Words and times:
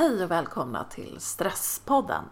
hej 0.00 0.24
och 0.24 0.30
välkomna 0.30 0.84
till 0.84 1.16
Stresspodden. 1.18 2.24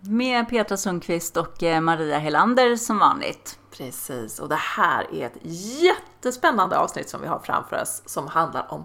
Med 0.00 0.48
Petra 0.48 0.76
Sundqvist 0.76 1.36
och 1.36 1.62
eh, 1.62 1.80
Maria 1.80 2.18
Helander 2.18 2.76
som 2.76 2.98
vanligt. 2.98 3.58
Precis, 3.70 4.38
och 4.38 4.48
det 4.48 4.54
här 4.54 5.14
är 5.14 5.26
ett 5.26 5.38
jättespännande 5.82 6.78
avsnitt 6.78 7.08
som 7.08 7.20
vi 7.20 7.26
har 7.26 7.38
framför 7.38 7.82
oss 7.82 8.02
som 8.06 8.26
handlar 8.26 8.72
om 8.72 8.84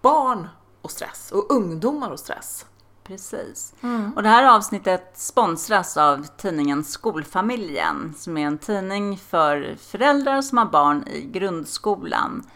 barn 0.00 0.48
och 0.82 0.90
stress 0.90 1.32
och 1.32 1.50
ungdomar 1.52 2.10
och 2.10 2.20
stress. 2.20 2.66
Precis. 3.04 3.74
Mm. 3.80 4.12
Och 4.16 4.22
det 4.22 4.28
här 4.28 4.56
avsnittet 4.56 5.12
sponsras 5.14 5.96
av 5.96 6.26
tidningen 6.36 6.84
Skolfamiljen 6.84 8.14
som 8.16 8.38
är 8.38 8.46
en 8.46 8.58
tidning 8.58 9.18
för 9.18 9.76
föräldrar 9.80 10.42
som 10.42 10.58
har 10.58 10.66
barn 10.66 11.08
i 11.08 11.20
grundskolan. 11.20 12.46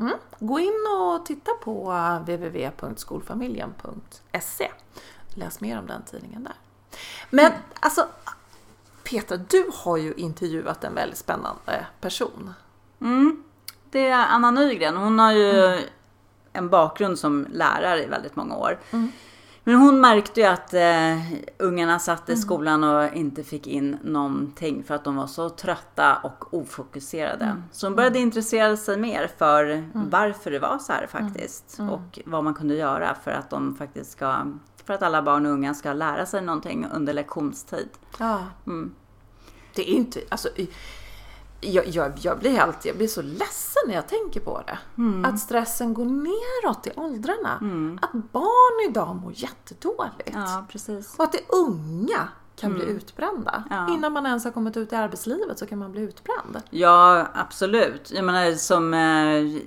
Mm. 0.00 0.14
Gå 0.38 0.58
in 0.58 0.86
och 0.98 1.26
titta 1.26 1.50
på 1.64 1.92
www.skolfamiljen.se. 2.20 4.70
Läs 5.34 5.60
mer 5.60 5.78
om 5.78 5.86
den 5.86 6.02
tidningen 6.02 6.44
där. 6.44 6.54
Men 7.30 7.46
mm. 7.46 7.58
alltså, 7.80 8.08
Petra, 9.04 9.36
du 9.36 9.70
har 9.74 9.96
ju 9.96 10.14
intervjuat 10.14 10.84
en 10.84 10.94
väldigt 10.94 11.18
spännande 11.18 11.86
person. 12.00 12.54
Mm. 13.00 13.42
Det 13.90 14.08
är 14.08 14.26
Anna 14.26 14.50
Nygren. 14.50 14.96
Hon 14.96 15.18
har 15.18 15.32
ju 15.32 15.66
mm. 15.66 15.84
en 16.52 16.68
bakgrund 16.68 17.18
som 17.18 17.46
lärare 17.52 18.02
i 18.02 18.06
väldigt 18.06 18.36
många 18.36 18.56
år. 18.56 18.78
Mm. 18.90 19.12
Men 19.70 19.78
hon 19.78 20.00
märkte 20.00 20.40
ju 20.40 20.46
att 20.46 20.74
eh, 20.74 21.32
ungarna 21.58 21.98
satt 21.98 22.28
i 22.28 22.32
mm. 22.32 22.42
skolan 22.42 22.84
och 22.84 23.14
inte 23.14 23.44
fick 23.44 23.66
in 23.66 23.98
någonting 24.02 24.84
för 24.84 24.94
att 24.94 25.04
de 25.04 25.16
var 25.16 25.26
så 25.26 25.48
trötta 25.48 26.16
och 26.16 26.54
ofokuserade. 26.54 27.44
Mm. 27.44 27.62
Så 27.72 27.86
hon 27.86 27.96
började 27.96 28.18
intressera 28.18 28.76
sig 28.76 28.96
mer 28.96 29.30
för 29.38 29.64
mm. 29.64 29.90
varför 29.94 30.50
det 30.50 30.58
var 30.58 30.78
så 30.78 30.92
här 30.92 31.06
faktiskt. 31.06 31.78
Mm. 31.78 31.88
Mm. 31.88 32.00
Och 32.00 32.18
vad 32.24 32.44
man 32.44 32.54
kunde 32.54 32.74
göra 32.74 33.16
för 33.24 33.30
att 33.30 33.50
de 33.50 33.76
faktiskt 33.76 34.10
ska, 34.10 34.36
för 34.84 34.94
att 34.94 35.02
alla 35.02 35.22
barn 35.22 35.46
och 35.46 35.52
unga 35.52 35.74
ska 35.74 35.92
lära 35.92 36.26
sig 36.26 36.42
någonting 36.42 36.86
under 36.94 37.12
lektionstid. 37.12 37.88
Ja. 38.18 38.38
Det 39.74 39.90
är 39.90 39.94
inte, 39.94 40.20
alltså 40.28 40.48
jag, 41.60 41.88
jag, 41.88 42.12
jag, 42.20 42.38
blir 42.38 42.50
helt, 42.50 42.84
jag 42.84 42.96
blir 42.96 43.08
så 43.08 43.22
ledsen 43.22 43.82
när 43.86 43.94
jag 43.94 44.08
tänker 44.08 44.40
på 44.40 44.62
det. 44.66 44.78
Mm. 44.98 45.24
Att 45.24 45.40
stressen 45.40 45.94
går 45.94 46.04
neråt 46.04 46.86
i 46.86 46.92
åldrarna. 46.96 47.58
Mm. 47.60 47.98
Att 48.02 48.12
barn 48.12 48.90
idag 48.90 49.16
mår 49.16 49.32
jättedåligt. 49.34 50.30
Ja, 50.32 50.64
precis. 50.70 51.14
Och 51.18 51.24
att 51.24 51.32
det 51.32 51.40
unga 51.48 52.28
kan 52.56 52.70
mm. 52.70 52.84
bli 52.84 52.94
utbrända. 52.94 53.64
Ja. 53.70 53.94
Innan 53.94 54.12
man 54.12 54.26
ens 54.26 54.44
har 54.44 54.50
kommit 54.50 54.76
ut 54.76 54.92
i 54.92 54.96
arbetslivet 54.96 55.58
så 55.58 55.66
kan 55.66 55.78
man 55.78 55.92
bli 55.92 56.00
utbränd. 56.00 56.62
Ja, 56.70 57.26
absolut. 57.34 58.10
Jag 58.10 58.24
menar 58.24 58.52
som 58.52 58.94
eh, 58.94 59.62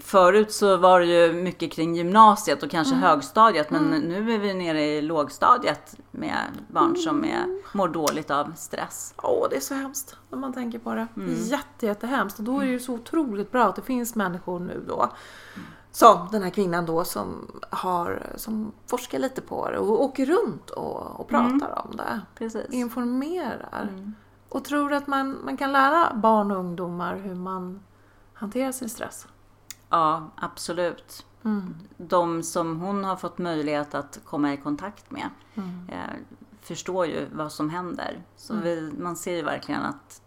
Förut 0.00 0.52
så 0.52 0.76
var 0.76 1.00
det 1.00 1.06
ju 1.06 1.32
mycket 1.32 1.72
kring 1.72 1.94
gymnasiet 1.94 2.62
och 2.62 2.70
kanske 2.70 2.94
mm. 2.94 3.08
högstadiet 3.08 3.70
men 3.70 3.86
mm. 3.86 4.00
nu 4.00 4.34
är 4.34 4.38
vi 4.38 4.54
nere 4.54 4.82
i 4.82 5.02
lågstadiet 5.02 5.96
med 6.10 6.48
barn 6.68 6.96
som 6.96 7.24
är, 7.24 7.44
mm. 7.44 7.60
mår 7.72 7.88
dåligt 7.88 8.30
av 8.30 8.52
stress. 8.56 9.14
Åh, 9.16 9.46
det 9.50 9.56
är 9.56 9.60
så 9.60 9.74
hemskt 9.74 10.16
när 10.30 10.38
man 10.38 10.52
tänker 10.52 10.78
på 10.78 10.94
det. 10.94 11.06
Mm. 11.16 11.34
Jätte, 11.34 11.86
jättehemskt 11.86 12.38
och 12.38 12.44
då 12.44 12.60
är 12.60 12.64
det 12.64 12.70
ju 12.70 12.80
så 12.80 12.94
otroligt 12.94 13.52
bra 13.52 13.64
att 13.64 13.76
det 13.76 13.82
finns 13.82 14.14
människor 14.14 14.60
nu 14.60 14.84
då 14.88 15.10
som 15.92 16.28
den 16.32 16.42
här 16.42 16.50
kvinnan 16.50 16.86
då 16.86 17.04
som, 17.04 17.50
har, 17.70 18.22
som 18.36 18.72
forskar 18.86 19.18
lite 19.18 19.40
på 19.40 19.70
det 19.70 19.78
och 19.78 20.02
åker 20.02 20.26
runt 20.26 20.70
och, 20.70 21.20
och 21.20 21.28
pratar 21.28 21.50
mm. 21.50 21.78
om 21.84 21.96
det. 21.96 22.20
Precis. 22.34 22.70
Informerar. 22.70 23.88
Mm. 23.92 24.14
Och 24.48 24.64
tror 24.64 24.92
att 24.92 25.06
man, 25.06 25.44
man 25.44 25.56
kan 25.56 25.72
lära 25.72 26.14
barn 26.14 26.50
och 26.50 26.58
ungdomar 26.58 27.16
hur 27.16 27.34
man 27.34 27.80
hanterar 28.34 28.72
sin 28.72 28.88
stress. 28.88 29.26
Ja, 29.90 30.30
absolut. 30.36 31.26
Mm. 31.44 31.74
De 31.96 32.42
som 32.42 32.80
hon 32.80 33.04
har 33.04 33.16
fått 33.16 33.38
möjlighet 33.38 33.94
att 33.94 34.20
komma 34.24 34.52
i 34.52 34.56
kontakt 34.56 35.10
med 35.10 35.28
mm. 35.54 35.88
eh, 35.88 36.16
förstår 36.60 37.06
ju 37.06 37.28
vad 37.32 37.52
som 37.52 37.70
händer. 37.70 38.22
Så 38.36 38.52
mm. 38.52 38.64
vi, 38.64 38.92
man 38.98 39.16
ser 39.16 39.36
ju 39.36 39.42
verkligen 39.42 39.82
att 39.82 40.22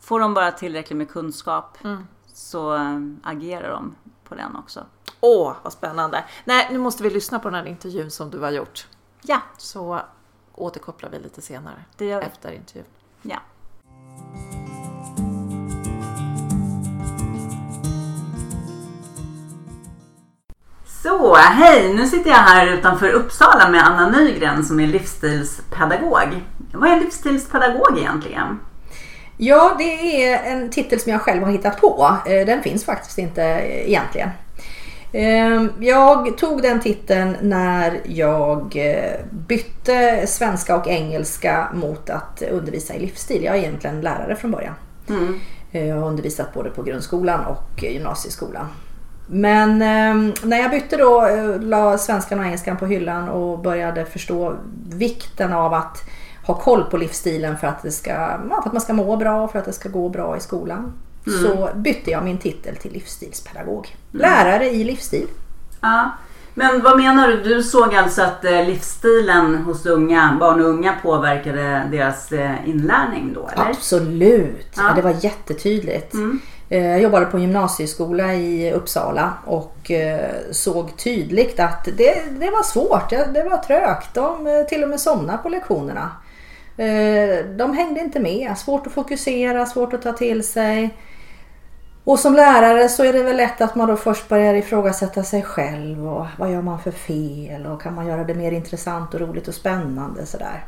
får 0.00 0.20
de 0.20 0.34
bara 0.34 0.52
tillräckligt 0.52 0.96
med 0.96 1.10
kunskap 1.10 1.84
mm. 1.84 2.06
så 2.26 2.74
äh, 2.74 3.00
agerar 3.22 3.70
de 3.70 3.94
på 4.24 4.34
den 4.34 4.56
också. 4.56 4.86
Åh, 5.20 5.56
vad 5.62 5.72
spännande! 5.72 6.24
Nej, 6.44 6.68
nu 6.70 6.78
måste 6.78 7.02
vi 7.02 7.10
lyssna 7.10 7.38
på 7.38 7.50
den 7.50 7.54
här 7.54 7.66
intervjun 7.66 8.10
som 8.10 8.30
du 8.30 8.38
har 8.38 8.50
gjort. 8.50 8.86
Ja. 9.22 9.40
Så 9.56 10.00
återkopplar 10.54 11.10
vi 11.10 11.18
lite 11.18 11.42
senare. 11.42 11.84
Det 11.96 12.04
gör 12.04 12.20
vi. 12.20 12.26
Efter 12.26 12.52
intervjun. 12.52 12.86
Ja. 13.22 13.38
Så, 21.08 21.34
hej! 21.34 21.94
Nu 21.94 22.06
sitter 22.06 22.30
jag 22.30 22.36
här 22.36 22.66
utanför 22.66 23.10
Uppsala 23.10 23.68
med 23.68 23.86
Anna 23.86 24.08
Nygren 24.08 24.64
som 24.64 24.80
är 24.80 24.86
livsstilspedagog. 24.86 26.28
Vad 26.72 26.90
är 26.90 27.00
livsstilspedagog 27.00 27.98
egentligen? 27.98 28.60
Ja, 29.36 29.74
det 29.78 30.24
är 30.24 30.52
en 30.52 30.70
titel 30.70 31.00
som 31.00 31.12
jag 31.12 31.20
själv 31.20 31.42
har 31.42 31.50
hittat 31.50 31.80
på. 31.80 32.16
Eh, 32.26 32.46
den 32.46 32.62
finns 32.62 32.84
faktiskt 32.84 33.18
inte 33.18 33.42
egentligen. 33.86 34.30
Ehm, 35.12 35.72
jag 35.80 36.38
tog 36.38 36.62
den 36.62 36.80
titeln 36.80 37.36
när 37.42 38.00
jag 38.04 38.76
eh, 38.76 39.24
bytte 39.30 40.26
svenska 40.26 40.76
och 40.76 40.88
engelska 40.88 41.68
mot 41.74 42.10
att 42.10 42.42
undervisa 42.50 42.94
i 42.94 42.98
livsstil. 42.98 43.44
Jag 43.44 43.54
är 43.54 43.58
egentligen 43.58 44.00
lärare 44.00 44.36
från 44.36 44.50
början. 44.50 44.74
Mm. 45.08 45.40
Eh, 45.72 45.86
jag 45.86 45.96
har 45.96 46.08
undervisat 46.08 46.54
både 46.54 46.70
på 46.70 46.82
grundskolan 46.82 47.44
och 47.44 47.82
gymnasieskolan. 47.82 48.66
Men 49.30 49.82
eh, 49.82 50.34
när 50.42 50.58
jag 50.58 50.70
bytte 50.70 50.96
då, 50.96 51.26
eh, 51.26 51.60
la 51.60 51.98
svenskan 51.98 52.38
och 52.38 52.44
engelskan 52.44 52.76
på 52.76 52.86
hyllan 52.86 53.28
och 53.28 53.58
började 53.58 54.04
förstå 54.04 54.56
vikten 54.92 55.52
av 55.52 55.74
att 55.74 56.02
ha 56.46 56.54
koll 56.54 56.84
på 56.84 56.96
livsstilen 56.96 57.56
för 57.56 57.66
att, 57.66 57.82
det 57.82 57.90
ska, 57.90 58.10
ja, 58.10 58.60
för 58.62 58.66
att 58.66 58.72
man 58.72 58.80
ska 58.80 58.92
må 58.92 59.16
bra 59.16 59.42
och 59.42 59.52
för 59.52 59.58
att 59.58 59.64
det 59.64 59.72
ska 59.72 59.88
gå 59.88 60.08
bra 60.08 60.36
i 60.36 60.40
skolan. 60.40 60.92
Mm. 61.26 61.42
Så 61.42 61.68
bytte 61.74 62.10
jag 62.10 62.24
min 62.24 62.38
titel 62.38 62.76
till 62.76 62.92
livsstilspedagog. 62.92 63.96
Mm. 64.14 64.20
Lärare 64.20 64.70
i 64.70 64.84
livsstil. 64.84 65.26
Ja. 65.80 66.10
Men 66.54 66.82
vad 66.82 66.96
menar 66.96 67.28
du? 67.28 67.42
Du 67.42 67.62
såg 67.62 67.94
alltså 67.94 68.22
att 68.22 68.44
eh, 68.44 68.66
livsstilen 68.66 69.56
hos 69.56 69.86
unga, 69.86 70.36
barn 70.40 70.60
och 70.60 70.68
unga 70.68 70.94
påverkade 71.02 71.88
deras 71.90 72.32
eh, 72.32 72.68
inlärning 72.68 73.32
då? 73.34 73.48
Eller? 73.48 73.70
Absolut, 73.70 74.66
ja. 74.76 74.82
ja 74.88 74.94
det 74.94 75.02
var 75.02 75.14
jättetydligt. 75.20 76.14
Mm. 76.14 76.40
Eh, 76.70 76.86
jag 76.86 77.00
jobbade 77.00 77.26
på 77.26 77.36
en 77.36 77.42
gymnasieskola 77.42 78.34
i 78.34 78.72
Uppsala 78.72 79.32
och 79.44 79.90
eh, 79.90 80.34
såg 80.50 80.96
tydligt 80.96 81.60
att 81.60 81.84
det, 81.84 82.22
det 82.30 82.50
var 82.50 82.62
svårt, 82.62 83.10
det 83.10 83.48
var 83.50 83.58
trögt. 83.58 84.14
De 84.14 84.46
eh, 84.46 84.64
till 84.64 84.82
och 84.82 84.88
med 84.88 85.00
somnade 85.00 85.38
på 85.38 85.48
lektionerna. 85.48 86.10
De 87.56 87.74
hängde 87.74 88.00
inte 88.00 88.20
med, 88.20 88.58
svårt 88.58 88.86
att 88.86 88.92
fokusera, 88.92 89.66
svårt 89.66 89.94
att 89.94 90.02
ta 90.02 90.12
till 90.12 90.44
sig. 90.46 90.96
Och 92.04 92.18
som 92.18 92.34
lärare 92.34 92.88
så 92.88 93.04
är 93.04 93.12
det 93.12 93.22
väl 93.22 93.36
lätt 93.36 93.60
att 93.60 93.74
man 93.74 93.88
då 93.88 93.96
först 93.96 94.28
börjar 94.28 94.54
ifrågasätta 94.54 95.22
sig 95.22 95.42
själv 95.42 96.08
och 96.08 96.26
vad 96.38 96.52
gör 96.52 96.62
man 96.62 96.82
för 96.82 96.90
fel 96.90 97.66
och 97.66 97.82
kan 97.82 97.94
man 97.94 98.06
göra 98.06 98.24
det 98.24 98.34
mer 98.34 98.52
intressant 98.52 99.14
och 99.14 99.20
roligt 99.20 99.48
och 99.48 99.54
spännande 99.54 100.26
sådär. 100.26 100.64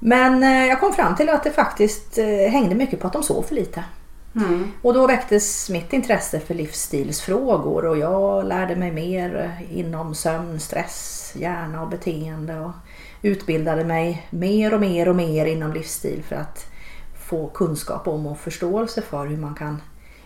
Men 0.00 0.42
jag 0.42 0.80
kom 0.80 0.92
fram 0.92 1.16
till 1.16 1.28
att 1.28 1.44
det 1.44 1.50
faktiskt 1.50 2.16
hängde 2.50 2.74
mycket 2.74 3.00
på 3.00 3.06
att 3.06 3.12
de 3.12 3.22
sov 3.22 3.42
för 3.42 3.54
lite. 3.54 3.84
Mm. 4.36 4.72
Och 4.82 4.94
då 4.94 5.06
väcktes 5.06 5.70
mitt 5.70 5.92
intresse 5.92 6.40
för 6.40 6.54
livsstilsfrågor 6.54 7.84
och 7.84 7.98
jag 7.98 8.44
lärde 8.44 8.76
mig 8.76 8.92
mer 8.92 9.58
inom 9.70 10.14
sömn, 10.14 10.60
stress, 10.60 11.32
hjärna 11.36 11.82
och 11.82 11.88
beteende 11.88 12.60
och 12.60 12.72
utbildade 13.22 13.84
mig 13.84 14.26
mer 14.30 14.74
och 14.74 14.80
mer 14.80 15.08
och 15.08 15.16
mer 15.16 15.46
inom 15.46 15.72
livsstil 15.72 16.22
för 16.22 16.36
att 16.36 16.66
få 17.28 17.46
kunskap 17.46 18.08
om 18.08 18.26
och 18.26 18.38
förståelse 18.38 19.02
för 19.02 19.26
hur 19.26 19.36
man 19.36 19.54
kan 19.54 19.82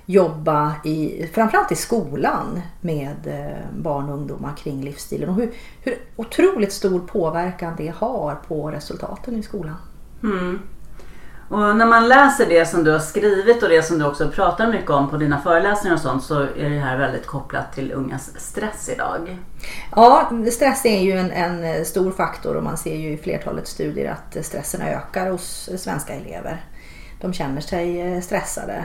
jobba 0.06 0.74
i, 0.84 1.26
framförallt 1.34 1.72
i 1.72 1.76
skolan 1.76 2.60
med 2.80 3.26
eh, 3.26 3.78
barn 3.78 4.08
och 4.08 4.14
ungdomar 4.14 4.56
kring 4.56 4.84
livsstilen 4.84 5.28
och 5.28 5.34
hur, 5.34 5.52
hur 5.82 5.98
otroligt 6.16 6.72
stor 6.72 7.00
påverkan 7.00 7.74
det 7.76 7.94
har 7.96 8.34
på 8.34 8.70
resultaten 8.70 9.36
i 9.36 9.42
skolan. 9.42 9.76
Mm. 10.22 10.58
Och 11.50 11.76
när 11.76 11.86
man 11.86 12.08
läser 12.08 12.46
det 12.46 12.66
som 12.66 12.84
du 12.84 12.90
har 12.90 12.98
skrivit 12.98 13.62
och 13.62 13.68
det 13.68 13.82
som 13.82 13.98
du 13.98 14.04
också 14.04 14.28
pratar 14.28 14.66
mycket 14.66 14.90
om 14.90 15.10
på 15.10 15.16
dina 15.16 15.40
föreläsningar 15.40 15.94
och 15.94 16.00
sånt 16.00 16.22
så 16.22 16.40
är 16.40 16.70
det 16.70 16.78
här 16.78 16.98
väldigt 16.98 17.26
kopplat 17.26 17.72
till 17.72 17.92
ungas 17.92 18.30
stress 18.36 18.88
idag. 18.88 19.38
Ja, 19.96 20.30
stress 20.52 20.84
är 20.86 21.00
ju 21.00 21.12
en, 21.12 21.30
en 21.30 21.84
stor 21.84 22.12
faktor 22.12 22.56
och 22.56 22.62
man 22.62 22.76
ser 22.76 22.96
ju 22.96 23.12
i 23.12 23.16
flertalet 23.16 23.68
studier 23.68 24.12
att 24.12 24.44
stressen 24.44 24.82
ökar 24.82 25.30
hos 25.30 25.70
svenska 25.76 26.14
elever. 26.14 26.64
De 27.20 27.32
känner 27.32 27.60
sig 27.60 28.00
eh, 28.00 28.20
stressade 28.20 28.84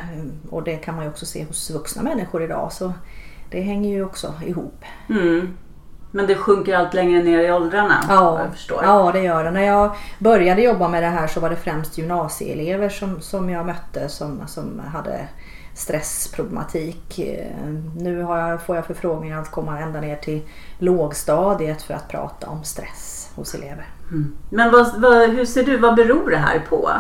och 0.50 0.64
det 0.64 0.76
kan 0.76 0.96
man 0.96 1.04
ju 1.04 1.10
också 1.10 1.26
se 1.26 1.44
hos 1.44 1.72
vuxna 1.72 2.04
människor 2.04 2.44
idag 2.44 2.74
så 2.74 2.94
det 3.52 3.62
hänger 3.62 3.90
ju 3.90 4.06
också 4.06 4.34
ihop. 4.46 4.84
Mm. 5.10 5.58
Men 6.16 6.28
det 6.28 6.36
sjunker 6.36 6.76
allt 6.76 6.94
längre 6.94 7.24
ner 7.24 7.40
i 7.40 7.52
åldrarna? 7.52 8.06
Ja, 8.10 8.40
jag 8.44 8.52
förstår. 8.54 8.80
ja 8.84 9.12
det 9.14 9.22
gör 9.22 9.44
det. 9.44 9.52
När 9.52 9.64
jag 9.64 9.96
började 10.20 10.62
jobba 10.62 10.88
med 10.88 11.04
det 11.04 11.08
här 11.08 11.28
så 11.28 11.40
var 11.40 11.50
det 11.50 11.56
främst 11.56 11.98
gymnasieelever 11.98 12.90
som, 12.90 13.22
som 13.22 13.50
jag 13.50 13.66
mötte 13.66 14.10
som, 14.10 14.42
som 14.48 14.82
hade 14.94 15.28
stressproblematik. 15.74 17.20
Eh, 17.20 17.68
Nu 17.98 18.20
jag, 18.20 18.62
får 18.62 18.76
jag 18.76 18.86
förfrågningar 18.86 19.42
att 19.42 19.52
komma 19.52 19.80
ända 19.80 20.02
ner 20.02 20.16
till 20.16 20.42
lågstadiet 20.80 21.82
för 21.82 21.94
att 21.94 22.08
prata 22.08 22.48
om 22.48 22.64
stress 22.64 23.30
hos 23.36 23.56
elever. 23.56 23.86
Men 24.50 24.72
vad, 24.72 25.02
vad, 25.02 25.30
hur 25.30 25.46
ser 25.46 25.64
du, 25.64 25.78
vad 25.78 25.96
beror 25.96 26.30
det 26.30 26.38
här 26.38 26.60
på? 26.70 26.92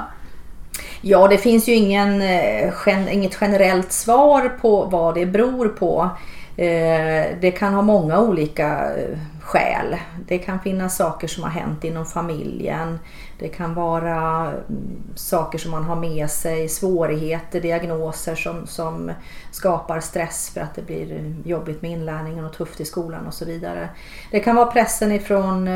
Ja, 1.01 1.27
det 1.27 1.37
finns 1.37 1.67
ju 1.67 1.73
ingen, 1.73 2.21
eh, 2.21 3.13
inget 3.13 3.37
generellt 3.41 3.91
svar 3.91 4.57
på 4.61 4.85
vad 4.85 5.15
det 5.15 5.25
beror 5.25 5.67
på. 5.67 6.09
Eh, 6.57 7.37
det 7.41 7.51
kan 7.51 7.73
ha 7.73 7.81
många 7.81 8.19
olika 8.19 8.95
eh, 8.95 9.17
skäl. 9.41 9.95
Det 10.27 10.37
kan 10.37 10.59
finnas 10.59 10.97
saker 10.97 11.27
som 11.27 11.43
har 11.43 11.49
hänt 11.49 11.83
inom 11.83 12.05
familjen. 12.05 12.99
Det 13.39 13.47
kan 13.47 13.73
vara 13.73 14.47
mm, 14.47 15.03
saker 15.15 15.57
som 15.57 15.71
man 15.71 15.83
har 15.83 15.95
med 15.95 16.29
sig, 16.29 16.69
svårigheter, 16.69 17.61
diagnoser 17.61 18.35
som, 18.35 18.67
som 18.67 19.11
skapar 19.51 19.99
stress 19.99 20.49
för 20.53 20.61
att 20.61 20.75
det 20.75 20.81
blir 20.81 21.11
eh, 21.11 21.49
jobbigt 21.49 21.81
med 21.81 21.91
inlärningen 21.91 22.45
och 22.45 22.53
tufft 22.53 22.81
i 22.81 22.85
skolan 22.85 23.27
och 23.27 23.33
så 23.33 23.45
vidare. 23.45 23.89
Det 24.31 24.39
kan 24.39 24.55
vara 24.55 24.71
pressen 24.71 25.11
ifrån 25.11 25.69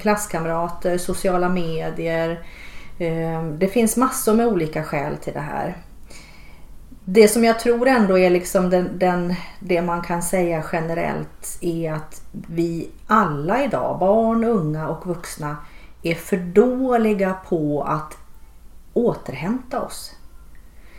klasskamrater, 0.00 0.98
sociala 0.98 1.48
medier. 1.48 2.44
Det 3.58 3.68
finns 3.68 3.96
massor 3.96 4.34
med 4.34 4.46
olika 4.46 4.84
skäl 4.84 5.16
till 5.16 5.32
det 5.32 5.40
här. 5.40 5.76
Det 7.04 7.28
som 7.28 7.44
jag 7.44 7.60
tror 7.60 7.88
ändå 7.88 8.18
är 8.18 8.30
liksom 8.30 8.70
den, 8.70 8.98
den, 8.98 9.34
det 9.60 9.82
man 9.82 10.02
kan 10.02 10.22
säga 10.22 10.64
generellt 10.72 11.58
är 11.60 11.92
att 11.92 12.22
vi 12.30 12.90
alla 13.06 13.64
idag, 13.64 13.98
barn, 13.98 14.44
unga 14.44 14.88
och 14.88 15.06
vuxna, 15.06 15.56
är 16.02 16.14
för 16.14 16.36
dåliga 16.36 17.36
på 17.48 17.82
att 17.82 18.18
återhämta 18.92 19.80
oss. 19.80 20.16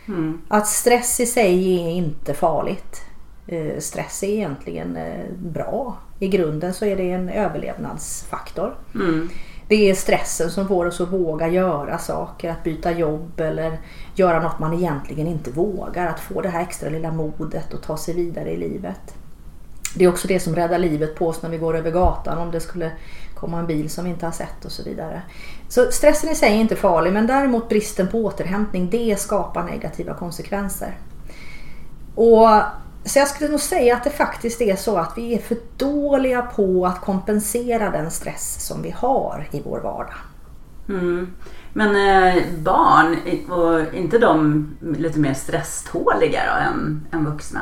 Mm. 0.08 0.40
Att 0.48 0.68
stress 0.68 1.20
i 1.20 1.26
sig 1.26 1.74
är 1.74 1.90
inte 1.90 2.34
farligt. 2.34 3.02
Eh, 3.46 3.78
Stress 3.78 4.22
är 4.22 4.28
egentligen 4.28 4.96
eh, 4.96 5.32
bra. 5.38 5.96
I 6.18 6.28
grunden 6.28 6.74
så 6.74 6.84
är 6.84 6.96
det 6.96 7.10
en 7.10 7.28
överlevnadsfaktor. 7.28 8.74
Mm. 8.94 9.28
Det 9.74 9.90
är 9.90 9.94
stressen 9.94 10.50
som 10.50 10.68
får 10.68 10.86
oss 10.86 11.00
att 11.00 11.12
våga 11.12 11.48
göra 11.48 11.98
saker, 11.98 12.50
att 12.50 12.64
byta 12.64 12.92
jobb 12.92 13.40
eller 13.40 13.80
göra 14.14 14.42
något 14.42 14.58
man 14.58 14.74
egentligen 14.74 15.26
inte 15.26 15.50
vågar. 15.50 16.06
Att 16.06 16.20
få 16.20 16.40
det 16.40 16.48
här 16.48 16.62
extra 16.62 16.90
lilla 16.90 17.12
modet 17.12 17.74
och 17.74 17.82
ta 17.82 17.96
sig 17.96 18.14
vidare 18.14 18.50
i 18.50 18.56
livet. 18.56 19.14
Det 19.96 20.04
är 20.04 20.08
också 20.08 20.28
det 20.28 20.40
som 20.40 20.54
räddar 20.54 20.78
livet 20.78 21.14
på 21.14 21.28
oss 21.28 21.42
när 21.42 21.50
vi 21.50 21.58
går 21.58 21.76
över 21.76 21.90
gatan 21.90 22.38
om 22.38 22.50
det 22.50 22.60
skulle 22.60 22.92
komma 23.34 23.58
en 23.58 23.66
bil 23.66 23.90
som 23.90 24.04
vi 24.04 24.10
inte 24.10 24.26
har 24.26 24.32
sett 24.32 24.64
och 24.64 24.72
så 24.72 24.82
vidare. 24.82 25.22
Så 25.68 25.90
stressen 25.90 26.30
i 26.30 26.34
sig 26.34 26.48
är 26.48 26.60
inte 26.60 26.76
farlig 26.76 27.12
men 27.12 27.26
däremot 27.26 27.68
bristen 27.68 28.08
på 28.08 28.18
återhämtning 28.18 28.90
det 28.90 29.20
skapar 29.20 29.62
negativa 29.62 30.14
konsekvenser. 30.14 30.98
Och 32.14 32.48
så 33.04 33.18
jag 33.18 33.28
skulle 33.28 33.50
nog 33.50 33.60
säga 33.60 33.96
att 33.96 34.04
det 34.04 34.10
faktiskt 34.10 34.60
är 34.60 34.76
så 34.76 34.96
att 34.96 35.12
vi 35.16 35.34
är 35.34 35.38
för 35.38 35.56
dåliga 35.76 36.42
på 36.42 36.86
att 36.86 37.00
kompensera 37.00 37.90
den 37.90 38.10
stress 38.10 38.66
som 38.66 38.82
vi 38.82 38.90
har 38.90 39.48
i 39.50 39.62
vår 39.64 39.80
vardag. 39.80 40.14
Mm. 40.88 41.34
Men 41.72 41.88
eh, 41.96 42.42
barn, 42.58 43.16
och 43.50 43.94
inte 43.94 44.18
de 44.18 44.68
lite 44.80 45.18
mer 45.18 45.34
stresståliga 45.34 46.40
då 46.46 46.70
än, 46.70 47.06
än 47.12 47.24
vuxna? 47.24 47.60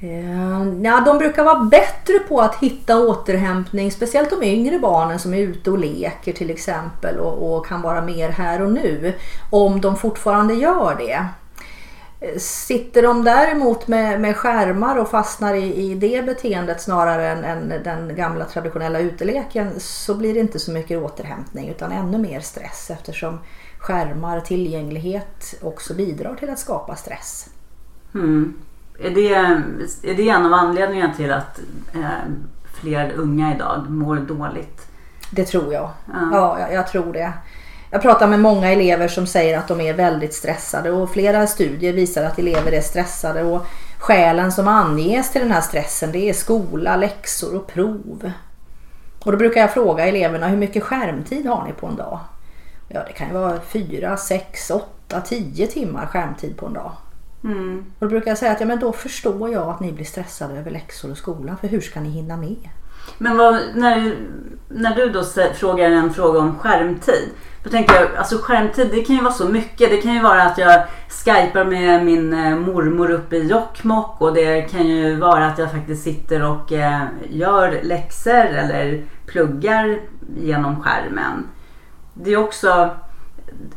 Eh, 0.00 0.62
Ja, 0.82 1.00
de 1.00 1.18
brukar 1.18 1.44
vara 1.44 1.64
bättre 1.64 2.18
på 2.28 2.40
att 2.40 2.54
hitta 2.54 2.98
återhämtning, 2.98 3.92
speciellt 3.92 4.30
de 4.30 4.42
yngre 4.42 4.78
barnen 4.78 5.18
som 5.18 5.34
är 5.34 5.38
ute 5.38 5.70
och 5.70 5.78
leker 5.78 6.32
till 6.32 6.50
exempel 6.50 7.18
och, 7.18 7.56
och 7.56 7.66
kan 7.66 7.82
vara 7.82 8.02
mer 8.02 8.28
här 8.28 8.62
och 8.62 8.72
nu. 8.72 9.14
Om 9.50 9.80
de 9.80 9.96
fortfarande 9.96 10.54
gör 10.54 10.96
det. 10.98 11.26
Sitter 12.38 13.02
de 13.02 13.24
däremot 13.24 13.88
med, 13.88 14.20
med 14.20 14.36
skärmar 14.36 14.96
och 14.96 15.10
fastnar 15.10 15.54
i, 15.54 15.74
i 15.74 15.94
det 15.94 16.26
beteendet 16.26 16.80
snarare 16.80 17.28
än, 17.28 17.44
än 17.44 17.82
den 17.84 18.16
gamla 18.16 18.44
traditionella 18.44 18.98
uteleken 18.98 19.70
så 19.80 20.14
blir 20.14 20.34
det 20.34 20.40
inte 20.40 20.58
så 20.58 20.72
mycket 20.72 21.02
återhämtning 21.02 21.68
utan 21.68 21.92
ännu 21.92 22.18
mer 22.18 22.40
stress 22.40 22.90
eftersom 22.90 23.38
skärmar, 23.78 24.40
tillgänglighet 24.40 25.54
också 25.62 25.94
bidrar 25.94 26.34
till 26.34 26.50
att 26.50 26.58
skapa 26.58 26.96
stress. 26.96 27.48
Mm. 28.14 28.54
Är, 29.00 29.10
det, 29.10 29.34
är 30.12 30.16
det 30.16 30.28
en 30.28 30.46
av 30.46 30.52
anledningarna 30.52 31.14
till 31.14 31.32
att 31.32 31.60
eh, 31.94 32.32
fler 32.80 33.12
unga 33.16 33.54
idag 33.54 33.90
mår 33.90 34.16
dåligt? 34.16 34.86
Det 35.30 35.44
tror 35.44 35.72
jag. 35.72 35.90
Ja. 36.06 36.28
Ja, 36.32 36.60
jag, 36.60 36.72
jag 36.72 36.86
tror 36.88 37.12
det. 37.12 37.32
Jag 37.94 38.02
pratar 38.02 38.28
med 38.28 38.40
många 38.40 38.72
elever 38.72 39.08
som 39.08 39.26
säger 39.26 39.58
att 39.58 39.68
de 39.68 39.80
är 39.80 39.94
väldigt 39.94 40.34
stressade 40.34 40.90
och 40.90 41.10
flera 41.10 41.46
studier 41.46 41.92
visar 41.92 42.24
att 42.24 42.38
elever 42.38 42.72
är 42.72 42.80
stressade 42.80 43.42
och 43.42 43.66
skälen 43.98 44.52
som 44.52 44.68
anges 44.68 45.32
till 45.32 45.40
den 45.40 45.50
här 45.50 45.60
stressen 45.60 46.12
det 46.12 46.28
är 46.28 46.32
skola, 46.32 46.96
läxor 46.96 47.56
och 47.56 47.66
prov. 47.66 48.32
Och 49.24 49.32
då 49.32 49.38
brukar 49.38 49.60
jag 49.60 49.74
fråga 49.74 50.06
eleverna 50.06 50.48
hur 50.48 50.56
mycket 50.56 50.82
skärmtid 50.82 51.46
har 51.46 51.64
ni 51.64 51.72
på 51.72 51.86
en 51.86 51.96
dag? 51.96 52.18
Ja, 52.88 53.00
det 53.06 53.12
kan 53.12 53.28
ju 53.28 53.34
vara 53.34 53.60
4, 53.60 54.16
6, 54.16 54.70
8, 54.70 55.20
10 55.20 55.66
timmar 55.66 56.06
skärmtid 56.06 56.56
på 56.56 56.66
en 56.66 56.72
dag. 56.72 56.92
Mm. 57.44 57.84
Och 57.98 58.06
då 58.06 58.08
brukar 58.08 58.30
jag 58.30 58.38
säga 58.38 58.52
att 58.52 58.60
ja, 58.60 58.66
men 58.66 58.80
då 58.80 58.92
förstår 58.92 59.52
jag 59.52 59.68
att 59.68 59.80
ni 59.80 59.92
blir 59.92 60.04
stressade 60.04 60.54
över 60.54 60.70
läxor 60.70 61.10
och 61.10 61.18
skola 61.18 61.56
för 61.60 61.68
hur 61.68 61.80
ska 61.80 62.00
ni 62.00 62.08
hinna 62.08 62.36
med? 62.36 62.68
Men 63.18 63.36
vad, 63.36 63.60
när, 63.74 64.14
när 64.68 64.94
du 64.94 65.08
då 65.08 65.24
frågar 65.54 65.90
en 65.90 66.14
fråga 66.14 66.38
om 66.38 66.58
skärmtid. 66.58 67.28
Då 67.64 67.70
tänker 67.70 67.94
jag, 67.94 68.16
alltså 68.16 68.38
skärmtid 68.38 68.88
det 68.90 69.02
kan 69.02 69.16
ju 69.16 69.22
vara 69.22 69.32
så 69.32 69.48
mycket. 69.48 69.90
Det 69.90 69.96
kan 69.96 70.14
ju 70.14 70.22
vara 70.22 70.42
att 70.42 70.58
jag 70.58 70.82
skypar 71.08 71.64
med 71.64 72.04
min 72.04 72.32
eh, 72.32 72.56
mormor 72.56 73.10
uppe 73.10 73.36
i 73.36 73.46
Jokkmokk 73.46 74.20
och 74.20 74.34
det 74.34 74.62
kan 74.62 74.86
ju 74.86 75.16
vara 75.16 75.46
att 75.46 75.58
jag 75.58 75.72
faktiskt 75.72 76.04
sitter 76.04 76.42
och 76.42 76.72
eh, 76.72 77.02
gör 77.30 77.80
läxor 77.82 78.46
eller 78.46 79.04
pluggar 79.26 79.98
genom 80.36 80.82
skärmen. 80.82 81.48
Det 82.14 82.32
är 82.32 82.36
också 82.36 82.90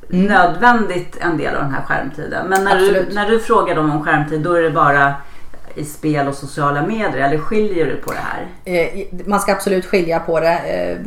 nödvändigt 0.10 1.18
en 1.22 1.38
del 1.38 1.56
av 1.56 1.62
den 1.62 1.74
här 1.74 1.84
skärmtiden. 1.84 2.48
Men 2.48 2.64
när 2.64 2.80
du, 2.80 3.06
när 3.14 3.30
du 3.30 3.40
frågar 3.40 3.76
dem 3.76 3.92
om 3.92 4.04
skärmtid 4.04 4.42
då 4.42 4.54
är 4.54 4.62
det 4.62 4.72
bara 4.72 5.14
i 5.76 5.86
spel 5.86 6.28
och 6.28 6.36
sociala 6.36 6.88
medier 6.88 7.18
eller 7.18 7.38
skiljer 7.38 7.86
du 7.86 7.96
på 7.96 8.12
det 8.12 8.20
här? 8.20 8.48
Eh, 8.66 9.06
man 9.26 9.40
ska 9.40 9.52
absolut 9.52 9.86
skilja 9.86 10.20
på 10.20 10.40
det. 10.40 10.58
Eh, 10.58 10.98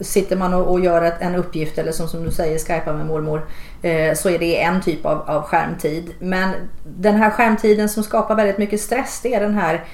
sitter 0.00 0.36
man 0.36 0.54
och, 0.54 0.80
gör 0.80 1.12
en 1.20 1.34
uppgift 1.34 1.78
eller 1.78 1.92
som, 1.92 2.08
som 2.08 2.24
du 2.24 2.30
säger 2.30 2.58
skypar 2.58 2.92
med 2.92 3.06
mormor 3.06 3.46
eh, 3.82 4.14
så 4.14 4.30
är 4.30 4.38
det 4.38 4.62
en 4.62 4.80
typ 4.80 5.06
av, 5.06 5.30
av 5.30 5.42
skärmtid. 5.42 6.14
Men 6.18 6.50
den 6.84 7.14
här 7.14 7.30
skärmtiden 7.30 7.88
som 7.88 8.02
skapar 8.02 8.34
väldigt 8.34 8.58
mycket 8.58 8.80
stress 8.80 9.20
det 9.22 9.34
är 9.34 9.40
den 9.40 9.54
här 9.54 9.84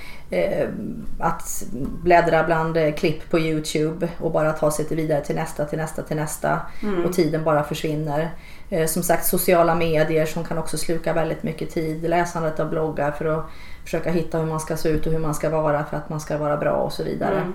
att 1.19 1.65
bläddra 2.03 2.45
bland 2.45 2.77
eh, 2.77 2.95
klipp 2.95 3.31
på 3.31 3.39
Youtube 3.39 4.09
och 4.19 4.33
bara 4.33 4.53
ta 4.53 4.71
sig 4.71 4.85
till 4.85 4.97
vidare 4.97 5.25
till 5.25 5.37
nästa, 5.37 5.65
till 5.65 5.79
nästa, 5.79 6.03
till 6.03 6.17
nästa 6.17 6.61
och 7.07 7.13
tiden 7.13 7.45
bara 7.45 7.65
försvinner. 7.65 8.31
Eh, 8.71 8.87
som 8.87 9.03
sagt 9.03 9.27
sociala 9.27 9.75
medier 9.75 10.27
som 10.27 10.45
kan 10.45 10.59
också 10.59 10.79
sluka 10.79 11.13
väldigt 11.13 11.43
mycket 11.43 11.71
tid. 11.71 12.03
Läsandet 12.11 12.61
av 12.61 12.71
bloggar 12.71 13.11
för 13.11 13.25
att 13.25 13.45
försöka 13.85 14.11
hitta 14.11 14.39
hur 14.39 14.47
man 14.47 14.61
ska 14.61 14.77
se 14.77 14.89
ut 14.89 15.07
och 15.07 15.13
hur 15.13 15.19
man 15.19 15.35
ska 15.35 15.51
vara 15.51 15.85
för 15.85 15.97
att 15.97 16.09
man 16.09 16.21
ska 16.21 16.39
vara 16.39 16.57
bra 16.57 16.73
och 16.73 16.93
så 16.93 17.05
vidare. 17.05 17.53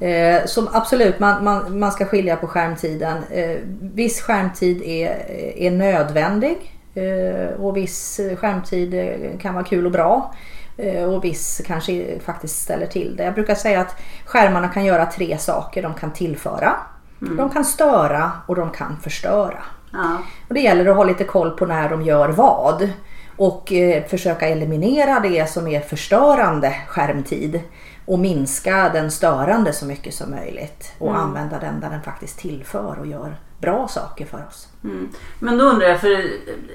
Eh, 0.00 0.46
så 0.46 0.68
absolut, 0.72 1.18
man, 1.18 1.44
man, 1.44 1.78
man 1.78 1.92
ska 1.92 2.04
skilja 2.04 2.36
på 2.36 2.46
skärmtiden. 2.46 3.18
Eh, 3.30 3.56
viss 3.80 4.20
skärmtid 4.20 4.82
är, 4.82 5.30
är 5.56 5.70
nödvändig 5.70 6.78
eh, 6.94 7.60
och 7.60 7.76
viss 7.76 8.20
skärmtid 8.36 8.94
eh, 8.94 9.38
kan 9.38 9.54
vara 9.54 9.64
kul 9.64 9.86
och 9.86 9.92
bra. 9.92 10.34
Eh, 10.76 11.04
Och 11.04 11.24
viss 11.24 11.60
kanske 11.66 12.18
faktiskt 12.20 12.62
ställer 12.62 12.86
till 12.86 13.16
det. 13.16 13.24
Jag 13.24 13.34
brukar 13.34 13.54
säga 13.54 13.80
att 13.80 13.96
skärmarna 14.24 14.68
kan 14.68 14.84
göra 14.84 15.06
tre 15.06 15.38
saker. 15.38 15.82
De 15.82 15.94
kan 15.94 16.12
tillföra, 16.12 16.72
de 17.18 17.50
kan 17.50 17.64
störa 17.64 18.30
och 18.46 18.56
de 18.56 18.70
kan 18.70 18.96
förstöra. 19.02 19.62
Ja. 19.92 20.18
Och 20.48 20.54
det 20.54 20.60
gäller 20.60 20.86
att 20.86 20.96
ha 20.96 21.04
lite 21.04 21.24
koll 21.24 21.50
på 21.50 21.66
när 21.66 21.88
de 21.88 22.02
gör 22.02 22.28
vad. 22.28 22.88
Och 23.36 23.72
eh, 23.72 24.04
försöka 24.04 24.48
eliminera 24.48 25.20
det 25.20 25.50
som 25.50 25.68
är 25.68 25.80
förstörande 25.80 26.74
skärmtid. 26.88 27.60
Och 28.04 28.18
minska 28.18 28.90
den 28.92 29.10
störande 29.10 29.72
så 29.72 29.86
mycket 29.86 30.14
som 30.14 30.30
möjligt. 30.30 30.92
Och 30.98 31.18
använda 31.18 31.58
den 31.58 31.80
där 31.80 31.90
den 31.90 32.02
faktiskt 32.02 32.38
tillför 32.38 32.96
och 33.00 33.06
gör 33.06 33.36
bra 33.60 33.88
saker 33.88 34.26
för 34.26 34.44
oss. 34.48 34.68
Mm. 34.84 35.08
Men 35.38 35.58
då 35.58 35.64
undrar 35.64 35.88
jag, 35.88 36.00
för 36.00 36.12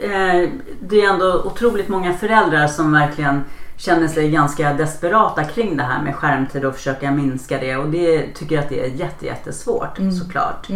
eh, 0.03 0.49
det 0.81 1.01
är 1.01 1.09
ändå 1.09 1.43
otroligt 1.43 1.87
många 1.89 2.13
föräldrar 2.13 2.67
som 2.67 2.91
verkligen 2.93 3.43
känner 3.77 4.07
sig 4.07 4.31
ganska 4.31 4.73
desperata 4.73 5.43
kring 5.43 5.77
det 5.77 5.83
här 5.83 6.03
med 6.03 6.15
skärmtid 6.15 6.65
och 6.65 6.75
försöka 6.75 7.11
minska 7.11 7.57
det. 7.57 7.75
Och 7.75 7.89
det 7.89 8.33
tycker 8.33 8.55
jag 8.55 8.63
att 8.63 8.69
det 8.69 8.85
är 8.85 8.89
jätte, 8.89 9.25
jättesvårt 9.25 9.97
såklart. 10.19 10.69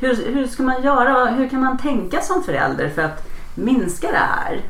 Hur, 0.00 0.34
hur 0.34 0.46
ska 0.46 0.62
man 0.62 0.82
göra? 0.82 1.26
Hur 1.26 1.48
kan 1.48 1.60
man 1.60 1.78
tänka 1.78 2.20
som 2.20 2.42
förälder 2.42 2.88
för 2.88 3.02
att 3.02 3.28
minska 3.54 4.10
det 4.10 4.16
här? 4.16 4.60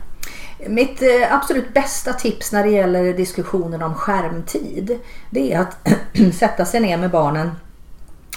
Mitt 0.69 1.03
eh, 1.03 1.35
absolut 1.35 1.75
bästa 1.75 2.13
tips 2.13 2.53
när 2.53 2.65
det 2.65 2.71
gäller 2.71 3.13
diskussionen 3.13 3.83
om 3.83 3.95
skärmtid 3.95 4.99
det 5.31 5.53
är 5.53 5.61
att 5.61 5.89
sätta 6.35 6.65
sig 6.65 6.81
ner 6.81 6.97
med 6.97 7.11
barnen 7.11 7.51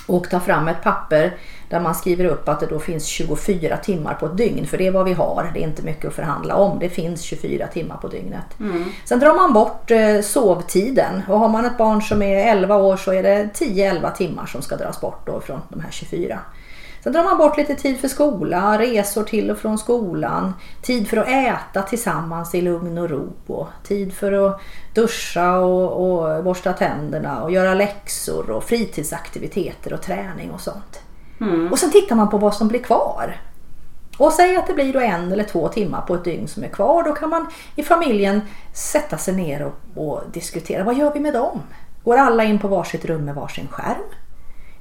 och 0.08 0.30
ta 0.30 0.40
fram 0.40 0.68
ett 0.68 0.84
papper 0.84 1.38
där 1.70 1.80
man 1.80 1.96
skriver 1.96 2.26
upp 2.26 2.50
att 2.50 2.60
det 2.60 2.66
då 2.66 2.80
finns 2.80 3.06
24 3.06 3.78
timmar 3.78 4.14
på 4.14 4.26
ett 4.26 4.38
dygn. 4.38 4.68
För 4.68 4.78
det 4.78 4.88
är 4.88 4.92
vad 4.92 5.06
vi 5.06 5.14
har. 5.14 5.52
Det 5.54 5.60
är 5.60 5.64
inte 5.64 5.84
mycket 5.84 6.06
att 6.06 6.14
förhandla 6.14 6.56
om. 6.56 6.80
Det 6.80 6.90
finns 6.90 7.22
24 7.22 7.68
timmar 7.68 7.98
på 7.98 8.08
dygnet. 8.08 8.60
Mm. 8.60 8.86
Sen 9.06 9.20
drar 9.20 9.36
man 9.36 9.54
bort 9.54 9.92
eh, 9.92 10.22
sovtiden. 10.22 11.22
Och 11.28 11.40
har 11.40 11.50
man 11.50 11.66
ett 11.66 11.78
barn 11.78 12.02
som 12.02 12.22
är 12.22 12.52
11 12.52 12.76
år 12.76 12.98
så 12.98 13.14
är 13.14 13.24
det 13.24 13.50
10-11 13.54 14.16
timmar 14.16 14.46
som 14.46 14.62
ska 14.62 14.76
dras 14.76 15.02
bort 15.02 15.26
då 15.26 15.40
från 15.40 15.62
de 15.70 15.80
här 15.80 15.92
24. 15.92 16.40
Sen 17.04 17.14
drar 17.14 17.24
man 17.24 17.38
bort 17.38 17.58
lite 17.58 17.76
tid 17.76 18.00
för 18.00 18.08
skola, 18.08 18.80
resor 18.80 19.24
till 19.24 19.52
och 19.52 19.58
från 19.58 19.78
skolan, 19.78 20.54
tid 20.82 21.08
för 21.08 21.18
att 21.18 21.28
äta 21.28 21.82
tillsammans 21.82 22.56
i 22.56 22.62
lugn 22.62 22.98
och 22.98 23.10
ro 23.10 23.34
och 23.48 23.68
tid 23.84 24.14
för 24.14 24.32
att 24.32 24.62
duscha 24.94 25.60
och, 25.60 26.12
och 26.12 26.44
borsta 26.44 26.74
tänderna 26.74 27.44
och 27.44 27.52
göra 27.52 27.74
läxor 27.74 28.50
och 28.50 28.64
fritidsaktiviteter 28.64 29.94
och 29.94 30.02
träning 30.02 30.52
och 30.52 30.62
sånt. 30.62 31.02
Mm. 31.42 31.72
Och 31.72 31.80
sen 31.80 31.92
tittar 31.92 32.16
man 32.16 32.30
på 32.30 32.38
vad 32.38 32.56
som 32.56 32.68
blir 32.68 32.80
kvar. 32.80 33.42
Och 34.18 34.34
säg 34.34 34.56
att 34.56 34.68
det 34.68 34.74
blir 34.74 34.94
då 34.94 35.00
en 35.00 35.32
eller 35.32 35.44
två 35.44 35.68
timmar 35.68 36.02
på 36.02 36.16
ett 36.16 36.24
dygn 36.24 36.48
som 36.48 36.64
är 36.64 36.68
kvar. 36.68 37.04
Då 37.04 37.12
kan 37.14 37.30
man 37.30 37.48
i 37.76 37.84
familjen 37.84 38.42
sätta 38.74 39.18
sig 39.18 39.36
ner 39.36 39.62
och, 39.62 40.04
och 40.04 40.22
diskutera. 40.34 40.84
Vad 40.84 40.98
gör 40.98 41.14
vi 41.14 41.20
med 41.20 41.34
dem? 41.34 41.62
Går 42.04 42.18
alla 42.18 42.44
in 42.44 42.60
på 42.60 42.68
varsitt 42.68 43.06
rum 43.06 43.26
med 43.26 43.36
varsin 43.36 43.68
skärm? 43.68 44.04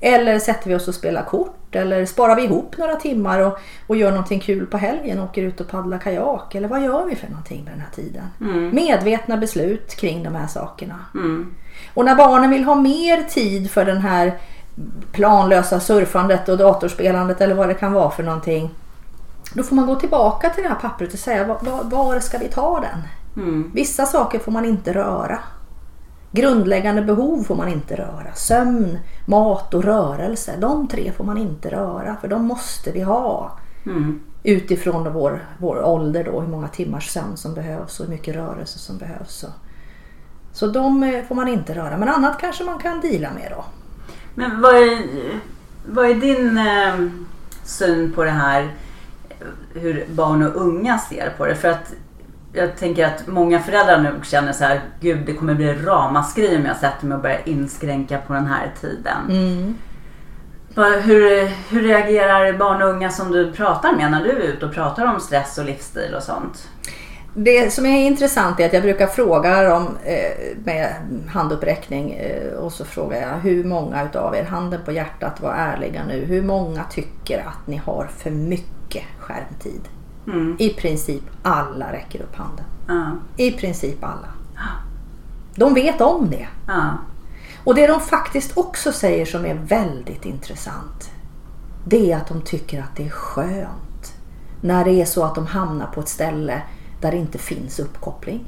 Eller 0.01 0.39
sätter 0.39 0.69
vi 0.69 0.75
oss 0.75 0.89
och 0.89 0.95
spelar 0.95 1.23
kort? 1.23 1.75
Eller 1.75 2.07
sparar 2.07 2.37
vi 2.37 2.43
ihop 2.43 2.79
några 2.79 2.97
timmar 2.97 3.41
och, 3.41 3.59
och 3.87 3.97
gör 3.97 4.11
någonting 4.11 4.41
kul 4.41 4.67
på 4.67 4.79
helgen? 4.79 5.21
Åker 5.21 5.43
ut 5.43 5.61
och 5.61 5.69
paddlar 5.69 5.99
kajak? 5.99 6.55
Eller 6.55 6.69
vad 6.69 6.83
gör 6.83 7.05
vi 7.05 7.15
för 7.15 7.29
någonting 7.29 7.65
med 7.65 7.73
den 7.73 7.81
här 7.81 7.91
tiden? 7.95 8.25
Mm. 8.41 8.75
Medvetna 8.75 9.37
beslut 9.37 9.97
kring 9.97 10.23
de 10.23 10.35
här 10.35 10.47
sakerna. 10.47 10.95
Mm. 11.15 11.55
Och 11.95 12.05
när 12.05 12.15
barnen 12.15 12.51
vill 12.51 12.65
ha 12.65 12.75
mer 12.75 13.23
tid 13.23 13.71
för 13.71 13.85
den 13.85 13.99
här 13.99 14.39
planlösa 15.13 15.81
surfandet 15.81 16.49
och 16.49 16.59
datorspelandet 16.59 17.41
eller 17.41 17.55
vad 17.55 17.69
det 17.69 17.75
kan 17.75 17.93
vara 17.93 18.11
för 18.11 18.23
någonting. 18.23 18.71
Då 19.55 19.63
får 19.63 19.77
man 19.77 19.87
gå 19.87 19.95
tillbaka 19.95 20.51
till 20.51 20.63
det 20.63 20.69
här 20.69 20.77
pappret 20.77 21.13
och 21.13 21.19
säga 21.19 21.47
var, 21.47 21.85
var 21.85 22.21
ska 22.21 22.39
vi 22.39 22.49
ta 22.49 22.81
den? 22.81 23.03
Mm. 23.45 23.71
Vissa 23.75 24.07
saker 24.07 24.39
får 24.39 24.53
man 24.53 24.65
inte 24.65 24.95
röra. 24.95 25.39
Grundläggande 26.31 27.03
behov 27.03 27.43
får 27.43 27.57
man 27.57 27.69
inte 27.69 27.97
röra. 27.97 28.35
Sömn, 28.35 28.99
mat 29.27 29.75
och 29.75 29.85
rörelse. 29.85 30.55
De 30.59 30.89
tre 30.89 31.13
får 31.13 31.25
man 31.25 31.39
inte 31.39 31.71
röra 31.71 32.17
för 32.21 32.29
de 32.29 32.45
måste 32.45 32.93
vi 32.93 33.01
ha. 33.01 33.53
Mm. 33.87 34.21
Utifrån 34.43 35.13
vår, 35.13 35.49
vår 35.59 35.85
ålder 35.85 36.25
då, 36.25 36.41
hur 36.41 36.49
många 36.49 36.69
timmars 36.69 37.09
sömn 37.09 37.37
som 37.37 37.55
behövs 37.55 38.01
och 38.01 38.07
hur 38.07 38.13
mycket 38.13 38.35
rörelse 38.35 38.79
som 38.79 38.99
behövs. 38.99 39.45
Så 40.53 40.67
de 40.67 41.03
eh, 41.03 41.25
får 41.25 41.35
man 41.35 41.49
inte 41.49 41.75
röra. 41.75 41.97
Men 41.97 42.09
annat 42.09 42.41
kanske 42.41 42.65
man 42.65 42.79
kan 42.79 43.01
dela 43.01 43.31
med 43.31 43.53
då. 43.57 43.65
Men 44.39 44.61
vad 44.61 44.75
är, 44.75 44.99
vad 45.87 46.11
är 46.11 46.15
din 46.15 46.59
eh, 46.59 46.95
syn 47.65 48.13
på 48.13 48.25
det 48.25 48.31
här 48.31 48.69
hur 49.75 50.07
barn 50.09 50.43
och 50.43 50.57
unga 50.57 50.99
ser 50.99 51.31
på 51.37 51.47
det? 51.47 51.55
För 51.55 51.69
att 51.69 51.93
jag 52.53 52.77
tänker 52.77 53.07
att 53.07 53.27
många 53.27 53.61
föräldrar 53.61 54.01
nu 54.01 54.11
känner 54.23 54.53
så 54.53 54.65
här, 54.65 54.81
gud 55.01 55.27
det 55.27 55.35
kommer 55.35 55.55
bli 55.55 55.75
ramaskri 55.75 56.57
om 56.57 56.65
jag 56.65 56.77
sätter 56.77 57.07
mig 57.07 57.17
och 57.17 57.23
börjar 57.23 57.41
inskränka 57.45 58.19
på 58.19 58.33
den 58.33 58.47
här 58.47 58.73
tiden. 58.81 59.31
Mm. 59.31 59.75
Hur, 61.03 61.47
hur 61.47 61.83
reagerar 61.83 62.53
barn 62.53 62.83
och 62.83 62.89
unga 62.89 63.11
som 63.11 63.33
du 63.33 63.53
pratar 63.53 63.93
med 63.93 64.11
när 64.11 64.25
du 64.25 64.31
är 64.31 64.41
ute 64.41 64.67
och 64.67 64.75
pratar 64.75 65.15
om 65.15 65.21
stress 65.21 65.59
och 65.59 65.65
livsstil 65.65 66.15
och 66.15 66.23
sånt? 66.23 66.69
Det 67.35 67.73
som 67.73 67.87
är 67.87 68.07
intressant 68.07 68.61
är 68.61 68.67
att 68.67 68.73
jag 68.73 68.83
brukar 68.83 69.07
fråga 69.07 69.63
dem 69.63 69.99
eh, 70.05 70.57
med 70.65 70.95
handuppräckning 71.29 72.13
eh, 72.13 72.53
och 72.53 72.73
så 72.73 72.85
frågar 72.85 73.21
jag 73.21 73.39
hur 73.39 73.65
många 73.65 74.05
utav 74.05 74.35
er, 74.35 74.45
handen 74.45 74.81
på 74.85 74.93
hjärtat, 74.93 75.41
var 75.41 75.53
ärliga 75.53 76.05
nu, 76.05 76.25
hur 76.25 76.43
många 76.43 76.85
tycker 76.85 77.39
att 77.39 77.67
ni 77.67 77.77
har 77.77 78.09
för 78.17 78.31
mycket 78.31 79.03
skärmtid? 79.19 79.81
Mm. 80.27 80.57
I 80.59 80.69
princip 80.69 81.23
alla 81.43 81.93
räcker 81.93 82.23
upp 82.23 82.37
handen. 82.37 82.65
Mm. 82.89 83.21
I 83.37 83.51
princip 83.51 84.05
alla. 84.05 84.29
De 85.55 85.75
vet 85.75 86.01
om 86.01 86.31
det. 86.31 86.49
Mm. 86.73 86.95
Och 87.65 87.75
det 87.75 87.87
de 87.87 88.01
faktiskt 88.01 88.59
också 88.59 88.93
säger 88.93 89.27
som 89.27 89.47
är 89.47 89.55
väldigt 89.55 90.25
intressant. 90.25 91.11
Det 91.85 92.13
är 92.13 92.17
att 92.17 92.29
de 92.29 92.41
tycker 92.41 92.81
att 92.81 92.97
det 92.97 93.07
är 93.07 93.11
skönt. 93.11 94.15
När 94.61 94.85
det 94.85 94.91
är 94.91 95.05
så 95.05 95.25
att 95.25 95.35
de 95.35 95.47
hamnar 95.47 95.87
på 95.87 96.01
ett 96.01 96.09
ställe 96.09 96.63
där 97.01 97.11
det 97.11 97.17
inte 97.17 97.39
finns 97.39 97.79
uppkoppling. 97.81 98.45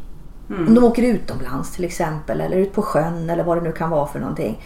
Mm. 0.50 0.68
Om 0.68 0.74
de 0.74 0.84
åker 0.84 1.02
utomlands 1.02 1.72
till 1.72 1.84
exempel 1.84 2.40
eller 2.40 2.56
ut 2.56 2.72
på 2.72 2.82
sjön 2.82 3.30
eller 3.30 3.44
vad 3.44 3.56
det 3.56 3.60
nu 3.60 3.72
kan 3.72 3.90
vara 3.90 4.06
för 4.06 4.20
någonting. 4.20 4.62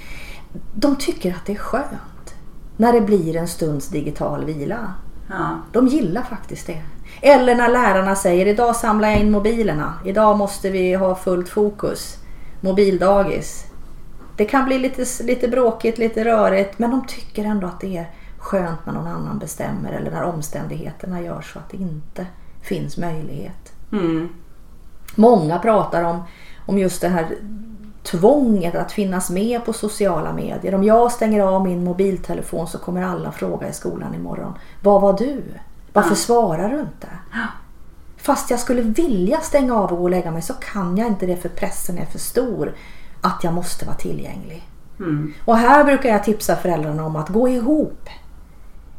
De 0.75 0.97
tycker 0.97 1.31
att 1.31 1.47
det 1.47 1.53
är 1.53 1.57
skönt 1.57 2.35
när 2.77 2.93
det 2.93 3.01
blir 3.01 3.37
en 3.37 3.49
stunds 3.49 3.89
digital 3.89 4.45
vila. 4.45 4.93
Ja. 5.29 5.59
De 5.73 5.87
gillar 5.87 6.23
faktiskt 6.23 6.67
det. 6.67 6.83
Eller 7.23 7.55
när 7.55 7.69
lärarna 7.69 8.15
säger 8.15 8.47
idag 8.47 8.77
samlar 8.77 9.09
jag 9.09 9.21
in 9.21 9.31
mobilerna. 9.31 9.95
Idag 10.05 10.39
måste 10.39 10.71
vi 10.71 10.95
ha 10.95 11.15
fullt 11.15 11.49
fokus. 11.49 12.19
Mobildagis. 12.61 13.67
Det 14.37 14.45
kan 14.45 14.65
bli 14.65 14.79
lite, 14.79 15.05
lite 15.25 15.49
bråkigt, 15.49 15.99
lite 15.99 16.25
rörigt 16.25 16.79
men 16.79 16.91
de 16.91 17.07
tycker 17.07 17.45
ändå 17.45 17.67
att 17.67 17.81
det 17.81 17.97
är 17.97 18.11
skönt 18.39 18.87
när 18.87 18.93
någon 18.93 19.07
annan 19.07 19.39
bestämmer 19.39 19.93
eller 19.93 20.11
när 20.11 20.23
omständigheterna 20.23 21.21
gör 21.21 21.41
så 21.41 21.59
att 21.59 21.71
det 21.71 21.77
inte 21.77 22.27
finns 22.63 22.97
möjlighet. 22.97 23.74
Mm. 23.99 24.29
Många 25.15 25.59
pratar 25.59 26.03
om, 26.03 26.23
om 26.67 26.79
just 26.79 27.01
det 27.01 27.09
här 27.09 27.27
tvånget 28.03 28.75
att 28.75 28.93
finnas 28.93 29.31
med 29.31 29.65
på 29.65 29.73
sociala 29.73 30.33
medier. 30.33 30.75
Om 30.75 30.85
jag 30.85 31.13
stänger 31.13 31.41
av 31.41 31.65
min 31.65 31.85
mobiltelefon 31.85 32.67
så 32.67 32.79
kommer 32.79 33.03
alla 33.03 33.33
fråga 33.33 33.69
i 33.69 33.73
skolan 33.73 34.15
imorgon. 34.15 34.53
Vad 34.83 35.01
var 35.01 35.13
du? 35.13 35.43
Varför 35.93 36.11
ja. 36.11 36.17
svarar 36.17 36.69
du 36.69 36.81
inte? 36.81 37.09
Ja. 37.33 37.47
Fast 38.17 38.51
jag 38.51 38.61
skulle 38.61 38.83
vilja 38.83 39.41
stänga 39.41 39.75
av 39.75 39.93
och 39.93 39.99
gå 39.99 40.05
och 40.05 40.11
lägga 40.11 40.31
mig 40.31 40.43
så 40.43 40.55
kan 40.55 40.97
jag 40.97 41.07
inte 41.07 41.27
det 41.27 41.37
för 41.37 41.49
pressen 41.49 41.99
är 41.99 42.07
för 42.07 42.19
stor. 42.19 42.75
Att 43.21 43.45
jag 43.45 43.55
måste 43.55 43.87
vara 43.87 43.97
tillgänglig. 43.97 44.69
Mm. 44.99 45.35
Och 45.45 45.57
här 45.57 45.85
brukar 45.85 46.09
jag 46.09 46.25
tipsa 46.25 46.57
föräldrarna 46.57 47.07
om 47.07 47.17
att 47.17 47.29
gå 47.29 47.49
ihop 47.49 48.09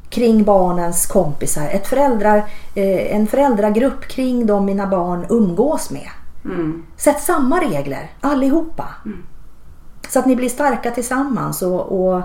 kring 0.10 0.44
barnens 0.44 1.06
kompisar. 1.06 1.68
Ett 1.72 1.88
föräldrar, 1.88 2.38
eh, 2.76 3.16
en 3.16 3.28
föräldragrupp 3.28 4.08
kring 4.08 4.46
de 4.46 4.66
mina 4.66 4.88
barn 4.88 5.26
umgås 5.30 5.92
med. 5.92 6.10
Mm. 6.46 6.84
Sätt 6.98 7.22
samma 7.22 7.62
regler 7.62 8.12
allihopa. 8.22 8.86
Mm. 9.06 9.24
Så 10.10 10.20
att 10.20 10.26
ni 10.26 10.36
blir 10.36 10.50
starka 10.50 10.92
tillsammans 10.92 11.62
och, 11.62 11.82
och 11.82 12.18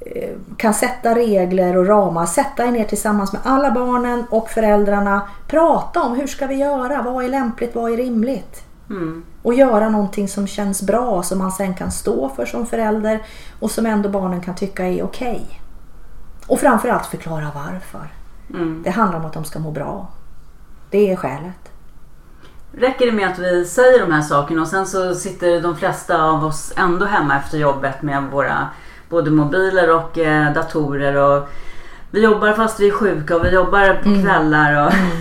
eh, 0.00 0.30
kan 0.56 0.74
sätta 0.74 1.14
regler 1.14 1.76
och 1.76 1.86
ramar. 1.86 2.26
Sätta 2.26 2.66
er 2.66 2.70
ner 2.70 2.84
tillsammans 2.84 3.32
med 3.32 3.40
alla 3.44 3.70
barnen 3.70 4.24
och 4.30 4.50
föräldrarna. 4.50 5.28
Prata 5.46 6.02
om 6.02 6.16
hur 6.16 6.26
ska 6.26 6.46
vi 6.46 6.54
göra? 6.54 7.02
Vad 7.02 7.24
är 7.24 7.28
lämpligt? 7.28 7.74
Vad 7.74 7.92
är 7.92 7.96
rimligt? 7.96 8.64
Mm. 8.90 9.24
Och 9.42 9.54
göra 9.54 9.88
någonting 9.88 10.28
som 10.28 10.46
känns 10.46 10.82
bra 10.82 11.22
som 11.22 11.38
man 11.38 11.52
sen 11.52 11.74
kan 11.74 11.92
stå 11.92 12.28
för 12.28 12.46
som 12.46 12.66
förälder 12.66 13.22
och 13.60 13.70
som 13.70 13.86
ändå 13.86 14.08
barnen 14.08 14.40
kan 14.40 14.54
tycka 14.54 14.86
är 14.86 15.02
okej. 15.02 15.46
Okay. 15.46 15.61
Och 16.52 16.60
framförallt 16.60 17.06
förklara 17.06 17.50
varför. 17.54 18.12
Mm. 18.54 18.82
Det 18.82 18.90
handlar 18.90 19.18
om 19.18 19.24
att 19.24 19.32
de 19.32 19.44
ska 19.44 19.58
må 19.58 19.70
bra. 19.70 20.06
Det 20.90 21.12
är 21.12 21.16
skälet. 21.16 21.72
Räcker 22.72 23.06
det 23.06 23.12
med 23.12 23.28
att 23.28 23.38
vi 23.38 23.64
säger 23.64 24.00
de 24.00 24.12
här 24.12 24.22
sakerna 24.22 24.62
och 24.62 24.68
sen 24.68 24.86
så 24.86 25.14
sitter 25.14 25.60
de 25.60 25.76
flesta 25.76 26.22
av 26.22 26.44
oss 26.44 26.72
ändå 26.76 27.06
hemma 27.06 27.36
efter 27.36 27.58
jobbet 27.58 28.02
med 28.02 28.22
våra 28.22 28.68
både 29.08 29.30
mobiler 29.30 29.94
och 29.96 30.18
eh, 30.18 30.52
datorer 30.52 31.16
och 31.16 31.48
vi 32.10 32.24
jobbar 32.24 32.52
fast 32.52 32.80
vi 32.80 32.88
är 32.88 32.92
sjuka 32.92 33.36
och 33.36 33.44
vi 33.44 33.50
jobbar 33.50 33.94
på 34.02 34.08
mm. 34.08 34.22
kvällar. 34.22 34.86
Och 34.86 34.92
mm. 34.92 35.12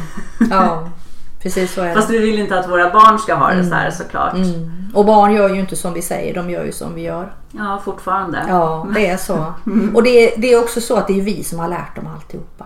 Ja, 0.50 0.90
precis 1.42 1.74
så 1.74 1.82
är 1.82 1.88
det. 1.88 1.94
Fast 1.94 2.10
vi 2.10 2.18
vill 2.18 2.40
inte 2.40 2.60
att 2.60 2.70
våra 2.70 2.90
barn 2.90 3.20
ska 3.20 3.36
ha 3.36 3.48
det 3.48 3.54
mm. 3.54 3.70
så 3.70 3.76
här 3.76 3.92
såklart. 3.92 4.34
Mm. 4.34 4.92
Och 4.94 5.06
barn 5.06 5.34
gör 5.34 5.50
ju 5.50 5.60
inte 5.60 5.76
som 5.76 5.94
vi 5.94 6.02
säger, 6.02 6.34
de 6.36 6.50
gör 6.50 6.66
ju 6.66 6.72
som 6.72 6.96
vi 6.96 7.02
gör. 7.02 7.34
Ja, 7.52 7.82
fortfarande. 7.86 8.46
Ja, 8.48 8.88
det 8.96 9.08
är 9.08 9.18
så. 9.18 9.54
Mm. 9.66 9.96
Och 9.96 10.04
det 10.04 10.10
är, 10.10 10.42
det 10.42 10.54
är 10.54 10.60
också 10.60 10.82
så 10.82 10.98
att 10.98 11.08
det 11.08 11.20
är 11.20 11.24
vi 11.24 11.44
som 11.44 11.60
har 11.60 11.68
lärt 11.68 11.96
dem 11.96 12.08
alltihopa. 12.08 12.66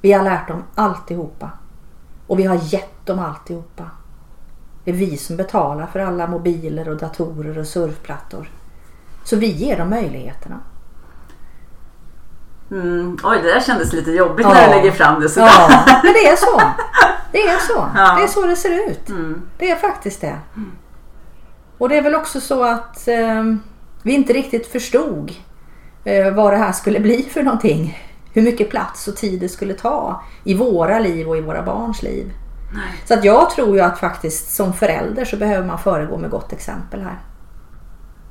Vi 0.00 0.12
har 0.12 0.24
lärt 0.24 0.48
dem 0.48 0.62
alltihopa. 0.74 1.50
Och 2.26 2.38
vi 2.38 2.44
har 2.44 2.58
gett 2.62 3.06
dem 3.06 3.18
alltihopa. 3.18 3.84
Det 4.84 4.90
är 4.90 4.94
vi 4.94 5.16
som 5.16 5.36
betalar 5.36 5.86
för 5.86 6.00
alla 6.00 6.26
mobiler 6.26 6.88
och 6.88 6.96
datorer 6.96 7.58
och 7.58 7.66
surfplattor. 7.66 8.50
Så 9.24 9.36
vi 9.36 9.46
ger 9.46 9.78
dem 9.78 9.90
möjligheterna. 9.90 10.60
Mm. 12.72 13.18
Oj, 13.24 13.38
det 13.42 13.54
där 13.54 13.60
kändes 13.60 13.92
lite 13.92 14.10
jobbigt 14.10 14.46
ja. 14.46 14.54
när 14.54 14.68
du 14.68 14.74
lägger 14.74 14.92
fram 14.92 15.20
det 15.20 15.28
sådär. 15.28 15.46
Ja, 15.46 15.84
men 16.02 16.12
det 16.12 16.28
är 16.28 16.36
så. 16.36 16.60
Det 17.32 17.42
är 17.42 17.58
så. 17.58 17.88
Ja. 17.94 18.14
Det 18.16 18.22
är 18.22 18.26
så 18.26 18.46
det 18.46 18.56
ser 18.56 18.90
ut. 18.90 19.08
Mm. 19.08 19.42
Det 19.58 19.70
är 19.70 19.76
faktiskt 19.76 20.20
det. 20.20 20.38
Mm. 20.56 20.72
Och 21.78 21.88
det 21.88 21.96
är 21.96 22.02
väl 22.02 22.14
också 22.14 22.40
så 22.40 22.64
att 22.64 23.08
eh, 23.08 23.44
vi 24.02 24.12
inte 24.12 24.32
riktigt 24.32 24.66
förstod 24.66 25.32
eh, 26.04 26.34
vad 26.34 26.52
det 26.52 26.56
här 26.56 26.72
skulle 26.72 27.00
bli 27.00 27.22
för 27.22 27.42
någonting. 27.42 27.98
Hur 28.32 28.42
mycket 28.42 28.70
plats 28.70 29.08
och 29.08 29.16
tid 29.16 29.40
det 29.40 29.48
skulle 29.48 29.74
ta 29.74 30.22
i 30.44 30.54
våra 30.54 30.98
liv 30.98 31.28
och 31.28 31.36
i 31.36 31.40
våra 31.40 31.62
barns 31.62 32.02
liv. 32.02 32.32
Så 33.04 33.14
att 33.14 33.24
jag 33.24 33.50
tror 33.50 33.76
ju 33.76 33.82
att 33.82 33.98
faktiskt 33.98 34.54
som 34.54 34.72
förälder 34.72 35.24
så 35.24 35.36
behöver 35.36 35.66
man 35.66 35.78
föregå 35.78 36.18
med 36.18 36.30
gott 36.30 36.52
exempel 36.52 37.00
här. 37.00 37.18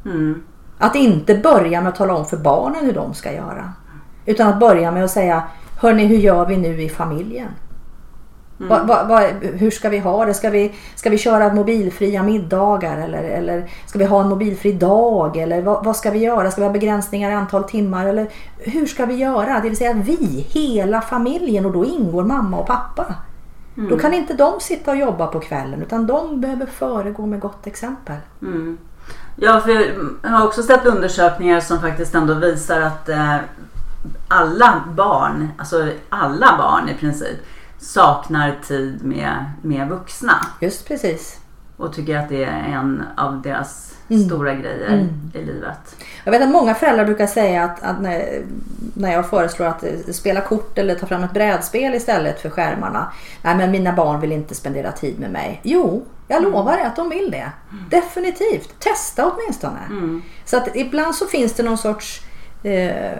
Mm. 0.05 0.43
Att 0.77 0.95
inte 0.95 1.35
börja 1.35 1.81
med 1.81 1.89
att 1.89 1.95
tala 1.95 2.13
om 2.13 2.25
för 2.25 2.37
barnen 2.37 2.85
hur 2.85 2.93
de 2.93 3.13
ska 3.13 3.33
göra. 3.33 3.73
Utan 4.25 4.47
att 4.47 4.59
börja 4.59 4.91
med 4.91 5.03
att 5.03 5.11
säga 5.11 5.43
Hörni, 5.81 6.05
hur 6.05 6.17
gör 6.17 6.45
vi 6.45 6.57
nu 6.57 6.81
i 6.81 6.89
familjen? 6.89 7.47
Va, 8.57 8.83
va, 8.83 9.03
va, 9.03 9.19
hur 9.41 9.71
ska 9.71 9.89
vi 9.89 9.99
ha 9.99 10.25
det? 10.25 10.33
Ska 10.33 10.49
vi, 10.49 10.73
ska 10.95 11.09
vi 11.09 11.17
köra 11.17 11.53
mobilfria 11.53 12.23
middagar 12.23 12.97
eller, 12.97 13.23
eller 13.23 13.69
ska 13.85 13.99
vi 13.99 14.05
ha 14.05 14.21
en 14.21 14.29
mobilfri 14.29 14.71
dag? 14.71 15.37
Eller 15.37 15.61
vad, 15.61 15.85
vad 15.85 15.95
ska 15.95 16.11
vi 16.11 16.19
göra? 16.19 16.51
Ska 16.51 16.61
vi 16.61 16.67
ha 16.67 16.73
begränsningar 16.73 17.31
i 17.31 17.33
antal 17.33 17.63
timmar? 17.63 18.05
Eller 18.05 18.29
hur 18.57 18.85
ska 18.85 19.05
vi 19.05 19.13
göra? 19.13 19.59
Det 19.59 19.69
vill 19.69 19.77
säga 19.77 19.93
vi, 19.93 20.45
hela 20.49 21.01
familjen 21.01 21.65
och 21.65 21.71
då 21.71 21.85
ingår 21.85 22.23
mamma 22.23 22.57
och 22.57 22.67
pappa. 22.67 23.15
Då 23.75 23.97
kan 23.97 24.13
inte 24.13 24.33
de 24.33 24.59
sitta 24.59 24.91
och 24.91 24.97
jobba 24.97 25.27
på 25.27 25.39
kvällen 25.39 25.81
utan 25.81 26.07
de 26.07 26.41
behöver 26.41 26.65
föregå 26.65 27.25
med 27.25 27.39
gott 27.39 27.67
exempel. 27.67 28.15
Mm. 28.41 28.77
Ja, 29.35 29.61
för 29.61 29.71
jag 30.21 30.29
har 30.29 30.47
också 30.47 30.63
sett 30.63 30.85
undersökningar 30.85 31.59
som 31.59 31.79
faktiskt 31.79 32.15
ändå 32.15 32.33
visar 32.33 32.81
att 32.81 33.09
eh, 33.09 33.35
alla 34.27 34.83
barn, 34.95 35.51
alltså 35.57 35.91
alla 36.09 36.57
barn 36.57 36.89
i 36.89 36.93
princip, 36.93 37.37
saknar 37.79 38.59
tid 38.67 39.05
med, 39.05 39.45
med 39.61 39.87
vuxna. 39.87 40.45
Just 40.59 40.87
precis. 40.87 41.39
Och 41.77 41.93
tycker 41.93 42.17
att 42.17 42.29
det 42.29 42.43
är 42.43 42.63
en 42.63 43.03
av 43.17 43.41
deras 43.41 43.91
Mm. 44.11 44.25
stora 44.25 44.53
grejer 44.53 45.07
i 45.33 45.45
livet. 45.45 45.95
Jag 46.23 46.31
vet 46.31 46.41
att 46.41 46.49
många 46.49 46.75
föräldrar 46.75 47.05
brukar 47.05 47.27
säga 47.27 47.63
att, 47.63 47.83
att 47.83 48.01
när, 48.01 48.43
när 48.93 49.11
jag 49.11 49.29
föreslår 49.29 49.65
att 49.65 49.83
spela 50.11 50.41
kort 50.41 50.77
eller 50.77 50.95
ta 50.95 51.05
fram 51.05 51.23
ett 51.23 51.33
brädspel 51.33 51.93
istället 51.93 52.41
för 52.41 52.49
skärmarna. 52.49 53.11
Nej 53.41 53.55
men 53.55 53.71
mina 53.71 53.93
barn 53.93 54.19
vill 54.21 54.31
inte 54.31 54.55
spendera 54.55 54.91
tid 54.91 55.19
med 55.19 55.31
mig. 55.31 55.61
Jo, 55.63 56.05
jag 56.27 56.43
lovar 56.43 56.77
er 56.77 56.85
att 56.85 56.95
de 56.95 57.09
vill 57.09 57.31
det. 57.31 57.51
Definitivt. 57.89 58.79
Testa 58.79 59.31
åtminstone. 59.31 59.79
Mm. 59.89 60.21
Så 60.45 60.57
att 60.57 60.75
ibland 60.75 61.15
så 61.15 61.25
finns 61.25 61.53
det 61.53 61.63
någon 61.63 61.77
sorts 61.77 62.21
eh, 62.63 63.17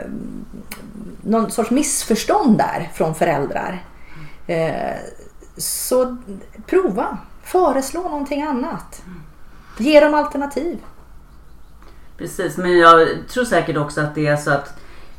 någon 1.22 1.52
sorts 1.52 1.72
missförstånd 1.72 2.58
där 2.58 2.90
från 2.94 3.16
föräldrar. 3.16 3.84
Eh, 4.48 4.96
så 5.58 6.18
prova. 6.66 7.18
Föreslå 7.44 8.02
någonting 8.02 8.42
annat. 8.44 9.02
Ge 9.78 10.00
dem 10.00 10.14
alternativ. 10.14 10.78
Precis, 12.18 12.58
men 12.58 12.78
jag 12.78 13.08
tror 13.30 13.46
säkert 13.46 13.78
också 13.78 14.02
att 14.02 14.16
det 14.16 14.28
är 14.28 14.38
så 14.38 14.52
att 14.52 14.74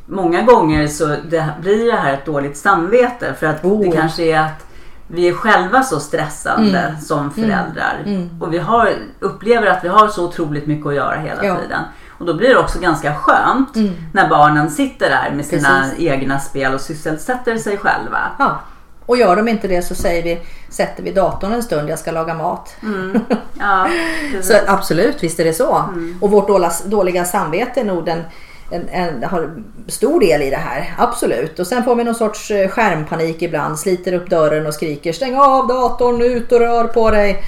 många 0.06 0.42
gånger 0.42 0.86
så 0.86 1.06
det 1.06 1.48
blir 1.60 1.86
det 1.92 1.96
här 1.98 2.12
ett 2.14 2.26
dåligt 2.26 2.56
samvete 2.56 3.34
för 3.38 3.46
att 3.46 3.64
Oh, 3.64 3.80
det 3.80 3.90
kanske 3.96 4.22
är 4.22 4.40
att 4.40 4.66
vi 5.08 5.28
är 5.28 5.32
själva 5.32 5.82
så 5.82 6.00
stressande 6.00 6.78
Mm. 6.78 7.00
som 7.00 7.30
föräldrar 7.30 8.02
Mm. 8.06 8.42
och 8.42 8.52
vi 8.54 8.58
har, 8.58 8.94
upplever 9.20 9.66
att 9.66 9.84
vi 9.84 9.88
har 9.88 10.08
så 10.08 10.24
otroligt 10.28 10.66
mycket 10.66 10.86
att 10.86 10.94
göra 10.94 11.16
hela 11.16 11.44
Ja. 11.44 11.56
tiden. 11.56 11.80
Och 12.22 12.28
då 12.28 12.34
blir 12.34 12.48
det 12.48 12.58
också 12.58 12.78
ganska 12.78 13.14
skönt 13.14 13.76
Mm. 13.76 13.92
när 14.12 14.28
barnen 14.28 14.70
sitter 14.70 15.10
där 15.10 15.30
med 15.36 15.44
sina 15.46 15.80
Precis. 15.82 15.98
egna 16.06 16.40
spel 16.40 16.74
och 16.74 16.80
sysselsätter 16.80 17.56
sig 17.56 17.76
själva. 17.76 18.18
Ja. 18.38 18.58
Och 19.06 19.16
gör 19.16 19.36
de 19.36 19.48
inte 19.48 19.68
det 19.68 19.82
så 19.82 19.94
säger 19.94 20.22
vi, 20.22 20.40
sätter 20.68 21.02
vi 21.02 21.10
datorn 21.12 21.52
en 21.52 21.62
stund, 21.62 21.88
jag 21.90 21.98
ska 21.98 22.10
laga 22.10 22.34
mat. 22.34 22.76
Ja, 23.60 23.88
precis. 24.32 24.48
Så 24.52 24.58
absolut, 24.66 25.22
visst 25.22 25.40
är 25.40 25.44
det 25.44 25.52
så. 25.54 25.84
Och 26.20 26.30
vårt 26.30 26.48
dåliga, 26.48 26.70
dåliga 26.84 27.24
samvete 27.24 27.80
är 27.80 27.84
nog 27.84 28.04
den, 28.04 28.22
en, 28.70 28.88
en, 28.88 29.24
har 29.24 29.50
stor 29.88 30.20
del 30.20 30.42
i 30.42 30.50
det 30.50 30.56
här. 30.56 30.94
Absolut. 30.98 31.58
Och 31.58 31.66
sen 31.66 31.84
får 31.84 31.94
vi 31.94 32.04
någon 32.04 32.14
sorts 32.14 32.50
eh, 32.50 32.68
skärmpanik 32.68 33.42
ibland. 33.42 33.78
Sliter 33.78 34.12
upp 34.12 34.30
dörren 34.30 34.66
och 34.66 34.74
skriker 34.74 35.12
stäng 35.12 35.34
av 35.36 35.66
datorn, 35.68 36.22
ut 36.22 36.52
och 36.52 36.58
rör 36.60 36.84
på 36.84 37.10
dig. 37.10 37.42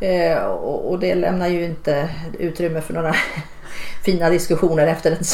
Eh, 0.00 0.38
och, 0.44 0.90
och 0.90 0.98
det 0.98 1.14
lämnar 1.14 1.48
ju 1.48 1.64
inte 1.64 2.08
utrymme 2.38 2.80
för 2.80 2.94
några 2.94 3.14
fina 4.04 4.30
diskussioner 4.30 4.86
efter 4.86 5.12
ett, 5.12 5.26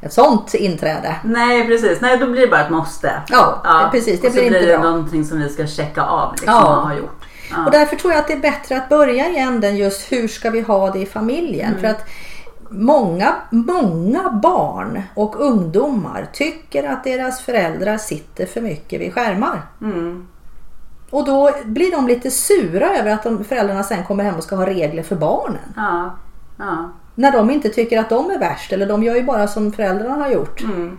ett 0.00 0.12
sånt 0.12 0.54
inträde. 0.54 1.16
Nej 1.24 1.66
precis, 1.66 2.00
nej 2.00 2.16
då 2.18 2.26
blir 2.26 2.40
det 2.40 2.46
bara 2.48 2.64
ett 2.64 2.70
måste. 2.70 3.22
Ja, 3.28 3.88
precis. 3.92 4.20
Det 4.20 4.26
och 4.26 4.32
så 4.34 4.40
blir 4.40 4.50
blir 4.50 4.60
inte 4.60 4.72
det 4.72 4.78
bra. 4.78 4.90
någonting 4.90 5.24
som 5.24 5.38
vi 5.38 5.48
ska 5.48 5.66
checka 5.66 6.02
av 6.02 6.32
liksom, 6.32 6.52
Ja. 6.54 6.76
och 6.76 6.82
ha 6.88 6.94
gjort. 6.94 7.24
Ja. 7.50 7.64
Och 7.64 7.70
därför 7.70 7.96
tror 7.96 8.12
jag 8.12 8.20
att 8.20 8.26
det 8.26 8.32
är 8.32 8.40
bättre 8.40 8.76
att 8.76 8.88
börja 8.88 9.28
i 9.28 9.38
änden 9.38 9.76
just 9.76 10.12
hur 10.12 10.28
ska 10.28 10.50
vi 10.50 10.60
ha 10.60 10.90
det 10.90 10.98
i 10.98 11.06
familjen. 11.06 11.74
För 11.80 11.86
att 11.86 12.04
många, 12.70 13.34
många 13.50 14.30
barn 14.30 15.02
och 15.14 15.40
ungdomar 15.40 16.26
tycker 16.32 16.88
att 16.88 17.04
deras 17.04 17.40
föräldrar 17.40 17.98
sitter 17.98 18.46
för 18.46 18.60
mycket 18.60 19.00
vid 19.00 19.14
skärmar. 19.14 19.62
Mm. 19.82 20.26
Och 21.10 21.24
då 21.24 21.50
blir 21.64 21.90
de 21.92 22.06
lite 22.08 22.30
sura 22.30 22.96
över 22.98 23.10
att 23.10 23.22
de, 23.22 23.44
föräldrarna 23.44 23.82
sen 23.82 24.04
kommer 24.04 24.24
hem 24.24 24.34
och 24.34 24.42
ska 24.42 24.56
ha 24.56 24.66
regler 24.66 25.02
för 25.02 25.16
barnen. 25.16 25.72
Ja. 25.76 26.14
Ja. 26.58 26.90
När 27.18 27.32
de 27.32 27.50
inte 27.50 27.68
tycker 27.68 27.98
att 27.98 28.08
de 28.08 28.30
är 28.30 28.38
värst 28.38 28.72
eller 28.72 28.86
de 28.86 29.02
gör 29.02 29.14
ju 29.14 29.22
bara 29.22 29.48
som 29.48 29.72
föräldrarna 29.72 30.24
har 30.24 30.30
gjort. 30.30 30.60
Mm. 30.60 30.98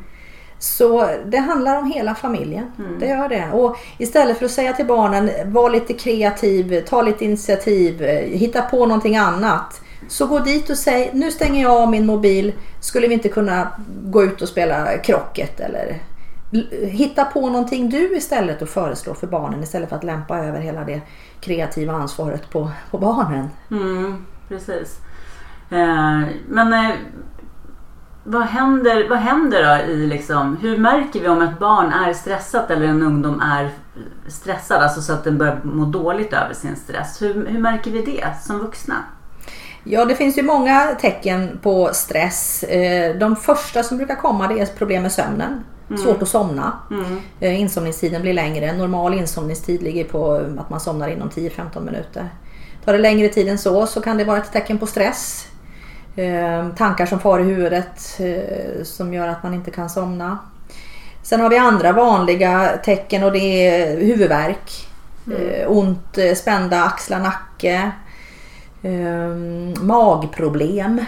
Så 0.59 1.09
det 1.25 1.37
handlar 1.37 1.77
om 1.77 1.91
hela 1.91 2.15
familjen. 2.15 2.71
Det 2.99 3.07
gör 3.07 3.29
det. 3.29 3.49
Och 3.53 3.77
istället 3.97 4.37
för 4.37 4.45
att 4.45 4.51
säga 4.51 4.73
till 4.73 4.85
barnen, 4.85 5.29
var 5.45 5.69
lite 5.69 5.93
kreativ, 5.93 6.81
ta 6.81 7.01
lite 7.01 7.25
initiativ, 7.25 8.01
hitta 8.23 8.61
på 8.61 8.85
någonting 8.85 9.17
annat. 9.17 9.81
Så 10.07 10.27
gå 10.27 10.39
dit 10.39 10.69
och 10.69 10.77
säg, 10.77 11.09
nu 11.13 11.31
stänger 11.31 11.61
jag 11.61 11.71
av 11.71 11.89
min 11.89 12.05
mobil. 12.05 12.53
Skulle 12.81 13.07
vi 13.07 13.13
inte 13.13 13.29
kunna 13.29 13.67
gå 14.03 14.23
ut 14.23 14.41
och 14.41 14.49
spela 14.49 14.97
krocket 14.97 15.59
eller 15.59 15.99
hitta 16.81 17.25
på 17.25 17.49
någonting 17.49 17.89
du 17.89 18.17
istället 18.17 18.61
och 18.61 18.69
föreslå 18.69 19.13
för 19.13 19.27
barnen 19.27 19.63
istället 19.63 19.89
för 19.89 19.95
att 19.95 20.03
lämpa 20.03 20.39
över 20.39 20.59
hela 20.59 20.83
det 20.83 21.01
kreativa 21.41 21.93
ansvaret 21.93 22.49
på, 22.49 22.71
på 22.91 22.97
barnen. 22.97 23.49
Mm, 23.71 24.25
precis. 24.47 24.97
Eh, 25.69 26.21
men 26.47 26.73
eh, 26.73 26.91
vad, 28.23 28.41
händer, 28.41 29.09
vad 29.09 29.17
händer 29.19 29.63
då 29.63 29.91
i 29.91 30.07
liksom, 30.07 30.57
hur 30.57 30.77
märker 30.77 31.19
vi 31.19 31.27
om 31.27 31.41
ett 31.41 31.59
barn 31.59 31.93
är 31.93 32.13
stressat 32.13 32.71
eller 32.71 32.87
en 32.87 33.03
ungdom 33.03 33.41
är 33.41 33.69
stressad, 34.27 34.81
alltså 34.81 35.01
så 35.01 35.13
att 35.13 35.23
den 35.23 35.37
börjar 35.37 35.59
må 35.63 35.85
dåligt 35.85 36.33
över 36.33 36.53
sin 36.53 36.75
stress? 36.75 37.21
Hur, 37.21 37.45
hur 37.47 37.59
märker 37.59 37.91
vi 37.91 38.01
det 38.01 38.25
som 38.41 38.59
vuxna? 38.59 38.95
Ja, 39.83 40.05
det 40.05 40.15
finns 40.15 40.37
ju 40.37 40.43
många 40.43 40.95
tecken 41.01 41.59
på 41.61 41.89
stress. 41.93 42.63
Eh, 42.63 43.15
De 43.15 43.35
första 43.35 43.83
som 43.83 43.97
brukar 43.97 44.15
komma 44.15 44.47
det 44.47 44.59
är 44.59 44.65
problem 44.65 45.03
med 45.03 45.11
sömnen. 45.11 45.63
Svårt 45.97 46.21
att 46.21 46.29
somna. 46.29 46.73
Mm. 46.91 47.19
Insomningstiden 47.55 48.21
blir 48.21 48.33
längre. 48.33 48.73
Normal 48.73 49.13
insomningstid 49.13 49.81
ligger 49.83 50.03
på 50.03 50.33
att 50.57 50.69
man 50.69 50.79
somnar 50.79 51.07
inom 51.07 51.29
10-15 51.29 51.85
minuter. 51.85 52.29
Tar 52.85 52.93
det 52.93 52.99
längre 52.99 53.29
tid 53.29 53.47
än 53.47 53.57
så 53.57 53.87
så 53.87 54.01
kan 54.01 54.17
det 54.17 54.23
vara 54.23 54.37
ett 54.37 54.51
tecken 54.51 54.77
på 54.77 54.87
stress. 54.87 55.47
Eh, 56.19 56.69
Tankar 56.75 57.05
som 57.05 57.19
far 57.19 57.39
i 57.39 57.43
huvudet 57.43 58.19
eh, 58.19 58.83
som 58.83 59.13
gör 59.13 59.27
att 59.27 59.43
man 59.43 59.53
inte 59.53 59.71
kan 59.71 59.89
somna. 59.89 60.37
Sen 61.23 61.41
har 61.41 61.49
vi 61.49 61.57
andra 61.57 61.91
vanliga 61.91 62.77
tecken 62.83 63.23
och 63.23 63.31
det 63.31 63.67
är 63.67 63.97
huvudvärk. 63.97 64.87
Eh, 65.31 65.71
ont, 65.71 66.17
eh, 66.17 66.33
spända 66.33 66.83
axlar, 66.83 67.19
nacke. 67.19 67.91
Eh, 68.81 69.35
magproblem. 69.81 71.05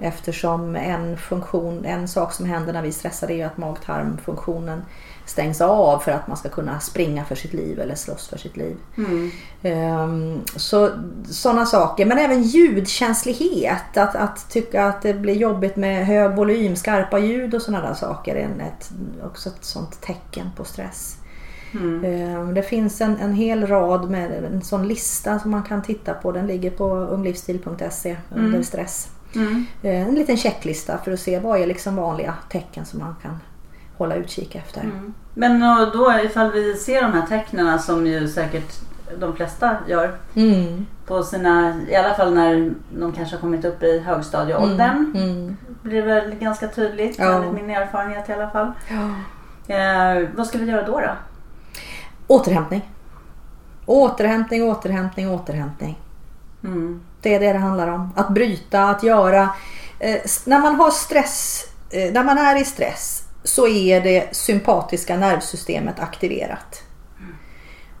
Eftersom 0.00 0.76
en 0.76 1.16
funktion, 1.16 1.84
en 1.84 2.08
sak 2.08 2.32
som 2.32 2.46
händer 2.46 2.72
när 2.72 2.82
vi 2.82 2.92
stressar 2.92 3.30
är 3.30 3.46
att 3.46 3.56
mag-tarmfunktionen 3.56 4.82
stängs 5.28 5.60
av 5.60 5.98
för 5.98 6.12
att 6.12 6.28
man 6.28 6.36
ska 6.36 6.48
kunna 6.48 6.80
springa 6.80 7.24
för 7.24 7.34
sitt 7.34 7.52
liv 7.52 7.80
eller 7.80 7.94
slåss 7.94 8.28
för 8.28 8.38
sitt 8.38 8.56
liv. 8.56 8.76
Mm. 8.96 9.30
Ehm, 9.62 10.40
Så 10.56 10.90
sådana 11.30 11.66
saker. 11.66 12.06
Men 12.06 12.18
även 12.18 12.42
ljudkänslighet. 12.42 13.96
Att, 13.96 14.16
att 14.16 14.50
tycka 14.50 14.86
att 14.86 15.02
det 15.02 15.14
blir 15.14 15.34
jobbigt 15.34 15.76
med 15.76 16.06
hög 16.06 16.36
volym, 16.36 16.76
skarpa 16.76 17.18
ljud 17.18 17.54
och 17.54 17.62
sådana 17.62 17.86
där 17.88 17.94
saker 17.94 18.34
är 18.34 18.44
ett, 18.66 18.90
också 19.24 19.48
ett 19.48 19.64
sånt 19.64 20.00
tecken 20.00 20.50
på 20.56 20.64
stress. 20.64 21.16
Mm. 21.72 22.04
Ehm, 22.04 22.54
Det 22.54 22.62
finns 22.62 23.00
en, 23.00 23.16
en 23.16 23.34
hel 23.34 23.66
rad 23.66 24.10
med 24.10 24.44
en 24.44 24.62
sån 24.62 24.88
lista 24.88 25.38
som 25.38 25.50
man 25.50 25.62
kan 25.62 25.82
titta 25.82 26.14
på. 26.14 26.32
Den 26.32 26.46
ligger 26.46 26.70
på 26.70 26.84
unglivsstil.se 26.94 28.16
under 28.34 28.62
stress. 28.62 29.08
Mm. 29.34 29.66
Eh, 29.82 30.08
En 30.08 30.14
liten 30.14 30.36
checklista 30.36 30.98
för 31.04 31.12
att 31.12 31.20
se 31.20 31.38
vad 31.38 31.60
är 31.60 31.66
liksom 31.66 31.96
vanliga 31.96 32.34
tecken 32.50 32.84
som 32.84 32.98
man 32.98 33.14
kan 33.22 33.38
hålla 33.98 34.14
utkik 34.14 34.54
efter. 34.54 34.80
Mm. 34.80 35.14
Men 35.34 35.60
då 35.92 36.12
ifall 36.24 36.52
vi 36.52 36.74
ser 36.74 37.02
de 37.02 37.12
här 37.12 37.26
tecknen 37.26 37.78
som 37.78 38.06
ju 38.06 38.28
säkert 38.28 38.72
de 39.18 39.36
flesta 39.36 39.76
gör 39.88 40.14
Mm. 40.34 40.86
på 41.06 41.22
sina, 41.22 41.80
i 41.88 41.96
alla 41.96 42.14
fall 42.14 42.34
när 42.34 42.72
de 42.98 43.12
kanske 43.12 43.36
har 43.36 43.40
kommit 43.40 43.64
upp 43.64 43.82
i 43.82 43.98
högstadieåldern. 43.98 45.12
Mm. 45.16 45.56
blir 45.82 46.02
det 46.02 46.06
väl 46.08 46.34
ganska 46.34 46.68
tydligt 46.68 47.18
Ja. 47.18 47.24
enligt 47.34 47.52
min 47.52 47.70
erfarenhet 47.70 48.28
i 48.28 48.32
alla 48.32 48.50
fall. 48.50 48.72
Ja. 48.88 49.74
Eh, 49.74 50.28
vad 50.36 50.46
ska 50.46 50.58
vi 50.58 50.64
göra 50.64 50.86
då? 50.86 51.00
då? 51.00 51.10
Återhämtning. 52.26 52.90
Återhämtning, 53.86 54.62
återhämtning, 54.62 55.30
återhämtning. 55.30 55.98
Mm. 56.64 57.00
Det 57.20 57.34
är 57.34 57.40
det 57.40 57.52
det 57.52 57.58
handlar 57.58 57.88
om. 57.88 58.10
Att 58.16 58.28
bryta, 58.28 58.82
att 58.84 59.02
göra. 59.02 59.48
Eh, 59.98 60.20
när 60.46 60.58
man 60.58 60.74
har 60.74 60.90
stress, 60.90 61.64
eh, 61.90 62.12
när 62.12 62.24
man 62.24 62.38
är 62.38 62.60
i 62.60 62.64
stress 62.64 63.22
så 63.48 63.66
är 63.66 64.00
det 64.00 64.36
sympatiska 64.36 65.16
nervsystemet 65.16 66.00
aktiverat. 66.00 66.82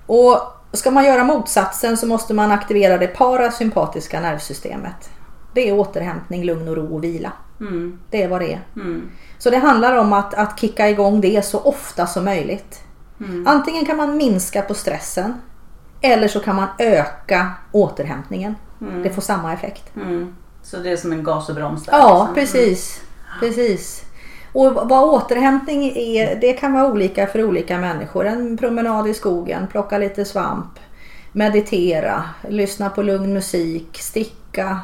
Och 0.06 0.38
ska 0.72 0.90
man 0.90 1.04
göra 1.04 1.24
motsatsen 1.24 1.96
så 1.96 2.06
måste 2.06 2.34
man 2.34 2.50
aktivera 2.50 2.98
det 2.98 3.06
parasympatiska 3.06 4.20
nervsystemet. 4.20 5.10
Det 5.54 5.68
är 5.68 5.72
återhämtning, 5.72 6.44
lugn 6.44 6.68
och 6.68 6.76
ro 6.76 6.94
och 6.94 7.04
vila. 7.04 7.32
Mm. 7.60 7.98
Det 8.10 8.22
är 8.22 8.28
vad 8.28 8.40
det 8.40 8.52
är. 8.52 8.60
Mm. 8.76 9.10
Så 9.38 9.50
det 9.50 9.58
handlar 9.58 9.96
om 9.96 10.12
att, 10.12 10.34
att 10.34 10.60
kicka 10.60 10.88
igång 10.88 11.20
det 11.20 11.44
så 11.44 11.60
ofta 11.60 12.06
som 12.06 12.24
möjligt. 12.24 12.82
Mm. 13.20 13.46
Antingen 13.46 13.86
kan 13.86 13.96
man 13.96 14.16
minska 14.16 14.62
på 14.62 14.74
stressen 14.74 15.34
eller 16.00 16.28
så 16.28 16.40
kan 16.40 16.56
man 16.56 16.68
öka 16.78 17.52
återhämtningen. 17.72 18.54
Det 19.02 19.10
får 19.10 19.22
samma 19.22 19.52
effekt. 19.52 19.96
Mm. 19.96 20.34
Så 20.62 20.76
det 20.76 20.90
är 20.90 20.96
som 20.96 21.12
en 21.12 21.24
gas 21.24 21.48
och 21.48 21.54
broms 21.54 21.84
där? 21.84 21.92
Ja, 21.92 22.18
liksom. 22.18 22.34
precis. 22.34 23.02
precis. 23.40 24.04
Och 24.52 24.74
vad 24.74 25.04
återhämtning 25.04 25.84
är, 25.96 26.40
det 26.40 26.52
kan 26.52 26.72
vara 26.72 26.92
olika 26.92 27.26
för 27.26 27.44
olika 27.44 27.78
människor. 27.78 28.26
En 28.26 28.56
promenad 28.56 29.08
i 29.08 29.14
skogen, 29.14 29.66
plocka 29.66 29.98
lite 29.98 30.24
svamp, 30.24 30.78
meditera, 31.32 32.24
lyssna 32.48 32.90
på 32.90 33.02
lugn 33.02 33.32
musik, 33.32 33.98
sticka, 33.98 34.80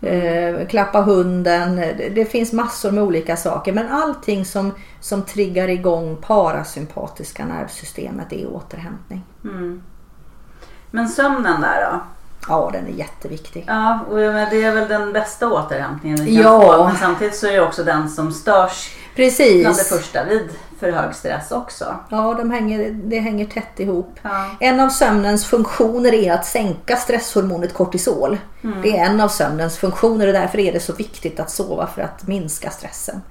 eh, 0.00 0.66
klappa 0.68 1.00
hunden. 1.00 1.76
Det, 1.76 2.08
det 2.14 2.24
finns 2.24 2.52
massor 2.52 2.90
med 2.90 3.04
olika 3.04 3.36
saker. 3.36 3.72
Men 3.72 3.88
allting 3.88 4.44
som, 4.44 4.72
som 5.00 5.22
triggar 5.22 5.68
igång 5.68 6.16
parasympatiska 6.16 7.44
nervsystemet 7.44 8.32
är 8.32 8.46
återhämtning. 8.46 9.24
Mm. 9.44 9.82
Men 10.90 11.08
sömnen 11.08 11.60
där 11.60 11.90
då? 11.92 12.00
Ja, 12.48 12.70
den 12.72 12.86
är 12.86 12.90
jätteviktig. 12.90 13.64
Ja, 13.66 13.98
och 14.10 14.16
det 14.16 14.64
är 14.64 14.72
väl 14.74 14.88
den 14.88 15.12
bästa 15.12 15.48
återhämtningen 15.52 16.24
vi 16.24 16.34
kan 16.36 16.44
Ja. 16.44 16.60
få. 16.60 16.84
Men 16.84 16.96
samtidigt 16.96 17.36
så 17.36 17.46
är 17.46 17.52
det 17.52 17.60
också 17.60 17.84
den 17.84 18.08
som 18.10 18.32
störs 18.32 18.90
Precis. 19.16 19.60
bland 19.62 19.76
det 19.76 19.84
första 19.84 20.24
vid 20.24 20.48
för 20.80 20.90
hög 20.92 21.14
stress 21.14 21.50
också. 21.52 21.84
Ja, 22.10 22.34
de 22.38 22.50
hänger, 22.50 22.90
det 22.90 23.18
hänger 23.18 23.46
tätt 23.46 23.80
ihop. 23.80 24.18
Ja. 24.22 24.46
En 24.60 24.80
av 24.80 24.88
sömnens 24.88 25.46
funktioner 25.46 26.14
är 26.14 26.32
att 26.32 26.46
sänka 26.46 26.96
stresshormonet 26.96 27.74
kortisol. 27.74 28.38
Det 28.82 28.98
är 28.98 29.04
en 29.04 29.20
av 29.20 29.28
sömnens 29.28 29.78
funktioner 29.78 30.26
och 30.26 30.32
därför 30.32 30.58
är 30.58 30.72
det 30.72 30.80
så 30.80 30.92
viktigt 30.92 31.40
att 31.40 31.50
sova 31.50 31.86
för 31.86 32.02
att 32.02 32.26
minska 32.26 32.70
stressen. 32.70 33.22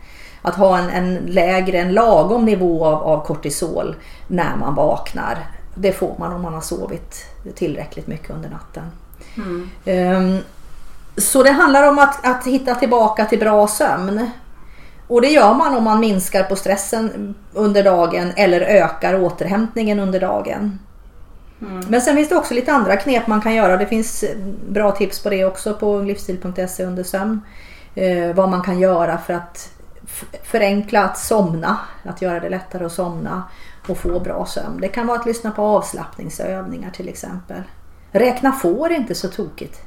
Att 0.42 0.56
ha 0.56 0.78
en, 0.78 0.90
en 0.90 1.16
lägre, 1.16 1.78
en 1.78 1.94
lagom 1.94 2.46
nivå 2.46 2.86
av, 2.86 3.04
av 3.04 3.26
kortisol 3.26 3.96
när 4.28 4.56
man 4.56 4.76
vaknar. 4.76 5.38
Det 5.76 5.92
får 5.92 6.16
man 6.20 6.34
om 6.34 6.42
man 6.42 6.54
har 6.54 6.62
sovit 6.62 7.26
tillräckligt 7.56 8.08
mycket 8.08 8.30
under 8.30 8.50
natten. 8.50 8.84
Ehm, 9.86 10.38
så 11.18 11.44
det 11.44 11.52
handlar 11.52 11.90
om 11.90 12.00
att, 12.00 12.26
att 12.28 12.48
hitta 12.48 12.76
tillbaka 12.76 13.26
till 13.26 13.40
bra 13.40 13.68
sömn. 13.68 14.30
Och 15.08 15.22
det 15.22 15.28
gör 15.28 15.54
man 15.54 15.76
om 15.76 15.84
man 15.84 16.00
minskar 16.00 16.44
på 16.44 16.56
stressen 16.56 17.36
under 17.54 17.84
dagen 17.84 18.32
eller 18.36 18.62
ökar 18.62 19.24
återhämtningen 19.24 20.00
under 20.00 20.20
dagen. 20.20 20.80
Men 21.88 22.02
sen 22.02 22.16
finns 22.16 22.30
det 22.30 22.36
också 22.36 22.54
lite 22.54 22.74
andra 22.74 22.98
knep 22.98 23.28
man 23.28 23.42
kan 23.42 23.56
göra. 23.56 23.78
Det 23.78 23.86
finns 23.86 24.24
bra 24.70 24.92
tips 24.92 25.24
på 25.24 25.30
det 25.30 25.46
också 25.46 25.74
på 25.74 26.00
livsstil.se 26.00 26.84
under 26.84 27.04
sömn. 27.04 27.42
Eh, 27.96 28.36
vad 28.36 28.50
man 28.50 28.62
kan 28.62 28.80
göra 28.80 29.18
för 29.18 29.34
att 29.34 29.72
förenkla 30.44 31.04
att 31.04 31.18
somna. 31.18 31.78
Att 32.04 32.22
göra 32.22 32.40
det 32.40 32.50
lättare 32.50 32.86
att 32.86 32.92
somna 32.92 33.44
och 33.88 33.98
få 33.98 34.20
bra 34.20 34.46
sömn. 34.46 34.82
Det 34.82 34.88
kan 34.88 35.08
vara 35.08 35.20
att 35.20 35.26
lyssna 35.26 35.52
på 35.52 35.62
avslappningsövningar 35.62 36.92
till 36.92 37.10
exempel. 37.10 37.64
Räkna 38.12 38.52
får 38.52 38.92
är 38.92 38.96
inte 38.96 39.16
så 39.16 39.28
tokigt. 39.28 39.82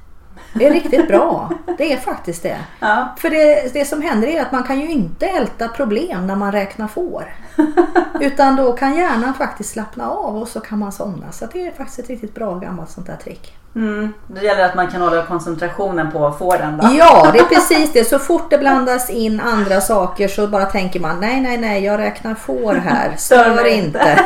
Det 0.53 0.67
är 0.67 0.73
riktigt 0.73 1.09
bra. 1.09 1.51
Det 1.79 1.93
är 1.93 1.97
faktiskt 1.97 2.43
det. 2.43 2.59
Ja. 2.81 3.09
För 3.17 3.31
det, 3.31 3.73
det 3.73 3.85
som 3.85 4.03
händer 4.03 4.29
är 4.29 4.43
att 4.43 4.53
man 4.53 4.63
kan 4.63 4.81
ju 4.81 4.91
inte 4.91 5.27
älta 5.27 5.69
problem 5.69 6.27
när 6.27 6.37
man 6.37 6.53
räknar 6.53 6.89
får. 6.89 7.35
Utan 8.21 8.57
då 8.57 8.73
kan 8.73 8.97
hjärnan 8.97 9.35
faktiskt 9.35 9.71
slappna 9.71 10.11
av 10.11 10.37
och 10.37 10.49
så 10.49 10.61
kan 10.61 10.79
man 10.79 10.93
somna. 10.93 11.33
Så 11.33 11.47
det 11.53 11.67
är 11.67 11.73
faktiskt 11.73 11.99
ett 11.99 12.09
riktigt 12.09 12.35
bra 12.35 12.55
gammalt 12.55 12.91
sånt 12.91 13.07
där 13.07 13.17
trick. 13.17 13.57
Mm. 13.75 14.13
Det 14.27 14.41
gäller 14.41 14.65
att 14.65 14.75
man 14.75 14.91
kan 14.91 15.03
hålla 15.03 15.27
koncentrationen 15.27 16.13
på 16.13 16.33
fåren 16.33 16.79
då. 16.83 16.89
Ja, 16.93 17.31
det 17.33 17.39
är 17.39 17.45
precis 17.45 17.93
det. 17.93 18.05
Så 18.05 18.19
fort 18.19 18.51
det 18.51 18.59
blandas 18.59 19.11
in 19.11 19.41
andra 19.41 19.81
saker 19.81 20.29
så 20.29 20.47
bara 20.47 20.65
tänker 20.65 21.01
man 21.01 21.21
nej, 21.21 21.41
nej, 21.41 21.59
nej, 21.59 21.85
jag 21.85 21.99
räknar 21.99 22.35
får 22.35 22.75
här. 22.75 23.15
Stör 23.19 23.67
inte. 23.67 24.21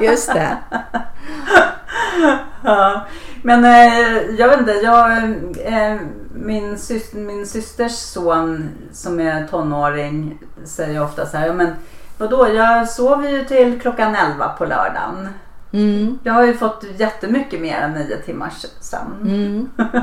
Just 0.00 0.34
det. 0.34 0.56
Ja. 2.64 3.06
Men 3.42 3.64
eh, 3.64 4.22
jag 4.38 4.48
vet 4.48 4.58
inte, 4.60 4.72
jag, 4.72 5.12
eh, 5.64 5.96
min, 6.34 6.76
sys- 6.76 7.14
min 7.16 7.46
systers 7.46 7.92
son 7.92 8.70
som 8.92 9.20
är 9.20 9.46
tonåring 9.46 10.38
säger 10.64 11.02
ofta 11.02 11.26
så 11.26 11.36
här, 11.36 11.46
ja, 11.46 11.52
men 11.52 11.74
vadå, 12.18 12.48
jag 12.48 12.88
sover 12.88 13.28
ju 13.28 13.44
till 13.44 13.80
klockan 13.80 14.14
11 14.14 14.48
på 14.48 14.64
lördagen. 14.64 15.28
Mm, 15.72 16.18
Jag 16.24 16.32
har 16.32 16.46
ju 16.46 16.54
fått 16.54 16.84
jättemycket 16.96 17.60
mer 17.60 17.76
än 17.80 17.92
9 17.92 18.16
timmars 18.16 18.66
sömn. 18.80 19.20
mm. 19.22 19.68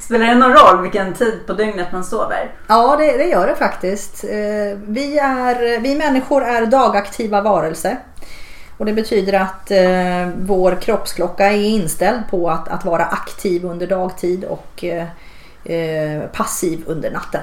Spelar 0.00 0.26
det 0.26 0.34
någon 0.34 0.52
roll 0.52 0.82
vilken 0.82 1.12
tid 1.14 1.40
på 1.46 1.52
dygnet 1.52 1.92
man 1.92 2.04
sover? 2.04 2.54
Ja, 2.66 2.96
det, 2.96 3.16
det 3.16 3.24
gör 3.24 3.46
det 3.46 3.56
faktiskt. 3.56 4.24
Eh, 4.24 4.78
Vi, 4.86 5.18
är, 5.18 5.80
vi 5.80 5.94
människor 5.98 6.44
är 6.44 6.66
dagaktiva 6.66 7.40
varelser. 7.40 7.98
Och 8.78 8.86
det 8.86 8.92
betyder 8.92 9.32
att 9.32 9.70
eh, 9.70 10.28
vår 10.38 10.80
kroppsklocka 10.80 11.46
är 11.52 11.62
inställd 11.62 12.20
på 12.30 12.50
att, 12.50 12.68
att 12.68 12.84
vara 12.84 13.04
aktiv 13.04 13.64
under 13.64 13.86
dagtid 13.86 14.44
och 14.44 14.84
eh, 14.84 15.06
eh, 15.64 16.22
passiv 16.22 16.84
under 16.86 17.10
natten. 17.10 17.42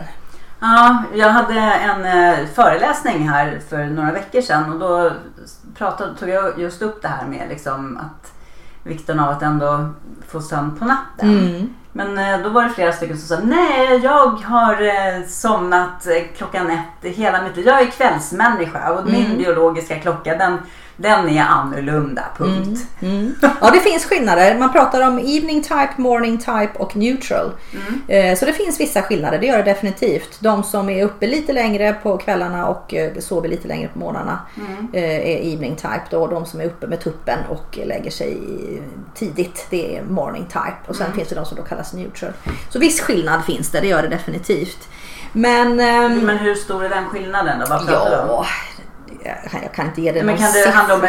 Ja, 0.59 1.03
jag 1.13 1.29
hade 1.29 1.59
en 1.59 2.05
eh, 2.05 2.45
föreläsning 2.53 3.29
här 3.29 3.59
för 3.69 3.85
några 3.85 4.11
veckor 4.11 4.41
sedan 4.41 4.73
och 4.73 4.79
då 4.79 5.11
pratade, 5.77 6.15
tog 6.15 6.29
jag 6.29 6.59
just 6.59 6.81
upp 6.81 7.01
det 7.01 7.07
här 7.07 7.25
med 7.27 7.49
liksom 7.49 7.97
att 7.97 8.33
vikten 8.83 9.19
av 9.19 9.29
att 9.29 9.41
ändå 9.41 9.89
få 10.27 10.41
sömn 10.41 10.75
på 10.79 10.85
natten. 10.85 11.29
Mm. 11.39 11.73
Men 11.91 12.17
eh, 12.17 12.43
då 12.43 12.49
var 12.49 12.63
det 12.63 12.69
flera 12.69 12.91
stycken 12.91 13.17
som 13.17 13.37
sa 13.37 13.43
nej, 13.43 13.99
jag 14.03 14.29
har 14.29 14.81
eh, 14.81 15.25
somnat 15.27 16.07
klockan 16.37 16.71
ett 16.71 17.15
hela 17.15 17.41
mitt 17.41 17.55
liv. 17.55 17.67
Jag 17.67 17.81
är 17.81 17.85
kvällsmänniska 17.85 18.93
och 18.93 19.05
min 19.05 19.37
biologiska 19.37 19.99
klocka 19.99 20.37
den, 20.37 20.57
den 20.97 21.29
är 21.29 21.41
annorlunda, 21.43 22.23
punkt. 22.37 22.79
Mm. 23.01 23.35
Ja, 23.61 23.71
det 23.73 23.79
finns 23.79 24.05
skillnader. 24.05 24.57
Man 24.57 24.71
pratar 24.71 25.01
om 25.07 25.19
evening 25.19 25.63
type, 25.63 25.93
morning 25.97 26.37
type 26.37 26.71
och 26.75 26.95
neutral. 26.95 27.51
Eh, 28.07 28.37
Så 28.37 28.45
det 28.45 28.53
finns 28.53 28.79
vissa 28.79 29.01
skillnader, 29.01 29.39
det 29.39 29.45
gör 29.47 29.57
det 29.57 29.63
definitivt. 29.63 30.37
De 30.39 30.63
som 30.63 30.89
är 30.89 31.03
uppe 31.05 31.27
lite 31.27 31.53
längre 31.53 31.93
på 32.03 32.17
kvällarna 32.17 32.67
och 32.67 32.93
eh, 32.93 33.11
sover 33.19 33.49
lite 33.49 33.67
längre 33.67 33.87
på 33.87 33.99
morgnarna 33.99 34.39
eh, 34.93 35.03
är 35.03 35.53
evening 35.53 35.75
type. 35.75 36.01
Då. 36.09 36.27
De 36.27 36.45
som 36.45 36.61
är 36.61 36.65
uppe 36.65 36.87
med 36.87 36.99
tuppen 36.99 37.39
och 37.49 37.77
lägger 37.85 38.11
sig 38.11 38.37
tidigt, 39.15 39.67
det 39.69 39.97
är 39.97 40.03
morning 40.03 40.45
type. 40.45 40.75
Och 40.87 40.95
sen 40.95 41.13
finns 41.13 41.27
det 41.29 41.35
de 41.35 41.45
som 41.45 41.57
då 41.57 41.63
kallas 41.63 41.93
neutral. 41.93 42.31
Så 42.69 42.79
viss 42.79 43.01
skillnad 43.01 43.45
finns 43.45 43.71
det, 43.71 43.79
det 43.79 43.87
gör 43.87 44.01
det 44.01 44.07
definitivt. 44.07 44.87
Men... 45.33 45.79
ehm, 45.79 46.19
Men 46.19 46.37
hur 46.37 46.55
stor 46.55 46.85
är 46.85 46.89
den 46.89 47.05
skillnaden 47.05 47.59
då? 47.59 47.65
Vad 47.69 47.87
pratar 47.87 48.25
du 48.27 48.31
om? 48.33 48.45
Ja, 49.25 49.31
jag- 49.53 49.63
jag 49.63 49.71
kan 49.73 49.85
inte 49.85 50.01
ge 50.01 50.11
dig 50.11 50.23
Men 50.23 50.37
kan 50.37 50.45
det 50.45 50.51
siffra. 50.51 50.71
handla 50.71 50.93
om, 50.95 51.01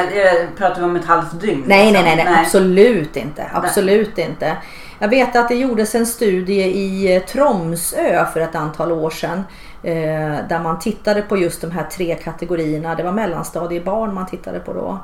pratar 0.56 0.80
vi 0.80 0.84
om 0.84 0.96
ett 0.96 1.04
halvt 1.04 1.40
dygn? 1.40 1.64
Nej, 1.66 1.92
nej, 1.92 2.02
liksom? 2.02 2.04
nej, 2.16 2.24
nej, 2.24 2.40
absolut 2.44 3.16
inte. 3.16 3.50
Absolut 3.54 4.18
inte. 4.18 4.56
Jag 4.98 5.08
vet 5.08 5.36
att 5.36 5.48
det 5.48 5.54
gjordes 5.54 5.94
en 5.94 6.06
studie 6.06 6.62
i 6.62 7.16
eh, 7.16 7.22
Tromsö 7.22 8.26
för 8.32 8.40
ett 8.40 8.54
antal 8.54 8.92
år 8.92 9.10
sedan. 9.10 9.44
Eh, 9.82 9.92
där 10.48 10.62
man 10.62 10.78
tittade 10.78 11.22
på 11.22 11.36
just 11.36 11.60
de 11.60 11.70
här 11.70 11.84
tre 11.84 12.14
kategorierna. 12.14 12.94
Det 12.94 13.02
var 13.02 13.12
mellanstadiebarn 13.12 14.14
man 14.14 14.26
tittade 14.26 14.60
på 14.60 14.72
då. 14.72 14.98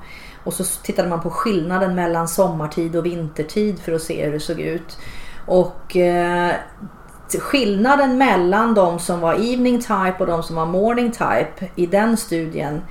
Och 0.44 0.53
så 0.55 0.64
tittade 0.83 1.09
man 1.09 1.20
på 1.22 1.31
skillnaden 1.31 1.94
mellan 1.94 2.29
sommartid 2.29 2.96
och 2.96 3.07
vintertid 3.07 3.81
för 3.81 3.92
att 3.92 4.03
se 4.03 4.25
hur 4.25 4.33
det 4.33 4.40
såg 4.40 4.61
ut. 4.61 4.98
Och 5.46 5.96
eh, 5.96 6.51
skillnaden 7.40 8.18
mellan 8.18 8.75
de 8.75 8.98
som 8.98 9.20
var 9.20 9.35
evening 9.35 9.81
type 9.81 10.14
och 10.18 10.27
de 10.27 10.42
som 10.42 10.57
var 10.57 10.66
morning 10.66 11.11
type 11.12 11.68
i 11.75 11.87
den 11.87 12.16
studien 12.16 12.83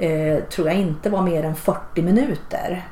eh, 0.00 0.44
tror 0.44 0.66
jag 0.68 0.76
inte 0.76 1.10
var 1.10 1.22
mer 1.22 1.44
än 1.44 1.54
40 1.56 2.02
minuter. 2.02 2.88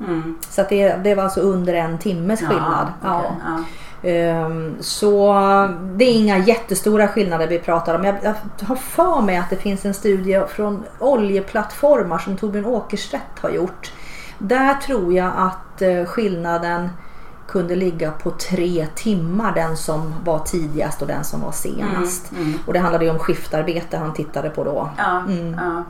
Mm. 0.00 0.38
Så 0.50 0.64
det, 0.68 0.96
det 0.96 1.14
var 1.14 1.22
alltså 1.24 1.40
under 1.40 1.74
en 1.74 1.98
timmes 1.98 2.40
skillnad. 2.40 2.86
Ja, 3.02 3.18
okej, 3.18 3.30
Ja. 3.44 3.50
ja. 4.02 4.08
Ehm, 4.08 4.76
Så 4.80 5.32
det 5.94 6.04
är 6.04 6.12
inga 6.14 6.38
jättestora 6.38 7.08
skillnader 7.08 7.46
vi 7.46 7.58
pratar 7.58 7.94
om. 7.94 8.04
Jag, 8.04 8.14
jag 8.22 8.34
har 8.66 8.76
för 8.76 9.20
mig 9.22 9.36
att 9.36 9.50
det 9.50 9.56
finns 9.56 9.84
en 9.84 9.94
studie 9.94 10.40
från 10.48 10.84
oljeplattformar 10.98 12.18
som 12.18 12.36
Torbjörn 12.36 12.64
Åkerstedt 12.66 13.38
har 13.40 13.50
gjort. 13.50 13.92
Där 14.38 14.74
tror 14.74 15.12
jag 15.14 15.32
att 15.36 15.82
eh, 15.82 16.04
skillnaden 16.04 16.88
kunde 17.48 17.76
ligga 17.76 18.10
på 18.10 18.30
tre 18.30 18.86
timmar, 18.94 19.54
den 19.54 19.76
som 19.76 20.14
var 20.24 20.38
tidigast 20.38 21.02
och 21.02 21.08
den 21.08 21.24
som 21.24 21.40
var 21.40 21.52
senast. 21.52 22.32
Mm, 22.32 22.44
mm. 22.44 22.58
Och 22.66 22.72
det 22.72 22.78
handlade 22.78 23.04
ju 23.04 23.10
om 23.10 23.18
skiftarbete 23.18 23.96
han 23.96 24.12
tittade 24.14 24.50
på 24.50 24.64
då. 24.64 24.90
Ja, 24.98 25.18
Mm. 25.28 25.54
ja. 25.60 25.84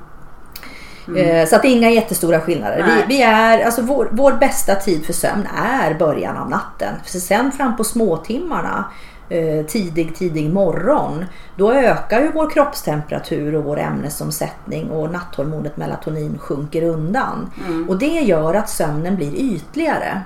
Eh, 1.16 1.46
Så 1.48 1.56
att 1.56 1.62
det 1.62 1.68
är 1.68 1.76
inga 1.76 1.90
jättestora 1.90 2.40
skillnader. 2.40 2.84
Vi, 2.86 3.14
vi 3.16 3.22
är, 3.22 3.64
alltså 3.64 3.82
vår, 3.82 4.08
vår 4.12 4.32
bästa 4.32 4.74
tid 4.74 5.04
för 5.06 5.12
sömn 5.12 5.48
är 5.56 5.94
början 5.94 6.36
av 6.36 6.50
natten. 6.50 6.94
För 7.04 7.18
sen 7.18 7.52
fram 7.52 7.76
på 7.76 7.84
småtimmarna 7.84 8.84
eh, 9.28 9.66
tidig, 9.66 10.16
tidig 10.16 10.50
morgon. 10.52 11.24
Då 11.56 11.72
ökar 11.72 12.20
ju 12.20 12.32
vår 12.32 12.50
kroppstemperatur 12.50 13.54
och 13.54 13.64
vår 13.64 13.78
ämnesomsättning 13.78 14.90
och 14.90 15.10
natthormonet 15.12 15.76
melatonin 15.76 16.38
sjunker 16.38 16.82
undan. 16.82 17.50
Och 17.88 17.98
det 17.98 18.06
gör 18.20 18.54
att 18.54 18.70
sömnen 18.70 19.16
blir 19.16 19.34
ytligare. 19.34 20.20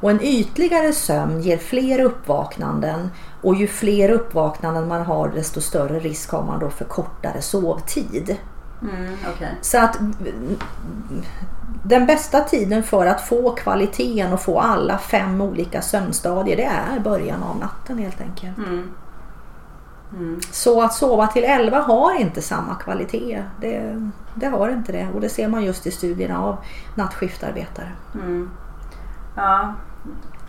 Och 0.00 0.10
en 0.10 0.20
ytligare 0.22 0.92
sömn 0.92 1.40
ger 1.40 1.56
fler 1.56 2.00
uppvaknanden 2.00 3.10
och 3.42 3.54
ju 3.54 3.66
fler 3.66 4.10
uppvaknanden 4.10 4.88
man 4.88 5.02
har 5.02 5.28
desto 5.28 5.60
större 5.60 5.98
risk 5.98 6.30
har 6.30 6.42
man 6.42 6.58
då 6.60 6.70
för 6.70 6.84
kortare 6.84 7.42
sovtid. 7.42 8.36
Mm, 8.82 9.16
okej. 9.34 9.58
Så 9.60 9.78
att 9.78 10.00
mm, 10.00 10.58
den 11.84 12.06
bästa 12.06 12.40
tiden 12.40 12.82
för 12.82 13.06
att 13.06 13.20
få 13.20 13.50
kvaliteten 13.50 14.32
och 14.32 14.40
få 14.40 14.60
alla 14.60 14.98
fem 14.98 15.40
olika 15.40 15.82
sömnstadier 15.82 16.56
det 16.56 16.64
är 16.64 17.00
början 17.00 17.42
av 17.42 17.58
natten 17.58 17.98
helt 17.98 18.20
enkelt. 18.20 18.58
Mm. 18.58 18.92
Så 20.50 20.82
att 20.82 20.94
sova 20.94 21.26
till 21.26 21.44
11 21.44 21.80
har 21.80 22.20
inte 22.20 22.42
samma 22.42 22.74
kvalitet. 22.74 23.42
Det, 23.60 24.10
det 24.34 24.46
har 24.46 24.68
inte 24.68 24.92
det 24.92 25.08
och 25.14 25.20
det 25.20 25.28
ser 25.28 25.48
man 25.48 25.64
just 25.64 25.86
i 25.86 25.90
studierna 25.90 26.42
av 26.42 26.56
nattskiftarbetare. 26.94 27.92
Mm. 28.14 28.50
Ja, 29.36 29.74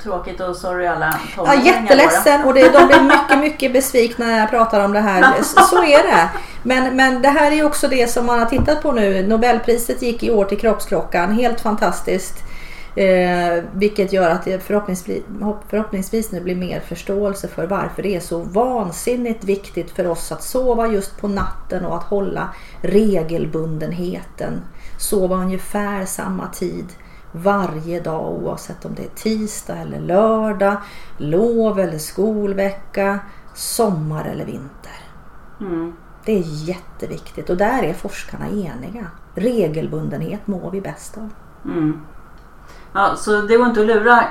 tråkigt 0.03 0.39
och 0.39 0.55
sorry 0.55 0.87
alla 0.87 1.19
Ja, 1.37 1.55
jätteledsen 1.55 2.43
och 2.43 2.53
det, 2.53 2.69
de 2.69 2.87
blir 2.87 3.01
mycket, 3.01 3.39
mycket 3.39 3.73
besvikna 3.73 4.25
när 4.25 4.39
jag 4.39 4.49
pratar 4.49 4.85
om 4.85 4.93
det 4.93 4.99
här. 4.99 5.43
Så 5.43 5.83
är 5.83 6.03
det. 6.03 6.29
Men, 6.63 6.95
men 6.95 7.21
det 7.21 7.29
här 7.29 7.51
är 7.51 7.65
också 7.65 7.87
det 7.87 8.09
som 8.09 8.25
man 8.25 8.39
har 8.39 8.45
tittat 8.45 8.81
på 8.81 8.91
nu. 8.91 9.27
Nobelpriset 9.27 10.01
gick 10.01 10.23
i 10.23 10.31
år 10.31 10.45
till 10.45 10.59
Kroppsklockan. 10.59 11.31
Helt 11.31 11.61
fantastiskt. 11.61 12.43
Eh, 12.95 13.63
vilket 13.73 14.13
gör 14.13 14.29
att 14.29 14.45
det 14.45 14.63
förhoppningsvis, 14.63 15.23
förhoppningsvis 15.69 16.31
nu 16.31 16.41
blir 16.41 16.55
mer 16.55 16.79
förståelse 16.79 17.47
för 17.47 17.67
varför 17.67 18.03
det 18.03 18.15
är 18.15 18.19
så 18.19 18.39
vansinnigt 18.39 19.43
viktigt 19.43 19.91
för 19.91 20.07
oss 20.07 20.31
att 20.31 20.43
sova 20.43 20.87
just 20.87 21.21
på 21.21 21.27
natten 21.27 21.85
och 21.85 21.95
att 21.95 22.03
hålla 22.03 22.49
regelbundenheten. 22.81 24.61
Sova 24.99 25.35
ungefär 25.35 26.05
samma 26.05 26.47
tid 26.47 26.85
varje 27.33 27.99
dag 27.99 28.31
oavsett 28.31 28.85
om 28.85 28.95
det 28.95 29.03
är 29.03 29.09
tisdag 29.15 29.77
eller 29.77 29.99
lördag, 29.99 30.77
lov 31.17 31.79
eller 31.79 31.97
skolvecka, 31.97 33.19
sommar 33.53 34.25
eller 34.25 34.45
vinter. 34.45 34.99
Mm. 35.59 35.93
Det 36.25 36.31
är 36.31 36.43
jätteviktigt 36.45 37.49
och 37.49 37.57
där 37.57 37.83
är 37.83 37.93
forskarna 37.93 38.47
eniga. 38.47 39.07
Regelbundenhet 39.35 40.47
mår 40.47 40.71
vi 40.71 40.81
bäst 40.81 41.17
av. 41.17 41.29
Mm. 41.65 42.01
Ja, 42.93 43.15
så 43.17 43.41
det 43.41 43.57
går 43.57 43.67
inte 43.67 43.81
att 43.81 43.87
lura 43.87 44.23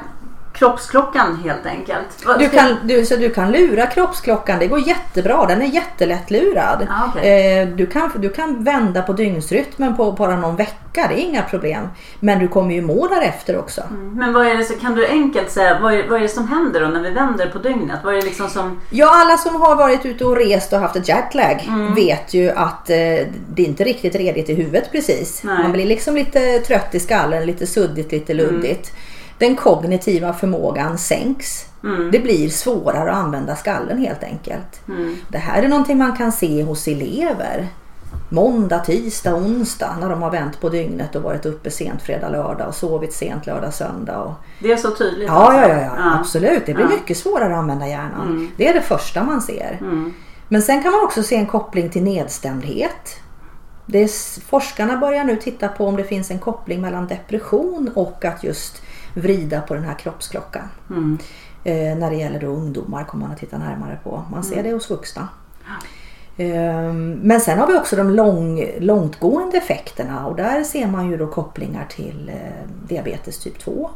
kroppsklockan 0.53 1.41
helt 1.45 1.67
enkelt. 1.67 2.39
Du 2.39 2.49
kan, 2.49 2.77
du, 2.85 3.07
så 3.07 3.17
du 3.17 3.31
kan 3.31 3.53
lura 3.53 3.87
kroppsklockan, 3.87 4.59
det 4.59 4.67
går 4.67 4.79
jättebra. 4.89 5.47
Den 5.47 5.63
är 5.63 5.67
jättelätt 5.67 6.31
lurad. 6.31 6.87
Ja, 6.89 7.13
okej. 7.17 7.59
eh, 7.59 7.69
du, 7.69 7.87
kan, 7.87 8.11
du 8.17 8.29
kan 8.29 8.65
vända 8.65 9.03
på 9.03 9.13
dygnsrytmen 9.13 9.97
på 9.97 10.13
bara 10.13 10.37
någon 10.37 10.57
vecka, 10.57 11.07
det 11.09 11.15
är 11.21 11.25
inga 11.25 11.43
problem. 11.43 11.89
Men 12.21 12.39
du 12.39 12.49
kommer 12.49 12.75
ju 12.75 12.83
må 12.83 13.07
därefter 13.09 13.59
också. 13.59 13.83
Men 14.13 14.33
vad 14.33 14.47
är 14.47 14.57
det, 14.57 14.65
så- 14.65 14.75
kan 14.75 14.95
du 14.95 15.07
enkelt 15.07 15.51
säga 15.51 15.79
vad 15.83 15.95
är, 15.95 16.09
vad 16.09 16.19
är 16.19 16.23
det 16.23 16.29
som 16.29 16.49
händer 16.49 16.81
då 16.81 16.87
när 16.87 17.01
vi 17.01 17.11
vänder 17.11 17.47
på 17.47 17.59
dygnet? 17.59 17.99
Vad 18.05 18.13
är 18.15 18.19
det 18.19 18.25
liksom 18.27 18.49
som... 18.51 18.81
Ja, 18.91 19.11
alla 19.21 19.37
som 19.37 19.61
har 19.63 19.77
varit 19.77 20.07
ute 20.07 20.25
och 20.25 20.37
rest 20.37 20.73
och 20.73 20.79
haft 20.79 20.97
ett 20.97 21.09
jetlag 21.09 21.59
Mm. 21.69 21.95
vet 21.95 22.35
ju 22.35 22.51
att 22.51 22.91
eh, 22.91 22.97
det 23.55 23.63
är 23.63 23.67
inte 23.67 23.85
riktigt 23.85 24.15
redigt 24.15 24.49
i 24.51 24.55
huvudet 24.55 24.93
precis. 24.93 25.43
Nej. 25.45 25.63
Man 25.63 25.73
blir 25.73 25.87
liksom 25.87 26.15
lite 26.15 26.59
trött 26.59 26.95
i 26.95 27.01
skallen, 27.01 27.47
lite 27.47 27.67
suddigt, 27.67 28.13
lite 28.13 28.35
luddigt. 28.35 28.93
Den 29.39 29.57
kognitiva 29.57 30.33
förmågan 30.33 30.99
sänks. 30.99 31.67
Mm. 31.85 32.11
Det 32.11 32.19
blir 32.19 32.49
svårare 32.49 33.11
att 33.11 33.17
använda 33.17 33.57
skallen 33.57 33.99
helt 33.99 34.23
enkelt. 34.25 34.89
Mm. 34.89 35.17
Det 35.29 35.39
här 35.39 35.63
är 35.63 35.69
någonting 35.69 35.99
man 35.99 36.17
kan 36.17 36.33
se 36.33 36.63
hos 36.63 36.89
elever. 36.89 37.69
Måndag, 38.29 38.79
tisdag, 38.79 39.35
onsdag 39.35 39.97
när 40.01 40.11
de 40.11 40.23
har 40.23 40.31
vänt 40.31 40.61
på 40.61 40.69
dygnet 40.69 41.15
och 41.17 41.23
varit 41.23 41.47
uppe 41.47 41.71
sent 41.71 42.03
fredag, 42.03 42.29
lördag 42.29 42.69
och 42.69 42.75
sovit 42.75 43.13
sent 43.13 43.47
lördag, 43.47 43.75
söndag. 43.75 44.19
Och 44.23 44.33
Det 44.61 44.73
är 44.73 44.77
så 44.77 44.91
tydligt? 44.91 45.29
Ja, 45.29 45.33
alltså? 45.35 45.69
ja, 45.69 45.69
ja, 45.77 45.83
ja, 45.97 46.19
absolut. 46.21 46.67
Det 46.67 46.75
blir 46.75 46.85
Ja. 46.85 46.91
mycket 46.91 47.17
svårare 47.17 47.53
att 47.53 47.59
använda 47.59 47.87
hjärnan. 47.89 48.27
Mm. 48.29 48.51
Det 48.57 48.69
är 48.69 48.75
det 48.75 48.81
första 48.81 49.25
man 49.25 49.41
ser. 49.43 49.79
Mm. 49.81 50.13
Men 50.49 50.63
sen 50.63 50.83
kan 50.83 50.93
man 50.93 51.05
också 51.05 51.23
se 51.23 51.37
en 51.37 51.47
koppling 51.47 51.91
till 51.91 52.03
nedstämdhet. 52.03 53.17
Är, 53.93 54.09
forskarna 54.47 54.97
börjar 54.97 55.25
nu 55.25 55.37
titta 55.37 55.69
på 55.69 55.87
om 55.87 55.97
det 55.97 56.05
finns 56.05 56.31
en 56.31 56.39
koppling 56.39 56.81
mellan 56.81 57.07
depression 57.07 57.91
och 57.95 58.25
att 58.25 58.45
just 58.45 58.83
vrida 59.15 59.61
på 59.61 59.75
den 59.75 59.85
här 59.85 59.95
kroppsklockan. 59.95 60.69
Mm. 60.91 61.19
Eh, 61.65 61.99
när 61.99 62.11
det 62.11 62.17
gäller 62.17 62.41
då 62.41 62.47
ungdomar 62.47 63.05
kommer 63.05 63.25
man 63.25 63.33
att 63.33 63.41
titta 63.41 63.59
närmare 63.59 63.99
på. 64.05 64.25
Man 64.31 64.45
ser 64.45 64.63
det 64.63 64.73
hos 64.73 64.91
vuxna. 64.91 65.29
Ehm, 66.37 67.13
Men 67.23 67.41
sen 67.41 67.59
har 67.59 67.67
vi 67.67 67.75
också 67.75 67.97
de 67.97 68.11
lång, 68.11 68.67
långtgående 68.79 69.57
effekterna 69.57 70.27
och 70.27 70.37
där 70.37 70.65
ser 70.65 70.87
man 70.87 71.11
ju 71.11 71.17
då 71.17 71.27
kopplingar 71.27 71.87
till 71.91 72.29
eh, 72.29 72.69
diabetes 72.89 73.39
typ 73.39 73.59
2 73.59 73.91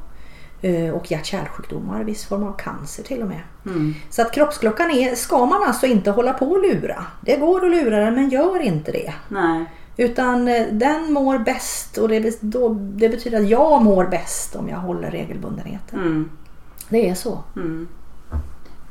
eh, 0.63 0.91
och 0.91 1.11
hjärt-kärlsjukdomar, 1.11 2.05
viss 2.05 2.25
form 2.25 2.43
av 2.43 2.57
cancer 2.57 3.03
till 3.03 3.23
och 3.23 3.29
med. 3.29 3.41
Mm. 3.67 3.95
Så 4.11 4.23
att 4.23 4.33
kroppsklockan 4.33 4.91
är, 4.91 5.15
ska 5.15 5.47
man 5.47 5.63
alltså 5.63 5.87
inte 5.87 6.11
hålla 6.11 6.33
på 6.33 6.47
och 6.47 6.63
lura. 6.63 7.05
Det 7.21 7.37
går 7.37 7.65
att 7.65 7.71
lura 7.71 8.05
den 8.05 8.15
men 8.15 8.29
gör 8.29 8.63
inte 8.63 8.93
det. 8.93 9.13
Nej. 9.29 9.65
Utan 9.97 10.49
eh, 10.49 10.67
den 10.73 11.13
mår 11.13 11.39
bäst 11.39 11.99
och 11.99 12.09
det, 12.09 12.39
då, 12.41 12.77
det 12.79 13.09
betyder 13.09 13.41
att 13.41 13.49
jag 13.49 13.83
mår 13.83 14.05
bäst 14.05 14.57
om 14.57 14.69
jag 14.69 14.77
håller 14.79 15.11
regelbundenheten. 15.11 15.99
Mm. 15.99 16.31
Det 16.89 17.09
är 17.11 17.15
så. 17.15 17.39
Mm. 17.57 17.89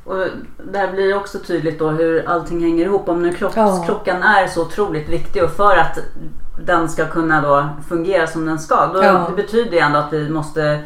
Och 0.05 0.27
där 0.71 0.91
blir 0.91 1.07
det 1.07 1.13
också 1.15 1.39
tydligt 1.39 1.79
då 1.79 1.89
hur 1.89 2.29
allting 2.29 2.61
hänger 2.61 2.85
ihop. 2.85 3.09
Om 3.09 3.21
nu 3.21 3.33
Ja. 3.39 3.49
kroppsklockan 3.49 4.23
är 4.23 4.47
så 4.47 4.61
otroligt 4.61 5.09
viktig 5.09 5.43
och 5.43 5.51
för 5.51 5.77
att 5.77 5.97
den 6.65 6.89
ska 6.89 7.05
kunna 7.05 7.41
då 7.41 7.69
fungera 7.89 8.27
som 8.27 8.45
den 8.45 8.59
ska. 8.59 8.85
Då, 8.87 9.03
Ja. 9.03 9.25
Det 9.29 9.35
betyder 9.35 9.71
ju 9.71 9.79
ändå 9.79 9.99
att 9.99 10.13
vi 10.13 10.29
måste 10.29 10.79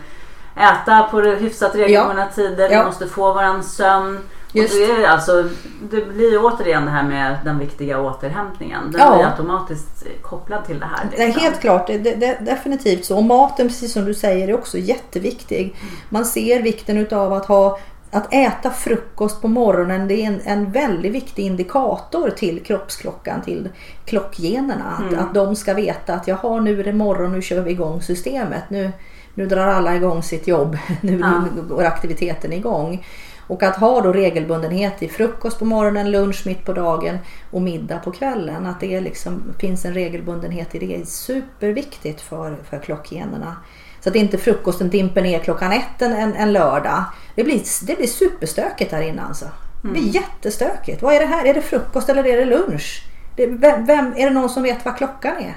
äta 0.56 1.04
på 1.12 1.20
hyfsat 1.22 1.76
regelbundna 1.76 2.26
tider. 2.26 2.70
Vi 2.70 2.76
Ja. 2.76 2.86
måste 2.86 3.08
få 3.08 3.34
våran 3.34 3.64
sömn. 3.64 4.20
Just. 4.54 4.74
Och 4.74 4.80
det, 4.80 5.04
är 5.04 5.08
alltså, 5.08 5.50
det 5.92 6.06
blir 6.06 6.46
återigen 6.46 6.86
det 6.86 6.92
här 6.92 7.04
med 7.04 7.38
den 7.44 7.60
viktiga 7.60 8.02
återhämtningen. 8.02 8.92
Den 8.92 9.02
Ja. 9.02 9.16
blir 9.16 9.26
automatiskt 9.26 10.06
kopplad 10.22 10.66
till 10.66 10.80
det 10.80 10.86
här. 10.86 11.08
Det 11.12 11.22
är 11.24 11.26
liksom. 11.28 11.44
helt 11.44 11.60
klart, 11.60 11.88
det, 11.88 11.98
det, 11.98 12.38
definitivt 12.42 13.06
så. 13.06 13.18
Och 13.18 13.24
maten, 13.24 13.68
precis 13.68 13.94
som 13.94 14.06
du 14.06 14.14
säger, 14.14 14.48
är 14.48 14.54
också 14.54 14.78
jätteviktig. 14.78 15.76
Man 16.10 16.26
ser 16.26 16.62
vikten 16.62 16.98
utav 16.98 17.34
att 17.34 17.46
ha 17.46 17.80
att 18.12 18.34
äta 18.34 18.72
frukost 18.72 19.42
på 19.42 19.48
morgonen 19.48 20.08
det 20.08 20.14
är 20.14 20.28
en, 20.28 20.42
en 20.46 20.72
väldigt 20.72 21.12
viktig 21.12 21.46
indikator 21.46 22.30
till 22.30 22.64
kroppsklockan, 22.64 23.42
till 23.42 23.70
klockgenerna. 24.06 25.02
Att, 25.12 25.18
att 25.20 25.34
de 25.34 25.56
ska 25.56 25.74
veta 25.74 26.14
att 26.14 26.28
jaha 26.28 26.62
nu 26.62 26.80
är 26.80 26.84
det 26.84 26.94
morgon, 26.94 27.32
nu 27.32 27.42
kör 27.42 27.62
vi 27.62 27.72
igång 27.72 28.02
systemet. 28.02 28.64
Nu, 28.70 28.92
nu 29.34 29.46
drar 29.46 29.68
alla 29.68 29.96
igång 29.96 30.24
sitt 30.24 30.48
jobb, 30.48 30.78
nu, 31.02 31.20
Ja. 31.20 31.44
nu 31.56 31.62
går 31.62 31.84
aktiviteten 31.84 32.54
igång. 32.54 33.06
Och 33.50 33.64
att 33.64 33.76
ha 33.76 34.02
då 34.02 34.14
regelbundenhet 34.14 35.04
i 35.04 35.08
frukost 35.08 35.60
på 35.60 35.66
morgonen, 35.66 36.12
lunch 36.12 36.46
mitt 36.46 36.66
på 36.66 36.74
dagen 36.74 37.18
och 37.52 37.62
middag 37.62 38.00
på 38.00 38.12
kvällen. 38.12 38.66
Att 38.66 38.80
det 38.80 39.02
liksom, 39.02 39.54
finns 39.60 39.86
en 39.86 39.94
regelbundenhet 39.94 40.76
i 40.76 40.80
det 40.80 40.96
är 40.96 41.06
superviktigt 41.06 42.22
för, 42.22 42.58
för 42.70 42.80
klockgenerna. 42.80 43.56
Så 44.02 44.10
att 44.10 44.16
inte 44.16 44.38
frukosten 44.38 44.90
dimper 44.90 45.22
ner 45.22 45.40
klockan 45.40 45.72
ett 45.72 46.02
en, 46.02 46.14
en, 46.14 46.34
en 46.34 46.54
lördag. 46.54 47.04
Det 47.36 47.44
blir, 47.44 47.86
det 47.88 47.96
blir 47.96 48.08
superstökigt 48.08 48.92
här 48.92 49.02
inne 49.02 49.22
alltså. 49.22 49.46
Det 49.82 49.88
blir 49.88 50.16
jättestökigt. 50.16 51.02
Vad 51.02 51.16
är 51.16 51.20
det 51.20 51.26
här? 51.26 51.46
Är 51.46 51.54
det 51.54 51.62
frukost 51.62 52.10
eller 52.10 52.28
är 52.28 52.38
det 52.38 52.46
lunch? 52.46 53.04
Det, 53.36 53.48
vem, 53.48 53.86
vem, 53.86 54.14
är 54.16 54.26
det 54.26 54.34
någon 54.34 54.50
som 54.50 54.64
vet 54.64 54.86
vad 54.86 54.98
klockan 54.98 55.38
är? 55.38 55.56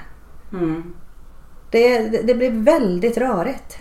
Mm. 0.52 0.94
Det, 1.70 1.98
det, 1.98 2.22
det 2.22 2.34
blir 2.34 2.50
väldigt 2.50 3.18
rörigt. 3.18 3.78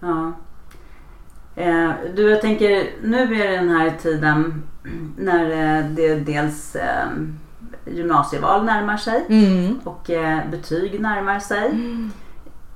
Ja. 0.00 0.32
Eh, 1.54 1.90
du, 2.16 2.30
jag 2.30 2.40
tänker, 2.40 2.86
nu 3.02 3.22
är 3.22 3.48
det 3.50 3.56
den 3.56 3.68
här 3.68 3.90
tiden 4.02 4.62
när 5.16 5.44
eh, 5.50 5.84
det 5.90 6.14
dels 6.14 6.76
eh, 6.76 7.06
gymnasieval 7.86 8.64
närmar 8.64 8.96
sig 8.96 9.24
Mm. 9.28 9.78
och 9.84 10.10
eh, 10.10 10.38
betyg 10.50 11.00
närmar 11.00 11.38
sig. 11.38 11.70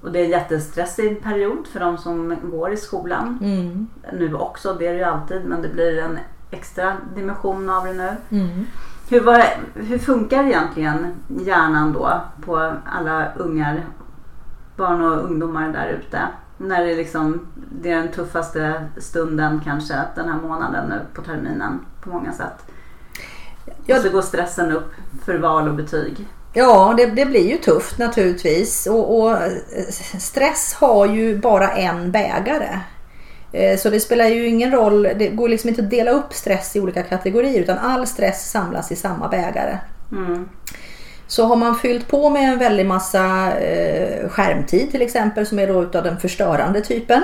Och 0.00 0.12
det 0.12 0.20
är 0.20 0.24
en 0.24 0.30
jättestressig 0.30 1.22
period 1.22 1.66
för 1.72 1.80
de 1.80 1.98
som 1.98 2.36
går 2.42 2.72
i 2.72 2.76
skolan. 2.76 3.38
Mm. 3.42 3.86
Nu 4.12 4.34
också, 4.34 4.74
det 4.74 4.86
är 4.86 4.92
det 4.92 4.98
ju 4.98 5.04
alltid, 5.04 5.44
men 5.44 5.62
det 5.62 5.68
blir 5.68 5.98
en 5.98 6.18
extra 6.50 6.96
dimension 7.16 7.70
av 7.70 7.84
det 7.84 7.92
nu. 7.92 8.10
Mm. 8.30 8.66
Hur, 9.10 9.20
vad, 9.20 9.42
hur 9.74 9.98
funkar 9.98 10.44
egentligen 10.44 11.06
hjärnan 11.28 11.92
då 11.92 12.20
på 12.44 12.72
alla 12.86 13.32
ungar, 13.36 13.84
barn 14.76 15.02
och 15.02 15.24
ungdomar 15.24 15.68
där 15.68 15.88
ute? 15.88 16.20
När 16.68 16.84
det, 16.86 16.94
liksom, 16.94 17.46
det 17.82 17.90
är 17.90 17.96
den 17.96 18.12
tuffaste 18.12 18.84
stunden 18.98 19.60
kanske 19.64 19.94
den 20.14 20.28
här 20.28 20.40
månaden 20.40 20.88
nu 20.88 21.00
på 21.14 21.22
terminen 21.22 21.80
på 22.02 22.08
många 22.08 22.32
sätt. 22.32 22.64
Ja. 23.86 23.96
Och 23.96 24.02
så 24.02 24.10
går 24.10 24.22
stressen 24.22 24.72
upp 24.72 24.92
för 25.24 25.38
val 25.38 25.68
och 25.68 25.74
betyg. 25.74 26.26
Ja, 26.52 26.94
det, 26.96 27.06
det 27.06 27.26
blir 27.26 27.50
ju 27.50 27.58
tufft 27.58 27.98
naturligtvis. 27.98 28.86
Och, 28.86 29.20
och 29.20 29.32
eh, 29.32 29.52
stress 30.18 30.74
har 30.74 31.06
ju 31.06 31.38
bara 31.38 31.70
en 31.70 32.12
bägare. 32.12 32.78
Eh, 33.52 33.78
Så 33.78 33.90
det 33.90 34.00
spelar 34.00 34.24
ju 34.24 34.46
ingen 34.46 34.70
roll, 34.72 35.02
det 35.02 35.28
går 35.28 35.48
liksom 35.48 35.68
inte 35.68 35.82
att 35.82 35.90
dela 35.90 36.10
upp 36.10 36.32
stress 36.32 36.76
i 36.76 36.80
olika 36.80 37.02
kategorier 37.02 37.60
utan 37.60 37.78
all 37.78 38.06
stress 38.06 38.50
samlas 38.50 38.92
i 38.92 38.96
samma 38.96 39.28
bägare. 39.28 39.78
Mm. 40.12 40.48
Så 41.26 41.44
har 41.46 41.56
man 41.56 41.78
fyllt 41.78 42.08
på 42.08 42.30
med 42.30 42.52
en 42.52 42.58
väldig 42.58 42.86
massa 42.86 43.52
eh, 43.58 44.28
skärmtid 44.28 44.90
till 44.90 45.02
exempel 45.02 45.46
som 45.46 45.58
är 45.58 45.66
då 45.66 45.82
utav 45.82 46.04
den 46.04 46.20
förstörande 46.20 46.80
typen. 46.80 47.22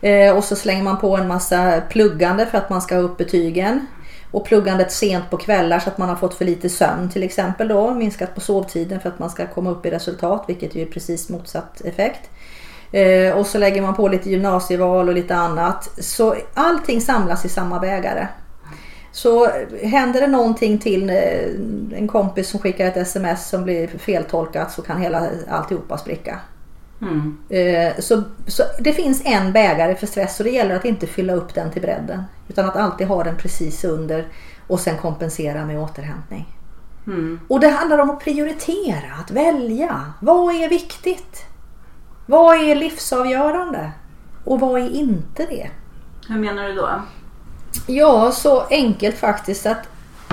Eh, 0.00 0.36
och 0.36 0.44
så 0.44 0.56
slänger 0.56 0.82
man 0.82 0.98
på 0.98 1.16
en 1.16 1.28
massa 1.28 1.82
pluggande 1.88 2.46
för 2.46 2.58
att 2.58 2.70
man 2.70 2.82
ska 2.82 2.94
ha 2.94 3.02
upp 3.02 3.16
betygen. 3.16 3.86
Och 4.30 4.44
pluggandet 4.44 4.92
sent 4.92 5.30
på 5.30 5.36
kvällar 5.36 5.78
så 5.78 5.88
att 5.88 5.98
man 5.98 6.08
har 6.08 6.16
fått 6.16 6.34
för 6.34 6.44
lite 6.44 6.68
sömn 6.68 7.10
till 7.10 7.22
exempel 7.22 7.68
då. 7.68 7.94
Minskat 7.94 8.34
på 8.34 8.40
sovtiden 8.40 9.00
för 9.00 9.08
att 9.08 9.18
man 9.18 9.30
ska 9.30 9.46
komma 9.46 9.70
upp 9.70 9.86
i 9.86 9.90
resultat 9.90 10.44
vilket 10.48 10.74
ju 10.74 10.82
är 10.82 10.86
precis 10.86 11.28
motsatt 11.28 11.80
effekt. 11.80 12.30
Eh, 12.92 13.38
och 13.38 13.46
så 13.46 13.58
lägger 13.58 13.82
man 13.82 13.94
på 13.94 14.08
lite 14.08 14.30
gymnasieval 14.30 15.08
och 15.08 15.14
lite 15.14 15.34
annat. 15.34 15.88
Så 15.98 16.36
allting 16.54 17.00
samlas 17.00 17.44
i 17.44 17.48
samma 17.48 17.78
bägare. 17.78 18.26
Så 19.12 19.48
händer 19.82 20.20
det 20.20 20.26
någonting 20.26 20.78
till 20.78 21.10
eh, 21.10 21.98
en 21.98 22.08
kompis 22.08 22.48
som 22.48 22.60
skickar 22.60 22.86
ett 22.86 22.96
sms 22.96 23.48
som 23.48 23.64
blir 23.64 23.86
feltolkat 23.88 24.72
så 24.72 24.82
kan 24.82 25.00
hela 25.00 25.28
alltihopa 25.48 25.98
spricka. 25.98 26.40
Mm. 27.02 27.38
Eh, 27.48 27.92
Så, 27.98 28.22
så 28.46 28.62
det 28.78 28.92
finns 28.92 29.22
en 29.24 29.52
bägare 29.52 29.94
för 29.94 30.06
stress 30.06 30.40
och 30.40 30.44
det 30.44 30.50
gäller 30.50 30.76
att 30.76 30.84
inte 30.84 31.06
fylla 31.06 31.32
upp 31.32 31.54
den 31.54 31.70
till 31.70 31.82
bredden. 31.82 32.22
Utan 32.48 32.64
att 32.64 32.76
alltid 32.76 33.06
ha 33.06 33.24
den 33.24 33.36
precis 33.36 33.84
under 33.84 34.26
och 34.66 34.80
sen 34.80 34.96
kompensera 34.96 35.66
med 35.66 35.78
återhämtning. 35.78 36.46
Mm. 37.06 37.40
Och 37.48 37.60
det 37.60 37.68
handlar 37.68 37.98
om 37.98 38.10
att 38.10 38.20
prioritera, 38.20 39.14
att 39.20 39.30
välja. 39.30 40.12
Vad 40.20 40.54
är 40.54 40.68
viktigt? 40.68 41.46
Vad 42.26 42.56
är 42.56 42.74
livsavgörande? 42.74 43.92
Och 44.44 44.60
vad 44.60 44.80
är 44.80 44.90
inte 44.90 45.46
det? 45.46 45.70
Hur 46.28 46.38
menar 46.38 46.68
du 46.68 46.74
då? 46.74 46.90
Ja, 47.86 48.32
så 48.32 48.66
enkelt 48.70 49.18
faktiskt 49.18 49.66
att 49.66 49.88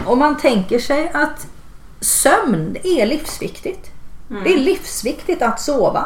om 0.05 0.19
man 0.19 0.37
tänker 0.37 0.79
sig 0.79 1.11
att 1.13 1.47
sömn 2.01 2.77
är 2.83 3.05
livsviktigt. 3.05 3.91
Det 4.43 4.53
är 4.53 4.57
livsviktigt 4.57 5.41
att 5.41 5.61
sova. 5.61 6.05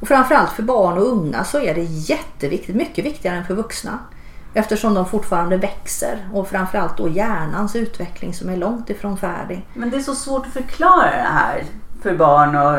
Och 0.00 0.08
framförallt 0.08 0.50
för 0.50 0.62
barn 0.62 0.98
och 0.98 1.06
unga 1.06 1.44
så 1.44 1.60
är 1.60 1.74
det 1.74 1.82
jätteviktigt, 1.82 2.76
mycket 2.76 3.04
viktigare 3.04 3.36
än 3.36 3.46
för 3.46 3.54
vuxna. 3.54 3.98
Eftersom 4.54 4.94
de 4.94 5.06
fortfarande 5.06 5.56
växer 5.56 6.28
och 6.32 6.48
framförallt 6.48 6.96
då 6.96 7.08
hjärnans 7.08 7.76
utveckling 7.76 8.34
som 8.34 8.48
är 8.48 8.56
långt 8.56 8.90
ifrån 8.90 9.18
färdig. 9.18 9.66
Men 9.74 9.90
det 9.90 9.96
är 9.96 10.00
så 10.00 10.14
svårt 10.14 10.46
att 10.46 10.52
förklara 10.52 11.10
det 11.10 11.28
här 11.32 11.64
för 12.02 12.14
barn 12.14 12.56
och 12.56 12.78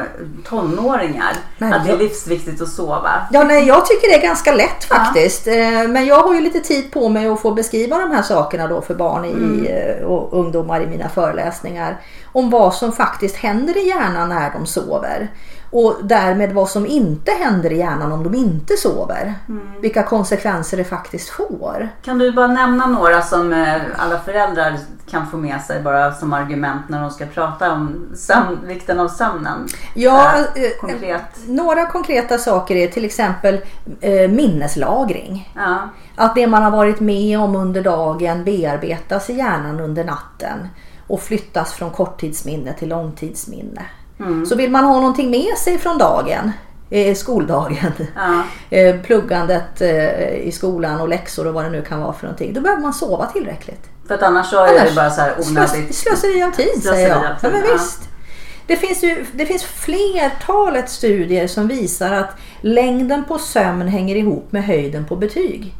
tonåringar. 0.49 1.33
Nej, 1.57 1.73
att 1.73 1.85
det 1.85 1.91
är 1.91 1.97
livsviktigt 1.97 2.61
att 2.61 2.69
sova. 2.69 3.27
Ja, 3.31 3.43
nej, 3.43 3.67
jag 3.67 3.85
tycker 3.85 4.07
det 4.07 4.15
är 4.15 4.21
ganska 4.21 4.53
lätt 4.53 4.83
faktiskt. 4.83 5.47
Eh, 5.47 5.53
Men 5.87 6.05
jag 6.05 6.19
har 6.23 6.33
ju 6.33 6.41
lite 6.41 6.59
tid 6.59 6.91
på 6.91 7.09
mig 7.09 7.27
att 7.27 7.41
få 7.41 7.51
beskriva 7.51 7.97
de 7.97 8.11
här 8.11 8.21
sakerna 8.21 8.67
då 8.67 8.81
för 8.81 8.95
barn 8.95 9.25
i, 9.25 9.67
eh, 9.71 10.05
och 10.05 10.39
ungdomar 10.39 10.81
i 10.81 10.85
mina 10.87 11.09
föreläsningar. 11.09 11.97
Om 12.31 12.49
vad 12.49 12.73
som 12.73 12.91
faktiskt 12.91 13.35
händer 13.35 13.77
i 13.77 13.87
hjärnan 13.87 14.29
när 14.29 14.51
de 14.51 14.65
sover. 14.65 15.27
Och 15.73 15.95
därmed 16.03 16.51
vad 16.51 16.69
som 16.69 16.85
inte 16.85 17.31
händer 17.31 17.71
i 17.71 17.77
hjärnan 17.77 18.11
om 18.11 18.23
de 18.23 18.35
inte 18.35 18.77
sover. 18.77 19.33
Vilka 19.81 20.03
konsekvenser 20.03 20.77
det 20.77 20.83
faktiskt 20.83 21.29
får. 21.29 21.89
Kan 22.01 22.17
du 22.17 22.31
bara 22.31 22.47
nämna 22.47 22.85
några 22.85 23.21
som 23.21 23.53
eh, 23.53 23.81
alla 23.97 24.19
föräldrar 24.19 24.77
kan 25.09 25.27
få 25.27 25.37
med 25.37 25.61
sig 25.61 25.81
bara 25.81 26.13
som 26.13 26.33
argument 26.33 26.89
när 26.89 27.01
de 27.01 27.11
ska 27.11 27.25
prata 27.25 27.71
om 27.71 28.07
sömn, 28.15 28.59
vikten 28.63 28.99
av 28.99 29.07
sömnen? 29.07 29.67
Ja, 29.93 30.33
Eh, 30.55 30.63
eh, 30.63 30.71
konkret. 30.79 31.47
Några 31.47 31.85
konkreta 31.85 32.37
saker 32.37 32.75
är 32.75 32.87
till 32.87 33.05
exempel 33.05 33.59
minneslagring. 34.29 35.53
Ja. 35.55 35.89
Att 36.15 36.35
det 36.35 36.47
man 36.47 36.63
har 36.63 36.71
varit 36.71 36.99
med 36.99 37.39
om 37.39 37.55
under 37.55 37.81
dagen 37.81 38.43
bearbetas 38.43 39.29
i 39.29 39.33
hjärnan 39.33 39.79
under 39.79 40.03
natten 40.03 40.67
och 41.07 41.21
flyttas 41.21 41.73
från 41.73 41.91
korttidsminne 41.91 42.73
till 42.73 42.89
långtidsminne. 42.89 43.81
Så 44.45 44.55
vill 44.55 44.71
man 44.71 44.83
ha 44.85 44.93
någonting 44.93 45.29
med 45.31 45.57
sig 45.57 45.77
från 45.77 45.97
dagen, 45.97 46.51
eh, 46.89 47.15
skoldagen, 47.15 47.91
Ja. 48.15 48.43
eh, 48.77 48.95
pluggandet 49.01 49.81
eh, 49.81 50.35
i 50.35 50.51
skolan 50.51 51.01
och 51.01 51.09
läxor 51.09 51.47
och 51.47 51.53
vad 51.53 51.63
det 51.63 51.69
nu 51.69 51.81
kan 51.81 52.01
vara 52.01 52.13
för 52.13 52.23
någonting. 52.25 52.53
Då 52.53 52.61
behöver 52.61 52.81
man 52.81 52.93
sova 52.93 53.25
tillräckligt. 53.25 53.89
För 54.07 54.15
att 54.15 54.23
annars 54.23 54.49
så 54.49 54.57
är 54.65 54.69
Annars 54.69 54.89
det 54.89 54.95
bara 54.95 55.09
så 55.09 55.21
här 55.21 55.33
onödigt. 55.49 55.95
slöseri 55.95 56.43
av 56.43 56.51
tid 56.51 56.83
säger 56.83 57.09
jag. 57.09 57.17
av 57.17 57.23
Ja, 57.23 57.35
tid, 57.41 57.51
men 57.51 57.61
ja. 57.67 57.73
visst. 57.73 58.09
Det 58.67 58.75
finns, 58.75 59.03
ju, 59.03 59.25
det 59.33 59.45
finns 59.45 59.63
flertalet 59.63 60.89
studier 60.89 61.47
som 61.47 61.67
visar 61.67 62.11
att 62.13 62.29
längden 62.61 63.23
på 63.27 63.37
sömn 63.37 63.87
hänger 63.87 64.15
ihop 64.15 64.51
med 64.51 64.63
höjden 64.63 65.05
på 65.05 65.15
betyg. 65.15 65.73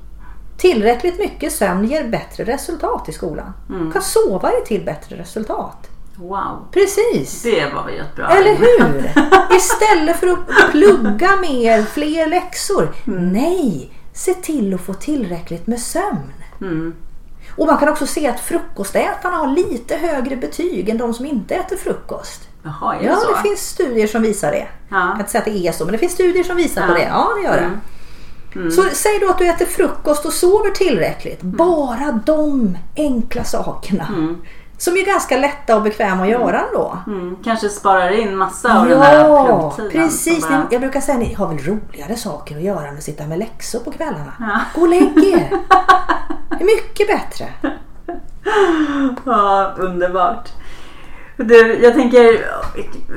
Tillräckligt 0.58 1.20
mycket 1.20 1.52
sömn 1.54 1.86
ger 1.86 2.04
bättre 2.04 2.44
resultat 2.44 3.10
i 3.10 3.12
skolan. 3.12 3.54
Mm. 3.70 3.92
Kan 3.92 4.02
sova 4.02 4.50
dig 4.50 4.66
till 4.66 4.86
bättre 4.86 5.16
resultat. 5.16 5.78
Wow. 6.16 6.68
Precis! 6.72 7.42
Det 7.44 7.74
var 7.74 7.90
ju 7.90 7.98
ett 8.00 8.16
bra 8.16 8.26
Eller 8.28 8.56
hur? 8.56 9.12
Istället 9.58 10.18
för 10.20 10.28
att 10.28 10.72
plugga 10.72 11.36
mer, 11.42 11.84
fler 11.84 12.28
läxor. 12.28 12.96
Mm. 13.08 13.30
Nej, 13.34 13.92
se 14.14 14.34
till 14.34 14.74
att 14.74 14.82
få 14.82 14.94
tillräckligt 14.94 15.68
med 15.68 15.80
sömn. 15.80 16.34
Mm. 16.62 16.94
Och 17.58 17.68
man 17.68 17.78
kan 17.78 17.90
också 17.90 18.06
se 18.08 18.28
att 18.28 18.40
frukostätarna 18.40 19.38
har 19.38 19.48
lite 19.48 19.96
högre 19.96 20.36
betyg 20.36 20.90
än 20.90 20.98
de 20.98 21.14
som 21.14 21.26
inte 21.26 21.56
äter 21.56 21.78
frukost. 21.78 22.42
Jaha, 22.64 22.96
är 22.96 23.00
det 23.00 23.06
Ja, 23.06 23.16
så? 23.16 23.36
det 23.36 23.42
finns 23.42 23.70
studier 23.70 24.08
som 24.08 24.22
visar 24.22 24.52
det. 24.52 24.58
Jag 24.90 25.00
Ja. 25.00 25.08
kan 25.12 25.20
inte 25.20 25.32
säga 25.32 25.40
att 25.40 25.46
det 25.46 25.68
är 25.68 25.72
så, 25.72 25.84
men 25.86 25.92
det 25.92 25.98
finns 25.98 26.14
studier 26.14 26.44
som 26.44 26.56
visar 26.58 26.82
på 26.88 26.92
Ja. 26.94 26.96
det. 26.98 27.04
Ja, 27.04 27.30
det 27.38 27.44
gör 27.44 27.58
det. 27.58 27.80
Mm. 28.60 28.72
Så 28.72 28.84
säg 28.94 29.20
då 29.20 29.30
att 29.30 29.38
du 29.38 29.48
äter 29.48 29.66
frukost 29.66 30.26
och 30.26 30.34
sover 30.34 30.70
tillräckligt. 30.72 31.42
Bara 31.42 32.20
de 32.26 32.78
enkla 32.98 33.44
sakerna. 33.44 34.08
Som 34.78 34.94
är 34.98 35.06
ganska 35.06 35.38
lätta 35.38 35.76
och 35.76 35.82
bekväma 35.82 36.24
att 36.24 36.30
göra 36.30 36.60
ändå. 36.68 36.98
Mm. 37.08 37.36
Kanske 37.44 37.70
sparar 37.70 38.12
in 38.12 38.36
massa 38.38 38.80
av 38.80 38.88
den 38.90 39.00
där 39.00 39.14
Ja, 39.20 39.72
pluggtiden. 39.76 40.08
precis. 40.08 40.42
bara- 40.50 40.68
Jag 40.72 40.82
brukar 40.82 41.02
säga 41.02 41.18
ni 41.18 41.34
har 41.34 41.48
väl 41.48 41.58
roligare 41.58 42.16
saker 42.16 42.56
att 42.56 42.62
göra 42.62 42.88
än 42.88 42.98
att 42.98 43.04
sitta 43.04 43.28
med 43.28 43.40
läxor 43.40 43.80
på 43.80 43.92
kvällarna. 43.92 44.34
Ja. 44.40 44.60
Gå 44.76 44.82
och 44.82 44.88
lägg 44.88 45.18
er. 45.18 45.50
Det 46.50 46.64
är 46.64 46.66
mycket 46.66 47.08
bättre. 47.08 47.46
Ja, 49.26 49.74
underbart. 49.78 50.50
Du, 51.38 51.80
jag 51.84 51.94
tänker, 51.94 52.46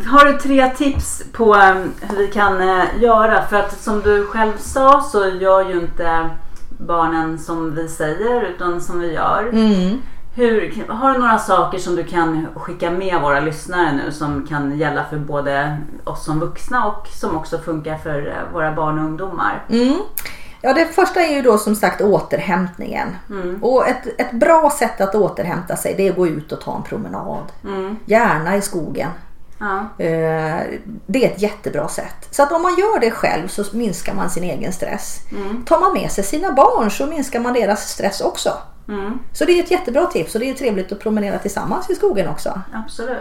har 0.07 0.25
du 0.25 0.39
tre 0.39 0.71
tips 0.71 1.23
på 1.33 1.55
um, 1.55 1.93
hur 2.01 2.17
vi 2.19 2.27
kan 2.27 2.69
eh, 2.69 2.85
göra? 3.01 3.43
För 3.47 3.57
att 3.57 3.81
som 3.81 4.01
du 4.01 4.27
själv 4.27 4.53
sa 4.59 5.01
så 5.01 5.27
gör 5.29 5.69
ju 5.69 5.81
inte 5.81 6.31
barnen 6.79 7.39
som 7.39 7.75
vi 7.75 7.89
säger 7.89 8.43
utan 8.43 8.81
som 8.81 9.01
vi 9.01 9.13
gör. 9.13 9.49
Mm. 9.53 10.03
Hur, 10.37 10.85
har 10.89 11.13
du 11.13 11.19
några 11.19 11.39
saker 11.39 11.79
som 11.79 11.97
du 11.97 12.05
kan 12.05 12.47
skicka 12.55 12.91
med 12.91 13.21
våra 13.21 13.41
lyssnare 13.41 13.93
nu 13.93 14.13
som 14.13 14.47
kan 14.47 14.79
gälla 14.79 15.05
för 15.11 15.17
både 15.19 15.79
oss 16.05 16.25
som 16.25 16.41
vuxna 16.41 16.87
och 16.87 17.09
som 17.09 17.37
också 17.37 17.59
funkar 17.59 17.97
för 17.99 18.27
eh, 18.27 18.53
våra 18.53 18.73
barn 18.73 18.99
och 18.99 19.05
ungdomar? 19.05 19.65
Mm. 19.71 19.99
Ja, 20.61 20.73
det 20.75 20.87
första 20.87 21.21
är 21.21 21.35
ju 21.35 21.43
då 21.43 21.59
som 21.59 21.75
sagt 21.75 22.01
återhämtningen. 22.01 23.09
Och 23.63 23.89
ett, 23.89 24.21
ett 24.21 24.33
bra 24.33 24.71
sätt 24.79 25.01
att 25.01 25.15
återhämta 25.15 25.77
sig 25.77 25.95
det 25.97 26.07
är 26.07 26.11
att 26.11 26.17
gå 26.17 26.27
ut 26.27 26.53
och 26.53 26.61
ta 26.61 26.77
en 26.77 26.83
promenad. 26.83 27.45
Mm. 27.65 27.97
Gärna 28.05 28.57
i 28.57 28.63
skogen. 28.63 29.11
Ja. 29.59 30.05
Eh, 30.05 30.61
Det 31.07 31.25
är 31.25 31.31
ett 31.31 31.43
jättebra 31.43 31.89
sätt. 31.89 32.29
Så 32.31 32.43
att 32.43 32.53
om 32.53 32.63
man 32.63 32.75
gör 32.79 33.01
det 33.01 33.11
själv 33.11 33.49
så 33.49 33.77
minskar 33.77 34.15
man 34.15 34.31
sin 34.31 34.45
egen 34.45 34.73
stress. 34.73 35.21
Tar 35.67 35.81
man 35.81 35.93
med 35.93 36.11
sig 36.13 36.25
sina 36.25 36.53
barn 36.53 36.91
så 36.91 37.07
minskar 37.07 37.41
man 37.41 37.53
deras 37.53 37.89
stress 37.89 38.21
också. 38.21 38.51
Mm. 38.89 39.19
Så 39.33 39.45
det 39.45 39.53
är 39.53 39.63
ett 39.63 39.71
jättebra 39.71 40.07
tips 40.07 40.35
och 40.35 40.41
det 40.41 40.51
är 40.51 40.55
trevligt 40.55 40.93
att 40.93 41.01
promenera 41.01 41.39
tillsammans 41.39 41.91
i 41.91 41.95
skogen 41.95 42.29
också. 42.29 42.61
Absolut. 42.73 43.17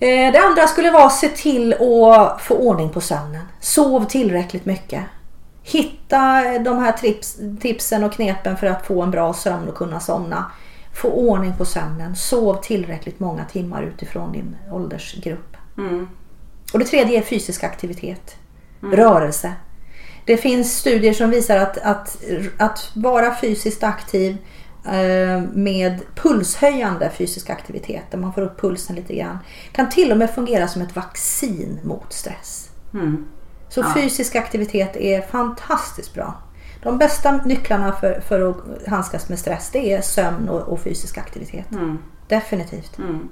Eh, 0.00 0.32
Det 0.32 0.38
andra 0.38 0.66
skulle 0.66 0.90
vara 0.90 1.04
att 1.04 1.16
se 1.16 1.28
till 1.28 1.72
att 1.72 2.42
få 2.42 2.54
ordning 2.54 2.90
på 2.90 3.00
sömnen. 3.00 3.42
Sov 3.60 4.04
tillräckligt 4.04 4.66
mycket. 4.66 5.04
Hitta 5.62 6.42
de 6.58 6.78
här 6.78 6.92
tips, 6.92 7.38
tipsen 7.60 8.04
och 8.04 8.12
knepen 8.12 8.56
för 8.56 8.66
att 8.66 8.86
få 8.86 9.02
en 9.02 9.10
bra 9.10 9.34
sömn 9.34 9.68
och 9.68 9.74
kunna 9.74 10.00
somna. 10.00 10.50
Få 10.94 11.08
ordning 11.08 11.54
på 11.58 11.64
sömnen. 11.64 12.16
Sov 12.16 12.62
tillräckligt 12.62 13.20
många 13.20 13.44
timmar 13.44 13.82
utifrån 13.82 14.32
din 14.32 14.56
åldersgrupp. 14.72 15.56
Mm. 15.78 16.08
Och 16.72 16.78
det 16.78 16.84
tredje 16.84 17.18
är 17.18 17.22
fysisk 17.22 17.64
aktivitet. 17.64 18.36
Rörelse. 18.80 19.52
Det 20.24 20.36
finns 20.36 20.78
studier 20.78 21.12
som 21.12 21.30
visar 21.30 21.56
att, 21.56 21.78
att, 21.78 22.16
att 22.58 22.90
vara 22.94 23.34
fysiskt 23.34 23.82
aktiv 23.82 24.36
med 25.52 26.00
pulshöjande 26.14 27.10
fysisk 27.10 27.50
aktivitet, 27.50 28.02
där 28.10 28.18
man 28.18 28.32
får 28.32 28.42
upp 28.42 28.60
pulsen 28.60 28.96
lite 28.96 29.14
grann, 29.14 29.38
kan 29.72 29.90
till 29.90 30.12
och 30.12 30.18
med 30.18 30.30
fungera 30.30 30.68
som 30.68 30.82
ett 30.82 30.96
vaccin 30.96 31.80
mot 31.82 32.12
stress. 32.12 32.70
Mm. 32.94 33.26
Så 33.68 33.84
fysisk 33.94 34.36
aktivitet 34.36 34.96
är 34.96 35.20
fantastiskt 35.20 36.14
bra. 36.14 36.34
De 36.82 36.98
bästa 36.98 37.36
nycklarna 37.36 37.92
för, 37.92 38.20
för 38.20 38.50
att 38.50 38.56
handskas 38.88 39.28
med 39.28 39.38
stress 39.38 39.70
det 39.72 39.92
är 39.92 40.00
sömn 40.00 40.48
och, 40.48 40.60
och 40.60 40.80
fysisk 40.80 41.18
aktivitet. 41.18 41.72
Mm. 41.72 41.98
Definitivt. 42.28 42.98
Mm. 42.98 43.28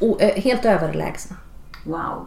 Och, 0.00 0.22
eh, 0.22 0.42
helt 0.42 0.64
överlägsna. 0.64 1.36
Wow. 1.84 2.26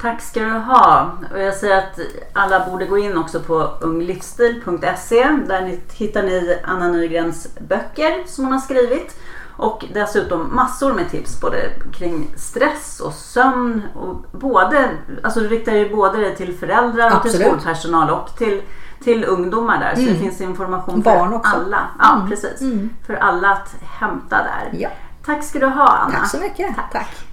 Tack 0.00 0.22
ska 0.22 0.40
du 0.40 0.50
ha. 0.50 1.10
Och 1.32 1.40
jag 1.40 1.54
säger 1.54 1.78
att 1.78 1.98
alla 2.32 2.66
borde 2.66 2.86
gå 2.86 2.98
in 2.98 3.18
också 3.18 3.40
på 3.40 3.54
unglivsstil.se. 3.80 5.28
Där 5.46 5.78
hittar 5.92 6.22
ni 6.22 6.58
Anna 6.64 6.88
Nygrens 6.88 7.48
böcker 7.68 8.24
som 8.26 8.44
hon 8.44 8.52
har 8.52 8.60
skrivit. 8.60 9.20
Och 9.56 9.84
dessutom 9.94 10.56
massor 10.56 10.92
med 10.94 11.10
tips 11.10 11.40
både 11.40 11.56
kring 11.92 12.30
stress 12.36 13.00
och 13.00 13.12
sömn. 13.12 13.82
Och 13.94 14.38
både, 14.38 14.88
alltså 15.22 15.40
du 15.40 15.48
riktar 15.48 15.72
ju 15.72 15.96
både 15.96 16.18
dig 16.18 16.36
till 16.36 16.58
föräldrar 16.58 17.16
och 17.16 17.22
till 17.22 17.30
Absolut. 17.30 17.46
skolpersonal 17.46 18.10
och 18.10 18.36
till, 18.36 18.62
till 19.04 19.24
ungdomar 19.24 19.78
där. 19.80 19.94
Så 19.94 20.00
det 20.00 20.14
finns 20.14 20.40
information 20.40 21.00
Barn 21.00 21.28
för 21.30 21.36
också. 21.36 21.56
alla. 21.56 21.78
Ja, 21.98 22.26
precis. 22.28 22.60
För 23.06 23.14
alla 23.14 23.50
att 23.50 23.74
hämta 23.82 24.36
där. 24.36 24.78
Ja. 24.78 24.88
Tack 25.24 25.44
ska 25.44 25.58
du 25.58 25.66
ha 25.66 25.88
Anna. 25.88 26.18
Tack 26.18 26.30
så 26.30 26.38
mycket. 26.38 26.76
Tack. 26.92 27.26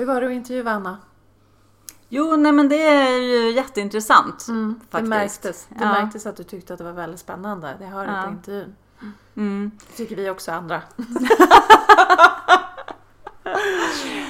Hur 0.00 0.06
var 0.06 0.20
det 0.20 0.26
att 0.26 0.32
intervjua 0.32 0.70
Anna? 0.70 0.98
Jo, 2.08 2.36
nej 2.36 2.52
men 2.52 2.68
det 2.68 2.82
är 2.86 3.18
ju 3.18 3.50
jätteintressant. 3.50 4.46
Det 4.46 4.74
faktiskt. 4.90 5.08
märktes. 5.08 5.66
Det 5.68 5.84
Ja. 5.84 5.92
märktes 5.92 6.26
att 6.26 6.36
du 6.36 6.42
tyckte 6.44 6.72
att 6.72 6.78
det 6.78 6.84
var 6.84 6.92
väldigt 6.92 7.20
spännande. 7.20 7.76
Det 7.78 7.86
hörde 7.86 8.12
Ja. 8.12 8.22
på 8.22 8.28
intervjun. 8.30 8.76
Mm. 9.36 9.70
Det 9.90 9.96
tycker 9.96 10.16
vi 10.16 10.30
också 10.30 10.52
andra. 10.52 10.82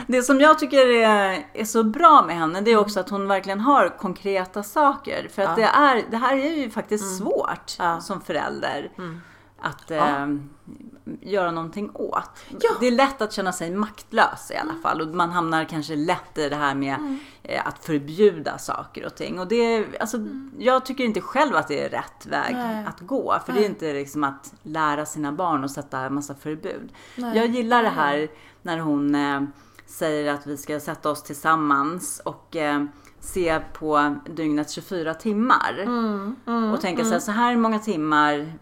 Det 0.07 0.23
som 0.23 0.41
jag 0.41 0.59
tycker 0.59 0.87
är, 0.87 1.47
är 1.53 1.65
så 1.65 1.83
bra 1.85 2.23
med 2.27 2.37
henne 2.37 2.61
det 2.61 2.71
är 2.71 2.77
också 2.77 3.01
att 3.01 3.11
hon 3.11 3.29
verkligen 3.29 3.61
har 3.61 3.89
konkreta 3.99 4.63
saker. 4.63 5.29
För 5.35 5.43
att 5.43 5.57
det, 5.57 5.63
är, 5.63 6.05
det 6.11 6.17
här 6.17 6.37
är 6.37 6.57
ju 6.57 6.71
faktiskt 6.71 7.19
svårt 7.19 7.77
Ja. 7.79 8.01
som 8.01 8.21
förälder 8.21 8.91
att 9.61 9.91
eh, 9.91 10.27
göra 11.21 11.51
någonting 11.51 11.91
åt. 11.95 12.31
Ja. 12.49 12.71
Det 12.81 12.87
är 12.87 12.93
lätt 12.93 13.23
att 13.23 13.33
känna 13.33 13.53
sig 13.53 13.71
maktlös 13.71 14.51
i 14.51 14.57
alla 14.57 14.75
fall 14.83 15.01
och 15.01 15.09
man 15.09 15.31
hamnar 15.31 15.65
kanske 15.65 15.97
lätt 15.97 16.39
i 16.39 16.49
det 16.49 16.57
här 16.57 16.75
med 16.75 17.19
eh, 17.43 17.67
att 17.67 17.85
förbjuda 17.85 18.59
saker 18.59 19.07
och 19.07 19.15
ting. 19.15 19.41
Och 19.41 19.49
det, 19.49 19.87
alltså, 20.01 20.19
Jag 20.59 20.87
tycker 20.87 21.05
inte 21.05 21.21
själv 21.21 21.57
att 21.57 21.69
det 21.69 21.85
är 21.85 21.89
rätt 21.89 22.27
väg 22.27 22.55
Nej. 22.55 22.85
att 22.87 23.01
gå. 23.01 23.39
För 23.47 23.53
det 23.53 23.65
är 23.65 23.67
inte 23.67 23.93
liksom 23.93 24.25
att 24.25 24.55
lära 24.63 25.07
sina 25.07 25.33
barn 25.33 25.65
och 25.65 25.71
sätta 25.71 25.99
en 25.99 26.15
massa 26.15 26.35
förbud. 26.35 26.93
Nej. 27.17 27.37
Jag 27.37 27.47
gillar 27.47 27.83
det 27.83 27.89
här 27.89 28.29
när 28.63 28.79
hon 28.79 29.15
eh, 29.15 29.43
säger 29.87 30.35
att 30.35 30.47
vi 30.47 30.57
ska 30.57 30.81
sätta 30.81 31.11
oss 31.11 31.23
tillsammans 31.23 32.23
och 32.25 32.57
eh, 32.57 32.85
se 33.21 33.61
på 33.73 34.17
dygnets 34.31 34.73
24 34.73 35.15
timmar. 35.15 35.89
och 36.75 36.81
tänka 36.81 37.05
så 37.05 37.13
här, 37.13 37.21
så 37.21 37.33
här 37.33 37.57
många 37.57 37.79
timmar 37.79 38.53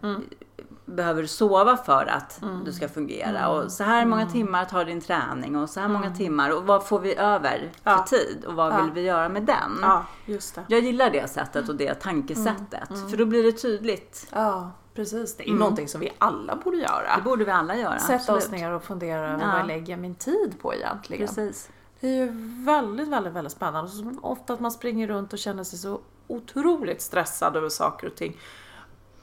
behöver 0.95 1.21
du 1.21 1.27
sova 1.27 1.77
för 1.77 2.05
att 2.05 2.41
du 2.65 2.73
ska 2.73 2.89
fungera. 2.89 3.47
Och 3.49 3.71
så 3.71 3.83
här 3.83 4.05
många 4.05 4.25
timmar 4.25 4.65
tar 4.65 4.85
din 4.85 5.01
träning 5.01 5.55
och 5.57 5.69
så 5.69 5.79
här 5.79 5.87
många 5.87 6.15
timmar. 6.15 6.49
Och 6.57 6.63
vad 6.63 6.87
får 6.87 6.99
vi 6.99 7.15
över 7.15 7.71
för 7.83 7.91
Ja. 7.91 8.03
tid 8.09 8.45
och 8.47 8.53
vad 8.53 8.73
Ja. 8.73 8.81
vill 8.81 8.91
vi 8.91 9.01
göra 9.01 9.29
med 9.29 9.43
den? 9.43 9.77
Ja, 9.81 10.05
just 10.25 10.55
det. 10.55 10.63
Jag 10.67 10.79
gillar 10.79 11.09
det 11.09 11.29
sättet 11.29 11.69
och 11.69 11.75
det 11.75 11.93
tankesättet. 11.93 12.89
För 13.09 13.17
då 13.17 13.25
blir 13.25 13.43
det 13.43 13.51
tydligt. 13.51 14.27
Ja, 14.31 14.71
precis. 14.95 15.37
Det 15.37 15.49
är 15.49 15.53
någonting 15.53 15.87
som 15.87 16.01
vi 16.01 16.09
alla 16.17 16.55
borde 16.55 16.77
göra. 16.77 17.15
Det 17.17 17.21
borde 17.21 17.45
vi 17.45 17.51
alla 17.51 17.75
göra. 17.77 17.99
Sätta 17.99 18.13
absolut. 18.15 18.43
oss 18.43 18.51
ner 18.51 18.71
och 18.71 18.83
fundera 18.83 19.27
över 19.33 19.43
Ja. 19.45 19.51
vad 19.51 19.59
jag 19.59 19.67
lägger 19.67 19.97
min 19.97 20.15
tid 20.15 20.53
på 20.61 20.73
egentligen. 20.73 21.27
Precis. 21.27 21.69
Det 21.99 22.07
är 22.07 22.15
ju 22.15 22.31
väldigt, 22.65 23.07
väldigt, 23.07 23.33
väldigt 23.33 23.53
spännande. 23.53 23.91
Ofta 24.21 24.53
att 24.53 24.59
man 24.59 24.71
springer 24.71 25.07
runt 25.07 25.33
och 25.33 25.39
känner 25.39 25.63
sig 25.63 25.79
så 25.79 25.99
otroligt 26.27 27.01
stressad 27.01 27.55
över 27.55 27.69
saker 27.69 28.07
och 28.07 28.15
ting. 28.15 28.37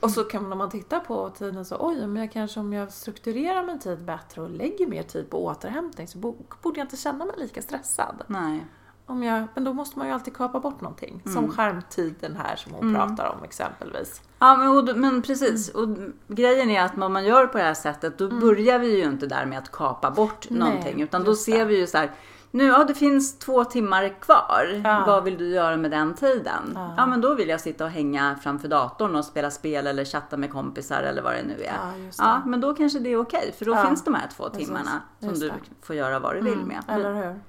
Och 0.07 0.13
så 0.13 0.25
kan 0.25 0.43
man, 0.43 0.49
när 0.51 0.57
man 0.57 0.71
tittar 0.71 1.01
på 1.01 1.31
tiden 1.31 1.65
så, 1.65 1.77
oj, 1.81 2.07
men 2.07 2.17
jag 2.17 2.33
kanske 2.33 2.61
om 2.61 2.73
jag 2.73 2.93
strukturerar 2.93 3.67
min 3.67 3.79
tid 3.79 4.05
bättre 4.05 4.43
och 4.43 4.51
lägger 4.51 4.87
mer 4.87 5.03
tid 5.03 5.31
på 5.31 5.45
återhämtning 5.45 6.09
så 6.09 6.19
bo- 6.19 6.37
borde 6.63 6.79
jag 6.81 6.85
inte 6.85 6.97
känna 6.97 7.25
mig 7.25 7.35
lika 7.39 7.63
stressad. 7.63 8.23
Nej. 8.27 8.67
Om 9.09 9.23
jag, 9.23 9.45
men 9.55 9.65
då 9.65 9.73
måste 9.73 9.99
man 9.99 10.09
ju 10.09 10.15
alltid 10.15 10.37
kapa 10.37 10.61
bort 10.61 10.81
någonting. 10.81 11.23
Som 11.25 11.53
skärmtiden 11.53 12.37
här 12.37 12.57
som 12.57 12.73
hon 12.73 12.95
pratar 12.95 13.37
om 13.39 13.45
exempelvis. 13.45 14.23
Ja 14.39 14.57
men, 14.57 14.69
och, 14.69 14.97
men 14.97 15.23
precis. 15.23 15.69
Och 15.69 15.89
grejen 16.29 16.71
är 16.71 16.83
att 16.83 16.99
om 16.99 17.13
man 17.13 17.25
gör 17.25 17.47
på 17.47 17.59
det 17.59 17.65
här 17.65 17.75
sättet 17.75 18.19
då 18.19 18.29
börjar 18.29 18.79
vi 18.79 18.97
ju 18.97 19.05
inte 19.05 19.27
där 19.27 19.47
med 19.47 19.59
att 19.59 19.73
kapa 19.73 20.11
bort 20.11 20.47
Nej, 20.51 20.59
någonting. 20.59 21.03
Utan 21.03 21.25
då 21.25 21.35
ser 21.35 21.65
vi 21.65 21.79
ju 21.79 21.87
så 21.87 21.99
här. 21.99 22.11
Nu, 22.51 22.65
ja 22.67 22.85
det 22.85 22.95
finns 22.95 23.39
två 23.39 23.65
timmar 23.65 24.21
kvar. 24.21 24.81
Ja. 24.85 25.05
Vad 25.07 25.25
vill 25.25 25.39
du 25.39 25.49
göra 25.49 25.77
med 25.77 25.91
den 25.91 26.15
tiden? 26.15 26.73
Ja. 26.75 26.95
Ja. 26.97 27.07
men 27.07 27.21
då 27.21 27.35
vill 27.35 27.49
jag 27.49 27.61
sitta 27.61 27.85
och 27.85 27.91
hänga 27.91 28.37
framför 28.43 28.69
datorn 28.69 29.17
och 29.17 29.25
spela 29.25 29.51
spel 29.51 29.87
eller 29.87 30.05
chatta 30.05 30.37
med 30.37 30.53
kompisar 30.53 31.03
eller 31.03 31.23
vad 31.23 31.33
det 31.33 31.43
nu 31.43 31.55
är. 31.63 31.75
Ja. 31.75 31.93
Ja, 32.19 32.41
men 32.47 32.61
då 32.61 32.75
kanske 32.75 32.99
det 32.99 33.09
är 33.13 33.21
okej. 33.21 33.55
För 33.59 33.65
då 33.65 33.77
finns 33.77 34.05
de 34.05 34.15
här 34.15 34.29
två 34.37 34.45
Precis. 34.51 34.67
timmarna 34.67 35.01
som 35.21 35.35
du 35.35 35.53
får 35.83 35.97
göra 35.97 36.19
vad 36.19 36.35
du 36.35 36.41
vill 36.41 36.59
med. 36.59 36.83
Eller 36.89 37.15
hur? 37.15 37.41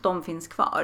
De 0.00 0.22
finns 0.22 0.48
kvar. 0.48 0.82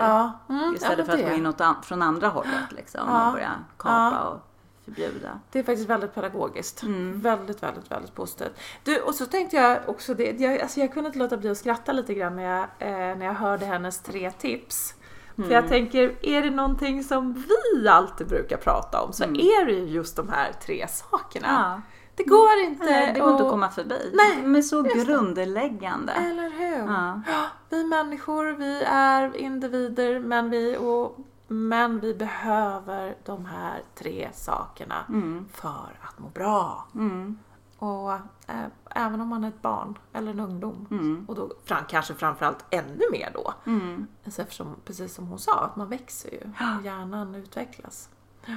Mm, 0.48 0.74
Istället 0.74 1.06
för 1.06 1.12
att 1.12 1.28
gå 1.30 1.34
in 1.34 1.46
åt 1.46 1.60
an- 1.60 1.82
från 1.82 2.02
andra 2.02 2.28
hållet 2.28 2.72
liksom, 2.72 3.08
och 3.08 3.32
börja 3.32 3.50
kapa 3.76 4.20
och 4.20 4.40
förbjuda. 4.84 5.40
Det 5.52 5.58
är 5.58 5.62
faktiskt 5.62 5.88
väldigt 5.90 6.14
pedagogiskt. 6.14 6.82
Mm. 6.82 7.20
Väldigt, 7.20 7.62
väldigt, 7.62 7.90
väldigt 7.90 8.14
positivt. 8.14 8.52
Du, 8.84 9.00
och 9.00 9.14
så 9.14 9.26
tänkte 9.26 9.56
jag 9.56 9.78
också 9.86 10.14
det, 10.14 10.40
jag, 10.40 10.60
alltså 10.60 10.80
jag 10.80 10.92
kunde 10.92 11.06
inte 11.06 11.18
låta 11.18 11.36
bli 11.36 11.50
att 11.50 11.58
skratta 11.58 11.92
lite 11.92 12.14
grann 12.14 12.36
när 12.36 12.42
jag, 12.42 12.62
eh, 12.78 13.16
när 13.18 13.26
jag 13.26 13.34
hörde 13.34 13.66
hennes 13.66 14.00
tre 14.02 14.30
tips. 14.30 14.94
För 15.36 15.42
Mm. 15.42 15.54
jag 15.54 15.68
tänker, 15.68 16.16
är 16.22 16.42
det 16.42 16.50
någonting 16.50 17.04
som 17.04 17.44
vi 17.82 17.88
alltid 17.88 18.26
brukar 18.26 18.56
prata 18.56 19.02
om 19.02 19.12
så 19.12 19.24
är 19.24 19.66
det 19.66 19.72
ju 19.72 19.84
just 19.84 20.16
de 20.16 20.28
här 20.28 20.52
tre 20.66 20.86
sakerna. 20.88 21.48
Mm. 21.48 21.60
Ja. 21.60 21.80
Det 22.16 22.24
går 22.24 22.58
inte 22.58 22.84
Nej, 22.84 23.12
det 23.14 23.20
går 23.20 23.30
inte 23.32 23.44
att 23.44 23.50
komma 23.50 23.70
förbi. 23.70 24.10
Nej, 24.14 24.42
De 24.42 24.56
är 24.56 24.62
så 24.62 24.82
grundläggande. 24.82 26.12
Eller 26.12 26.50
hur? 26.50 26.92
Ja. 26.92 27.20
Vi 27.70 27.84
människor, 27.84 28.44
vi 28.52 28.82
är 28.86 29.36
individer 29.36 30.18
men 30.20 30.50
vi, 30.50 30.76
och, 30.76 31.18
men 31.46 32.00
vi 32.00 32.14
behöver 32.14 33.16
de 33.24 33.44
här 33.46 33.82
tre 33.94 34.28
sakerna 34.32 35.04
Mm. 35.08 35.48
för 35.52 35.98
att 36.00 36.18
må 36.18 36.28
bra. 36.28 36.86
Mm. 36.94 37.38
Och 37.78 38.12
eh, 38.12 38.66
även 38.90 39.20
om 39.20 39.28
man 39.28 39.44
är 39.44 39.48
ett 39.48 39.62
barn 39.62 39.98
eller 40.12 40.30
en 40.30 40.40
ungdom 40.40 40.86
Mm. 40.90 41.24
och 41.28 41.34
då 41.34 41.50
fram, 41.64 41.84
kanske 41.88 42.14
framförallt 42.14 42.64
ännu 42.70 43.02
mer 43.12 43.30
då. 43.34 43.54
Mm. 43.66 44.06
Alltså 44.24 44.42
Eftersom, 44.42 44.76
precis 44.84 45.14
som 45.14 45.26
hon 45.26 45.38
sa, 45.38 45.60
att 45.64 45.76
man 45.76 45.88
växer 45.88 46.30
ju 46.30 46.40
och 46.78 46.84
hjärnan 46.84 47.34
utvecklas. 47.34 48.08
Ja. 48.46 48.56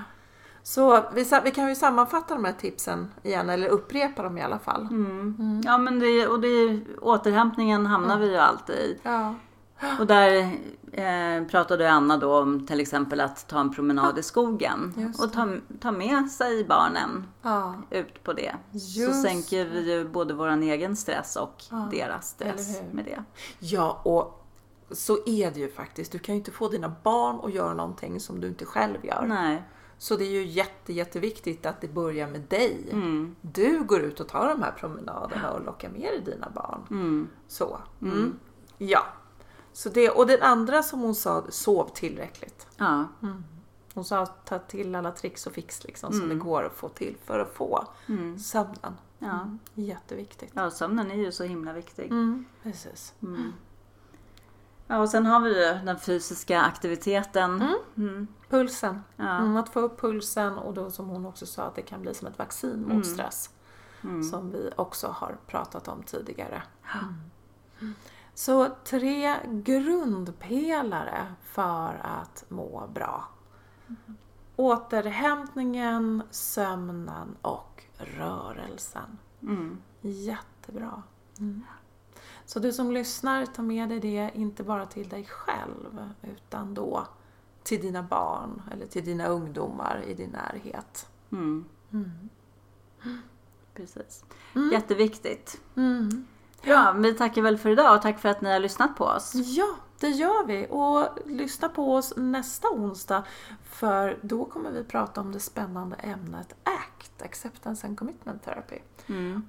Så 0.63 1.03
vi, 1.13 1.29
vi 1.43 1.51
kan 1.51 1.69
ju 1.69 1.75
sammanfatta 1.75 2.33
de 2.35 2.45
här 2.45 2.53
tipsen 2.53 3.11
igen 3.23 3.49
eller 3.49 3.67
upprepa 3.67 4.23
dem 4.23 4.37
i 4.37 4.41
alla 4.41 4.59
fall. 4.59 4.81
Mm. 4.81 5.61
Ja, 5.65 5.77
men 5.77 5.99
det, 5.99 6.27
och 6.27 6.39
det, 6.39 6.81
återhämtningen 7.01 7.85
hamnar 7.85 8.17
vi 8.19 8.29
ju 8.31 8.37
alltid 8.37 8.75
i. 8.75 8.99
Ja. 9.03 9.33
Och 9.99 10.07
där 10.07 10.57
eh, 10.97 11.47
pratade 11.47 11.91
Anna 11.91 12.17
då 12.17 12.37
om 12.37 12.67
till 12.67 12.79
exempel 12.79 13.21
att 13.21 13.47
ta 13.47 13.59
en 13.59 13.73
promenad 13.73 14.17
i 14.19 14.23
skogen. 14.23 15.13
Och 15.19 15.33
ta, 15.33 15.47
ta 15.79 15.91
med 15.91 16.29
sig 16.31 16.63
barnen 16.65 17.27
Ja. 17.41 17.73
ut 17.89 18.23
på 18.23 18.33
det. 18.33 18.55
Så 18.71 18.99
Just 19.01 19.23
sänker 19.23 19.65
vi 19.65 19.93
ju 19.93 20.07
både 20.09 20.33
vår 20.33 20.47
egen 20.49 20.95
stress 20.95 21.35
och 21.35 21.63
deras 21.91 22.29
stress 22.29 22.81
med 22.91 23.05
det. 23.05 23.23
ja, 23.59 24.01
och 24.05 24.43
så 24.91 25.17
är 25.25 25.51
det 25.51 25.59
ju 25.59 25.71
faktiskt. 25.71 26.11
Du 26.11 26.19
kan 26.19 26.35
ju 26.35 26.39
inte 26.39 26.51
få 26.51 26.67
dina 26.69 26.95
barn 27.03 27.39
att 27.43 27.53
göra 27.53 27.73
någonting 27.73 28.19
som 28.19 28.41
du 28.41 28.47
inte 28.47 28.65
själv 28.65 29.05
gör. 29.05 29.25
Nej. 29.27 29.63
Så 29.97 30.15
det 30.15 30.23
är 30.25 30.29
ju 30.31 30.45
jätte, 30.45 30.93
jätteviktigt 30.93 31.65
att 31.65 31.81
det 31.81 31.87
börjar 31.87 32.27
med 32.27 32.41
dig. 32.41 32.89
Mm. 32.91 33.35
Du 33.41 33.83
går 33.83 34.01
ut 34.01 34.19
och 34.19 34.27
tar 34.27 34.49
de 34.49 34.61
här 34.63 34.71
promenaderna 34.71 35.51
och 35.51 35.65
lockar 35.65 35.89
med 35.89 36.01
dig 36.01 36.21
dina 36.25 36.49
barn. 36.49 36.81
Mm. 36.89 37.27
Så. 37.47 37.77
Mm. 38.01 38.39
Ja. 38.77 39.03
Så 39.77 39.89
det, 39.89 40.09
och 40.09 40.27
den 40.27 40.41
andra 40.41 40.83
som 40.83 40.99
hon 40.99 41.15
sa, 41.15 41.43
sov 41.49 41.89
tillräckligt. 41.93 42.67
Ja. 42.77 43.07
Hon 43.93 44.05
sa 44.05 44.25
ta 44.25 44.59
till 44.59 44.95
alla 44.95 45.11
tricks 45.11 45.47
och 45.47 45.53
fix 45.53 45.83
liksom, 45.83 46.13
som 46.13 46.29
det 46.29 46.35
går 46.35 46.63
att 46.63 46.73
få 46.73 46.89
till 46.89 47.17
för 47.25 47.39
att 47.39 47.53
få 47.53 47.87
Mm. 48.07 48.39
sömnen. 48.39 48.97
Ja. 49.19 49.49
Jätteviktigt. 49.73 50.51
ja, 50.55 50.71
sömnen 50.71 51.11
är 51.11 51.15
ju 51.15 51.31
så 51.31 51.43
himla 51.43 51.73
viktig. 51.73 52.05
Mm. 52.05 52.45
Precis. 52.63 53.13
Ja, 54.87 54.99
och 54.99 55.09
sen 55.09 55.25
har 55.25 55.39
vi 55.39 55.49
ju 55.65 55.85
den 55.85 55.99
fysiska 55.99 56.61
aktiviteten. 56.61 57.75
Mm. 57.97 58.27
Pulsen. 58.49 59.03
Ja. 59.15 59.37
Mm, 59.37 59.55
att 59.57 59.69
få 59.69 59.79
upp 59.79 60.01
pulsen 60.01 60.57
och 60.57 60.73
då 60.73 60.91
som 60.91 61.07
hon 61.09 61.25
också 61.25 61.45
sa 61.45 61.63
att 61.63 61.75
det 61.75 61.81
kan 61.81 62.01
bli 62.01 62.13
som 62.13 62.27
ett 62.27 62.37
vaccin 62.37 62.85
mot 62.87 63.05
stress. 63.05 63.49
Som 64.31 64.51
vi 64.51 64.71
också 64.75 65.07
har 65.07 65.37
pratat 65.47 65.87
om 65.87 66.03
tidigare. 66.03 66.63
Mm. 66.93 67.93
Så 68.37 68.69
tre 68.83 69.39
grundpelare 69.51 71.27
för 71.43 72.01
att 72.03 72.45
må 72.47 72.87
bra. 72.93 73.29
Återhämtningen, 74.55 76.23
sömnen 76.31 77.35
och 77.41 77.83
rörelsen. 77.97 79.17
Mm. 79.41 79.81
Jättebra. 80.01 81.03
Mm. 81.39 81.63
Så 82.45 82.59
du 82.59 82.73
som 82.73 82.91
lyssnar, 82.91 83.45
ta 83.45 83.61
med 83.61 83.89
dig 83.89 83.99
det 83.99 84.31
inte 84.33 84.63
bara 84.63 84.85
till 84.85 85.09
dig 85.09 85.25
själv 85.25 86.11
utan 86.21 86.73
då 86.73 87.07
till 87.63 87.81
dina 87.81 88.03
barn 88.03 88.61
eller 88.71 88.85
till 88.85 89.05
dina 89.05 89.27
ungdomar 89.27 90.03
i 90.07 90.13
din 90.13 90.29
närhet. 90.29 91.09
Mm. 91.31 91.65
Precis. 93.73 94.25
Jätteviktigt. 94.71 95.61
Ja, 96.61 96.95
vi 96.97 97.13
tackar 97.13 97.41
väl 97.41 97.57
för 97.57 97.69
idag 97.69 97.95
och 97.95 98.01
tack 98.01 98.19
för 98.19 98.29
att 98.29 98.41
ni 98.41 98.51
har 98.51 98.59
lyssnat 98.59 98.95
på 98.95 99.05
oss. 99.05 99.31
Ja, 99.35 99.75
det 99.99 100.09
gör 100.09 100.45
vi. 100.45 100.67
Och 100.69 101.07
lyssna 101.25 101.69
på 101.69 101.95
oss 101.95 102.13
nästa 102.17 102.67
onsdag 102.69 103.23
för 103.63 104.19
då 104.21 104.45
kommer 104.45 104.71
vi 104.71 104.83
prata 104.83 105.21
om 105.21 105.31
det 105.31 105.39
spännande 105.39 105.95
ämnet 105.95 106.55
ACT, 106.63 107.21
Acceptance 107.21 107.87
and 107.87 107.99
Commitment 107.99 108.43
Therapy. 108.43 108.79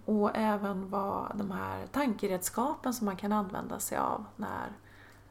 Och 0.04 0.30
även 0.34 0.90
vad 0.90 1.32
de 1.34 1.50
här 1.50 1.86
tankeredskapen 1.86 2.94
som 2.94 3.04
man 3.04 3.16
kan 3.16 3.32
använda 3.32 3.78
sig 3.78 3.98
av 3.98 4.24
när 4.36 4.72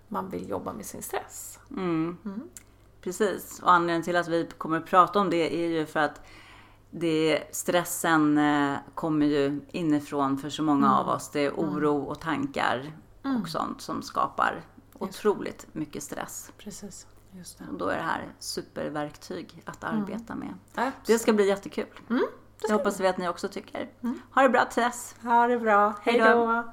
man 0.07 0.29
vill 0.29 0.49
jobba 0.49 0.73
med 0.73 0.85
sin 0.85 1.01
stress. 1.01 1.59
Precis, 3.01 3.59
och 3.59 3.71
anledningen 3.71 4.03
till 4.03 4.15
att 4.15 4.27
vi 4.27 4.49
kommer 4.57 4.77
att 4.77 4.85
prata 4.85 5.19
om 5.19 5.29
det 5.29 5.63
är 5.63 5.67
ju 5.67 5.85
för 5.85 5.99
att 5.99 6.21
det, 6.91 7.43
stressen 7.51 8.37
eh, 8.37 8.77
kommer 8.95 9.25
ju 9.25 9.61
inifrån 9.71 10.37
för 10.37 10.49
så 10.49 10.63
många 10.63 10.97
av 10.97 11.07
oss. 11.07 11.29
Det 11.29 11.45
är 11.45 11.51
oro 11.51 11.97
och 11.97 12.21
tankar 12.21 12.91
och 13.41 13.49
sånt 13.49 13.81
som 13.81 14.01
skapar 14.01 14.61
otroligt 14.93 15.67
mycket 15.73 16.03
stress. 16.03 16.51
Precis, 16.57 17.07
just 17.31 17.57
det. 17.57 17.65
Och 17.71 17.77
då 17.77 17.87
är 17.87 17.97
det 17.97 18.03
här 18.03 18.33
superverktyg 18.39 19.63
att 19.65 19.83
arbeta 19.83 20.35
med. 20.35 20.53
Absolut. 20.75 20.93
Det 21.05 21.19
ska 21.19 21.33
bli 21.33 21.47
jättekul. 21.47 21.87
det 22.67 22.73
hoppas 22.73 22.99
vi 22.99 23.07
att 23.07 23.17
ni 23.17 23.27
också 23.27 23.47
tycker. 23.47 23.89
Ha 24.33 24.41
det 24.41 24.49
bra 24.49 24.65
Tess! 24.65 25.15
Ha 25.23 25.47
det 25.47 25.59
bra. 25.59 25.93
Hej 26.03 26.19
då. 26.19 26.63